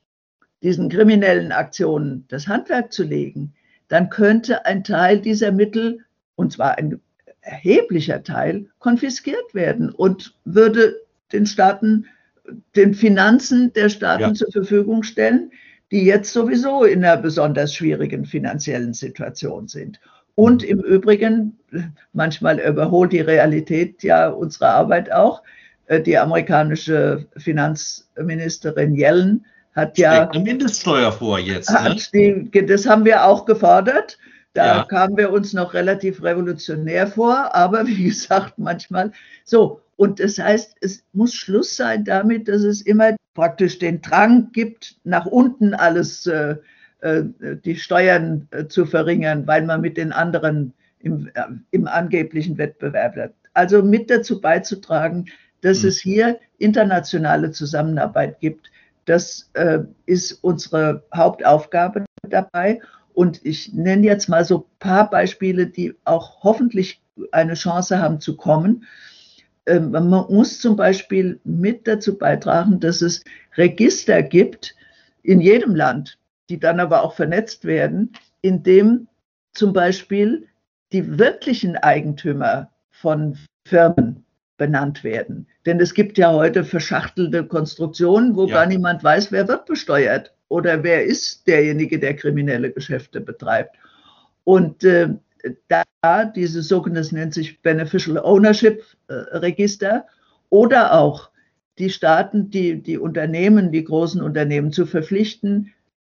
diesen 0.62 0.88
kriminellen 0.88 1.52
Aktionen 1.52 2.24
das 2.28 2.48
Handwerk 2.48 2.92
zu 2.92 3.04
legen, 3.04 3.54
dann 3.88 4.10
könnte 4.10 4.66
ein 4.66 4.84
Teil 4.84 5.20
dieser 5.20 5.52
Mittel, 5.52 6.04
und 6.34 6.52
zwar 6.52 6.78
ein 6.78 7.00
erheblicher 7.48 8.22
Teil 8.22 8.66
konfiskiert 8.78 9.54
werden 9.54 9.90
und 9.90 10.34
würde 10.44 10.96
den 11.32 11.46
Staaten, 11.46 12.06
den 12.76 12.94
Finanzen 12.94 13.72
der 13.72 13.88
Staaten 13.88 14.22
ja. 14.22 14.34
zur 14.34 14.52
Verfügung 14.52 15.02
stellen, 15.02 15.50
die 15.90 16.04
jetzt 16.04 16.32
sowieso 16.32 16.84
in 16.84 17.04
einer 17.04 17.16
besonders 17.16 17.74
schwierigen 17.74 18.26
finanziellen 18.26 18.92
Situation 18.92 19.68
sind. 19.68 20.00
Und 20.34 20.62
im 20.62 20.80
Übrigen, 20.80 21.58
manchmal 22.12 22.60
überholt 22.60 23.12
die 23.12 23.20
Realität 23.20 24.02
ja 24.02 24.28
unsere 24.28 24.68
Arbeit 24.68 25.10
auch. 25.10 25.42
Äh, 25.86 26.00
die 26.00 26.16
amerikanische 26.16 27.26
Finanzministerin 27.36 28.94
Yellen 28.94 29.44
hat 29.74 29.98
ja. 29.98 30.28
Eine 30.28 30.42
Mindeststeuer 30.42 31.10
vor 31.10 31.38
jetzt. 31.38 31.70
Ne? 31.70 31.96
Die, 32.52 32.66
das 32.66 32.86
haben 32.86 33.04
wir 33.04 33.24
auch 33.24 33.46
gefordert. 33.46 34.18
Da 34.58 34.78
ja. 34.78 34.82
kamen 34.82 35.16
wir 35.16 35.30
uns 35.32 35.52
noch 35.52 35.72
relativ 35.72 36.20
revolutionär 36.20 37.06
vor, 37.06 37.54
aber 37.54 37.86
wie 37.86 38.08
gesagt, 38.08 38.58
manchmal 38.58 39.12
so. 39.44 39.80
Und 39.94 40.18
das 40.18 40.38
heißt, 40.38 40.76
es 40.80 41.04
muss 41.12 41.32
Schluss 41.32 41.76
sein 41.76 42.04
damit, 42.04 42.48
dass 42.48 42.62
es 42.62 42.82
immer 42.82 43.14
praktisch 43.34 43.78
den 43.78 44.00
Drang 44.00 44.50
gibt, 44.50 44.96
nach 45.04 45.26
unten 45.26 45.74
alles, 45.74 46.26
äh, 46.26 46.56
äh, 47.02 47.22
die 47.64 47.76
Steuern 47.76 48.48
äh, 48.50 48.66
zu 48.66 48.84
verringern, 48.84 49.46
weil 49.46 49.64
man 49.64 49.80
mit 49.80 49.96
den 49.96 50.10
anderen 50.10 50.72
im, 50.98 51.30
äh, 51.34 51.42
im 51.70 51.86
angeblichen 51.86 52.58
Wettbewerb 52.58 53.14
wird. 53.14 53.34
Also 53.54 53.80
mit 53.82 54.10
dazu 54.10 54.40
beizutragen, 54.40 55.26
dass 55.60 55.84
mhm. 55.84 55.88
es 55.88 56.00
hier 56.00 56.40
internationale 56.58 57.52
Zusammenarbeit 57.52 58.40
gibt. 58.40 58.72
Das 59.04 59.50
äh, 59.54 59.80
ist 60.06 60.32
unsere 60.42 61.04
Hauptaufgabe 61.14 62.04
dabei. 62.28 62.80
Und 63.18 63.44
ich 63.44 63.72
nenne 63.72 64.06
jetzt 64.06 64.28
mal 64.28 64.44
so 64.44 64.58
ein 64.58 64.78
paar 64.78 65.10
Beispiele, 65.10 65.66
die 65.66 65.92
auch 66.04 66.44
hoffentlich 66.44 67.02
eine 67.32 67.54
Chance 67.54 67.98
haben 67.98 68.20
zu 68.20 68.36
kommen. 68.36 68.84
Ähm, 69.66 69.90
man 69.90 70.08
muss 70.08 70.60
zum 70.60 70.76
Beispiel 70.76 71.40
mit 71.42 71.88
dazu 71.88 72.16
beitragen, 72.16 72.78
dass 72.78 73.02
es 73.02 73.24
Register 73.56 74.22
gibt 74.22 74.76
in 75.24 75.40
jedem 75.40 75.74
Land, 75.74 76.16
die 76.48 76.60
dann 76.60 76.78
aber 76.78 77.02
auch 77.02 77.12
vernetzt 77.12 77.64
werden, 77.64 78.12
in 78.40 78.62
dem 78.62 79.08
zum 79.52 79.72
Beispiel 79.72 80.46
die 80.92 81.18
wirklichen 81.18 81.76
Eigentümer 81.76 82.70
von 82.92 83.36
Firmen 83.66 84.24
benannt 84.58 85.02
werden. 85.04 85.46
Denn 85.64 85.80
es 85.80 85.94
gibt 85.94 86.18
ja 86.18 86.32
heute 86.32 86.64
verschachtelte 86.64 87.44
Konstruktionen, 87.46 88.36
wo 88.36 88.46
ja. 88.46 88.56
gar 88.56 88.66
niemand 88.66 89.02
weiß, 89.02 89.32
wer 89.32 89.48
wird 89.48 89.64
besteuert 89.64 90.34
oder 90.48 90.82
wer 90.82 91.04
ist 91.04 91.46
derjenige, 91.46 91.98
der 91.98 92.14
kriminelle 92.14 92.70
Geschäfte 92.70 93.20
betreibt. 93.22 93.76
Und 94.44 94.84
äh, 94.84 95.14
da 95.68 96.24
dieses 96.24 96.68
sogenannte 96.68 97.14
nennt 97.14 97.34
sich 97.34 97.62
Beneficial 97.62 98.18
Ownership 98.18 98.84
äh, 99.08 99.14
Register 99.14 100.06
oder 100.50 100.92
auch 100.92 101.30
die 101.78 101.90
Staaten, 101.90 102.50
die, 102.50 102.82
die 102.82 102.98
Unternehmen, 102.98 103.70
die 103.70 103.84
großen 103.84 104.20
Unternehmen 104.20 104.72
zu 104.72 104.84
verpflichten, 104.84 105.72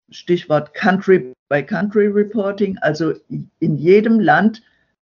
Stichwort 0.10 0.74
Country 0.74 1.34
by 1.50 1.64
Country 1.64 2.08
Reporting, 2.08 2.78
also 2.80 3.14
in 3.60 3.78
jedem 3.78 4.20
Land 4.20 4.62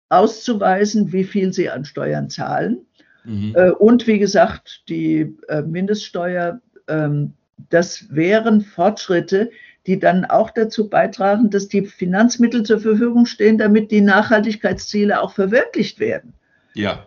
auszuweisen, 0.09 1.13
wie 1.13 1.25
viel 1.25 1.53
sie 1.53 1.71
an 1.71 1.85
Steuern 1.85 2.31
zahlen. 2.31 2.87
Mhm. 3.25 3.55
Äh, 3.57 3.71
und 3.71 4.07
wie 4.07 4.19
gesagt, 4.19 4.83
die 4.89 5.35
äh, 5.49 5.63
Mindeststeuer, 5.63 6.61
ähm, 6.89 7.33
das 7.71 8.07
wären 8.11 8.61
Fortschritte, 8.61 9.51
die 9.87 9.99
dann 9.99 10.25
auch 10.25 10.51
dazu 10.51 10.89
beitragen, 10.89 11.51
dass 11.51 11.69
die 11.69 11.83
Finanzmittel 11.83 12.63
zur 12.63 12.81
Verfügung 12.81 13.27
stehen, 13.27 13.59
damit 13.59 13.91
die 13.91 14.01
Nachhaltigkeitsziele 14.01 15.21
auch 15.21 15.33
verwirklicht 15.33 16.01
werden. 16.01 16.33
Ja. 16.75 17.07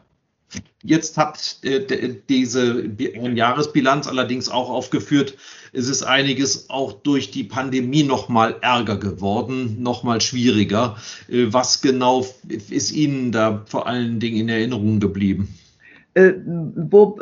Jetzt 0.81 1.17
hat 1.17 1.57
äh, 1.63 2.15
diese 2.29 2.89
Jahresbilanz 2.97 4.07
allerdings 4.07 4.47
auch 4.47 4.69
aufgeführt, 4.69 5.35
es 5.73 5.89
ist 5.89 6.03
einiges 6.03 6.69
auch 6.69 6.93
durch 6.93 7.31
die 7.31 7.43
Pandemie 7.43 8.03
noch 8.03 8.29
mal 8.29 8.55
ärger 8.61 8.95
geworden, 8.97 9.81
noch 9.81 10.03
mal 10.03 10.21
schwieriger. 10.21 10.95
Was 11.27 11.81
genau 11.81 12.25
ist 12.47 12.93
Ihnen 12.93 13.33
da 13.33 13.65
vor 13.67 13.87
allen 13.87 14.21
Dingen 14.21 14.37
in 14.37 14.49
Erinnerung 14.49 15.01
geblieben? 15.01 15.53
Äh, 16.17 16.41
wo, 16.47 17.15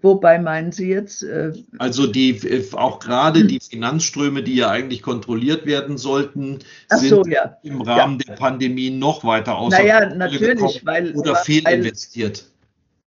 wobei 0.00 0.38
meinen 0.38 0.72
Sie 0.72 0.88
jetzt? 0.88 1.22
Äh, 1.22 1.52
also 1.76 2.06
die 2.06 2.40
auch 2.72 2.98
gerade 2.98 3.44
die 3.44 3.60
Finanzströme, 3.60 4.42
die 4.42 4.56
ja 4.56 4.70
eigentlich 4.70 5.02
kontrolliert 5.02 5.66
werden 5.66 5.98
sollten, 5.98 6.60
sind 6.88 7.08
so, 7.10 7.22
ja. 7.26 7.58
im 7.62 7.82
Rahmen 7.82 8.18
ja. 8.18 8.28
der 8.28 8.40
Pandemie 8.40 8.88
noch 8.88 9.24
weiter 9.24 9.58
außer 9.58 9.76
naja, 9.76 10.14
natürlich, 10.14 10.86
weil, 10.86 11.14
oder 11.16 11.36
fehlinvestiert. 11.36 12.46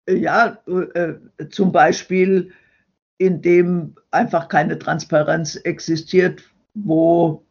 Ja, 0.06 0.58
äh, 0.66 1.14
zum 1.48 1.72
Beispiel, 1.72 2.50
indem 3.16 3.94
einfach 4.10 4.48
keine 4.48 4.78
Transparenz 4.78 5.56
existiert, 5.56 6.42
wo 6.74 7.42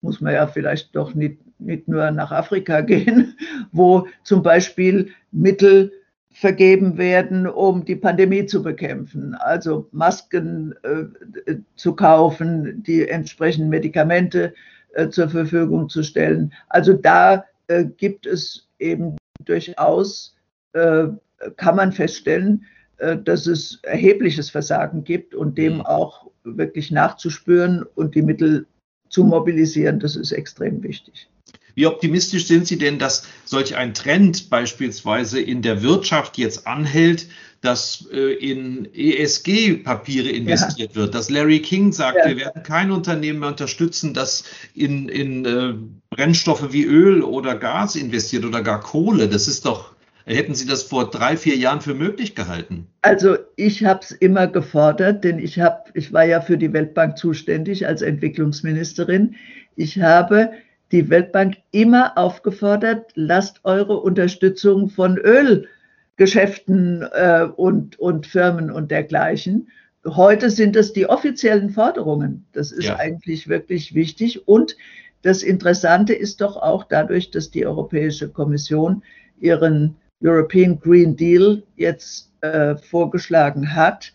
muss 0.00 0.22
man 0.22 0.32
ja 0.32 0.46
vielleicht 0.46 0.96
doch 0.96 1.12
nicht, 1.12 1.36
nicht 1.58 1.86
nur 1.86 2.10
nach 2.12 2.32
Afrika 2.32 2.80
gehen, 2.80 3.36
wo 3.72 4.06
zum 4.24 4.42
Beispiel 4.42 5.10
Mittel 5.32 5.92
vergeben 6.32 6.96
werden, 6.96 7.46
um 7.46 7.84
die 7.84 7.96
Pandemie 7.96 8.46
zu 8.46 8.62
bekämpfen. 8.62 9.34
Also 9.34 9.88
Masken 9.92 10.74
äh, 10.82 11.56
zu 11.74 11.94
kaufen, 11.94 12.82
die 12.84 13.08
entsprechenden 13.08 13.68
Medikamente 13.68 14.54
äh, 14.94 15.08
zur 15.08 15.28
Verfügung 15.28 15.88
zu 15.88 16.02
stellen. 16.02 16.52
Also 16.68 16.92
da 16.92 17.44
äh, 17.66 17.84
gibt 17.84 18.26
es 18.26 18.68
eben 18.78 19.16
durchaus, 19.44 20.36
äh, 20.72 21.08
kann 21.56 21.76
man 21.76 21.92
feststellen, 21.92 22.64
äh, 22.98 23.16
dass 23.16 23.46
es 23.46 23.80
erhebliches 23.82 24.50
Versagen 24.50 25.04
gibt 25.04 25.34
und 25.34 25.58
dem 25.58 25.74
mhm. 25.74 25.86
auch 25.86 26.30
wirklich 26.44 26.90
nachzuspüren 26.90 27.82
und 27.94 28.14
die 28.14 28.22
Mittel 28.22 28.66
zu 29.08 29.24
mobilisieren, 29.24 29.98
das 29.98 30.16
ist 30.16 30.32
extrem 30.32 30.82
wichtig. 30.82 31.28
Wie 31.74 31.86
optimistisch 31.86 32.46
sind 32.46 32.66
Sie 32.66 32.78
denn, 32.78 32.98
dass 32.98 33.24
solch 33.44 33.76
ein 33.76 33.94
Trend 33.94 34.50
beispielsweise 34.50 35.40
in 35.40 35.62
der 35.62 35.82
Wirtschaft 35.82 36.38
jetzt 36.38 36.66
anhält, 36.66 37.26
dass 37.60 38.08
äh, 38.12 38.32
in 38.34 38.88
ESG-Papiere 38.94 40.30
investiert 40.30 40.90
ja. 40.90 40.96
wird, 40.96 41.14
dass 41.14 41.28
Larry 41.28 41.60
King 41.60 41.92
sagt, 41.92 42.18
ja. 42.18 42.28
wir 42.28 42.36
werden 42.38 42.62
kein 42.62 42.90
Unternehmen 42.90 43.40
mehr 43.40 43.50
unterstützen, 43.50 44.14
das 44.14 44.44
in, 44.74 45.08
in 45.08 45.44
äh, 45.44 45.74
Brennstoffe 46.08 46.72
wie 46.72 46.84
Öl 46.84 47.22
oder 47.22 47.56
Gas 47.56 47.96
investiert 47.96 48.44
oder 48.44 48.62
gar 48.62 48.80
Kohle. 48.80 49.28
Das 49.28 49.46
ist 49.46 49.66
doch, 49.66 49.92
hätten 50.24 50.54
Sie 50.54 50.66
das 50.66 50.82
vor 50.82 51.10
drei, 51.10 51.36
vier 51.36 51.56
Jahren 51.56 51.82
für 51.82 51.94
möglich 51.94 52.34
gehalten? 52.34 52.86
Also 53.02 53.36
ich 53.56 53.84
habe 53.84 54.00
es 54.02 54.12
immer 54.12 54.46
gefordert, 54.46 55.24
denn 55.24 55.38
ich, 55.38 55.60
hab, 55.60 55.90
ich 55.94 56.14
war 56.14 56.24
ja 56.24 56.40
für 56.40 56.56
die 56.56 56.72
Weltbank 56.72 57.18
zuständig 57.18 57.86
als 57.86 58.00
Entwicklungsministerin. 58.00 59.34
Ich 59.76 60.00
habe 60.00 60.52
die 60.92 61.08
Weltbank 61.08 61.56
immer 61.70 62.16
aufgefordert, 62.18 63.12
lasst 63.14 63.60
eure 63.64 63.98
Unterstützung 63.98 64.88
von 64.88 65.18
Ölgeschäften 65.18 67.02
äh, 67.12 67.46
und, 67.56 67.98
und 67.98 68.26
Firmen 68.26 68.70
und 68.70 68.90
dergleichen. 68.90 69.68
Heute 70.04 70.50
sind 70.50 70.76
es 70.76 70.92
die 70.92 71.08
offiziellen 71.08 71.70
Forderungen. 71.70 72.46
Das 72.52 72.72
ist 72.72 72.86
ja. 72.86 72.96
eigentlich 72.96 73.48
wirklich 73.48 73.94
wichtig. 73.94 74.48
Und 74.48 74.76
das 75.22 75.42
Interessante 75.42 76.14
ist 76.14 76.40
doch 76.40 76.56
auch 76.56 76.84
dadurch, 76.84 77.30
dass 77.30 77.50
die 77.50 77.66
Europäische 77.66 78.28
Kommission 78.28 79.02
ihren 79.38 79.96
European 80.22 80.78
Green 80.78 81.16
Deal 81.16 81.62
jetzt 81.76 82.30
äh, 82.40 82.76
vorgeschlagen 82.76 83.74
hat, 83.74 84.12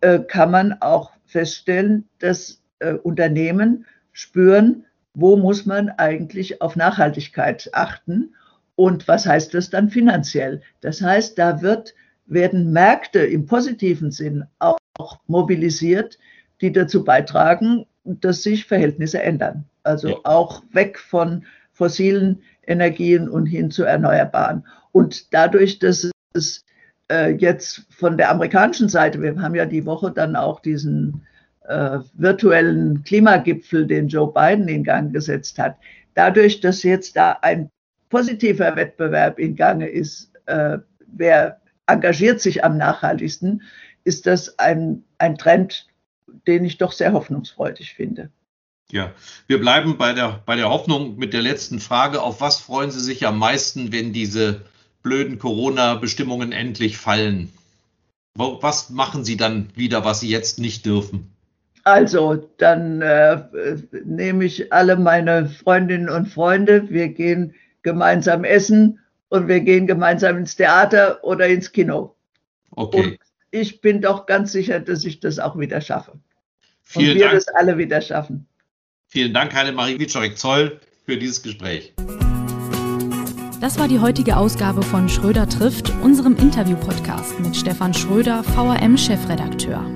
äh, 0.00 0.20
kann 0.20 0.50
man 0.50 0.74
auch 0.80 1.12
feststellen, 1.26 2.08
dass 2.18 2.62
äh, 2.78 2.94
Unternehmen 2.94 3.84
spüren, 4.12 4.84
wo 5.16 5.36
muss 5.36 5.64
man 5.64 5.88
eigentlich 5.88 6.60
auf 6.60 6.76
Nachhaltigkeit 6.76 7.70
achten 7.72 8.34
und 8.74 9.08
was 9.08 9.26
heißt 9.26 9.54
das 9.54 9.70
dann 9.70 9.88
finanziell? 9.88 10.60
Das 10.82 11.00
heißt, 11.00 11.38
da 11.38 11.62
wird, 11.62 11.94
werden 12.26 12.70
Märkte 12.70 13.20
im 13.20 13.46
positiven 13.46 14.10
Sinn 14.10 14.44
auch 14.58 14.78
mobilisiert, 15.26 16.18
die 16.60 16.70
dazu 16.70 17.02
beitragen, 17.02 17.86
dass 18.04 18.42
sich 18.42 18.66
Verhältnisse 18.66 19.22
ändern. 19.22 19.64
Also 19.84 20.08
ja. 20.08 20.16
auch 20.24 20.62
weg 20.72 20.98
von 20.98 21.46
fossilen 21.72 22.42
Energien 22.66 23.26
und 23.28 23.46
hin 23.46 23.70
zu 23.70 23.84
erneuerbaren. 23.84 24.66
Und 24.92 25.32
dadurch, 25.32 25.78
dass 25.78 26.10
es 26.34 26.64
äh, 27.10 27.32
jetzt 27.32 27.86
von 27.88 28.18
der 28.18 28.30
amerikanischen 28.30 28.90
Seite, 28.90 29.22
wir 29.22 29.40
haben 29.40 29.54
ja 29.54 29.64
die 29.64 29.86
Woche 29.86 30.10
dann 30.10 30.36
auch 30.36 30.60
diesen 30.60 31.22
äh, 31.68 31.98
virtuellen 32.14 33.02
Klimagipfel, 33.04 33.86
den 33.86 34.08
Joe 34.08 34.32
Biden 34.32 34.68
in 34.68 34.84
Gang 34.84 35.12
gesetzt 35.12 35.58
hat, 35.58 35.76
dadurch, 36.14 36.60
dass 36.60 36.82
jetzt 36.82 37.16
da 37.16 37.38
ein 37.42 37.70
positiver 38.08 38.76
Wettbewerb 38.76 39.38
in 39.38 39.56
Gange 39.56 39.88
ist, 39.88 40.32
äh, 40.46 40.78
wer 41.06 41.60
engagiert 41.86 42.40
sich 42.40 42.64
am 42.64 42.76
nachhaltigsten, 42.76 43.62
ist 44.04 44.26
das 44.26 44.58
ein, 44.58 45.04
ein 45.18 45.36
Trend, 45.36 45.86
den 46.46 46.64
ich 46.64 46.78
doch 46.78 46.92
sehr 46.92 47.12
hoffnungsfreudig 47.12 47.94
finde. 47.94 48.30
Ja, 48.92 49.12
wir 49.48 49.58
bleiben 49.58 49.98
bei 49.98 50.12
der, 50.12 50.42
bei 50.46 50.54
der 50.54 50.70
Hoffnung 50.70 51.16
mit 51.16 51.32
der 51.32 51.42
letzten 51.42 51.80
Frage. 51.80 52.22
Auf 52.22 52.40
was 52.40 52.60
freuen 52.60 52.92
Sie 52.92 53.00
sich 53.00 53.26
am 53.26 53.38
meisten, 53.38 53.90
wenn 53.92 54.12
diese 54.12 54.62
blöden 55.02 55.38
Corona-Bestimmungen 55.38 56.52
endlich 56.52 56.96
fallen? 56.98 57.52
Was 58.34 58.90
machen 58.90 59.24
Sie 59.24 59.36
dann 59.36 59.70
wieder, 59.74 60.04
was 60.04 60.20
Sie 60.20 60.28
jetzt 60.28 60.58
nicht 60.58 60.86
dürfen? 60.86 61.35
Also, 61.86 62.50
dann 62.58 63.00
äh, 63.00 63.44
nehme 64.04 64.44
ich 64.44 64.72
alle 64.72 64.96
meine 64.96 65.46
Freundinnen 65.46 66.08
und 66.08 66.26
Freunde, 66.26 66.90
wir 66.90 67.10
gehen 67.10 67.54
gemeinsam 67.82 68.42
essen 68.42 68.98
und 69.28 69.46
wir 69.46 69.60
gehen 69.60 69.86
gemeinsam 69.86 70.36
ins 70.36 70.56
Theater 70.56 71.22
oder 71.22 71.46
ins 71.46 71.70
Kino. 71.70 72.16
Okay. 72.72 72.96
Und 72.96 73.18
ich 73.52 73.80
bin 73.80 74.02
doch 74.02 74.26
ganz 74.26 74.50
sicher, 74.50 74.80
dass 74.80 75.04
ich 75.04 75.20
das 75.20 75.38
auch 75.38 75.56
wieder 75.56 75.80
schaffe. 75.80 76.18
Vielen 76.82 77.10
und 77.10 77.14
wir 77.18 77.24
Dank. 77.26 77.34
das 77.36 77.48
alle 77.54 77.78
wieder 77.78 78.00
schaffen. 78.00 78.48
Vielen 79.06 79.32
Dank, 79.32 79.54
Heidemarie 79.54 80.00
Wiczorek-Zoll, 80.00 80.80
für 81.04 81.16
dieses 81.16 81.40
Gespräch. 81.40 81.94
Das 83.60 83.78
war 83.78 83.86
die 83.86 84.00
heutige 84.00 84.36
Ausgabe 84.36 84.82
von 84.82 85.08
Schröder 85.08 85.48
trifft, 85.48 85.92
unserem 86.02 86.34
Interview-Podcast 86.34 87.38
mit 87.38 87.54
Stefan 87.54 87.94
Schröder, 87.94 88.42
VRM-Chefredakteur. 88.42 89.95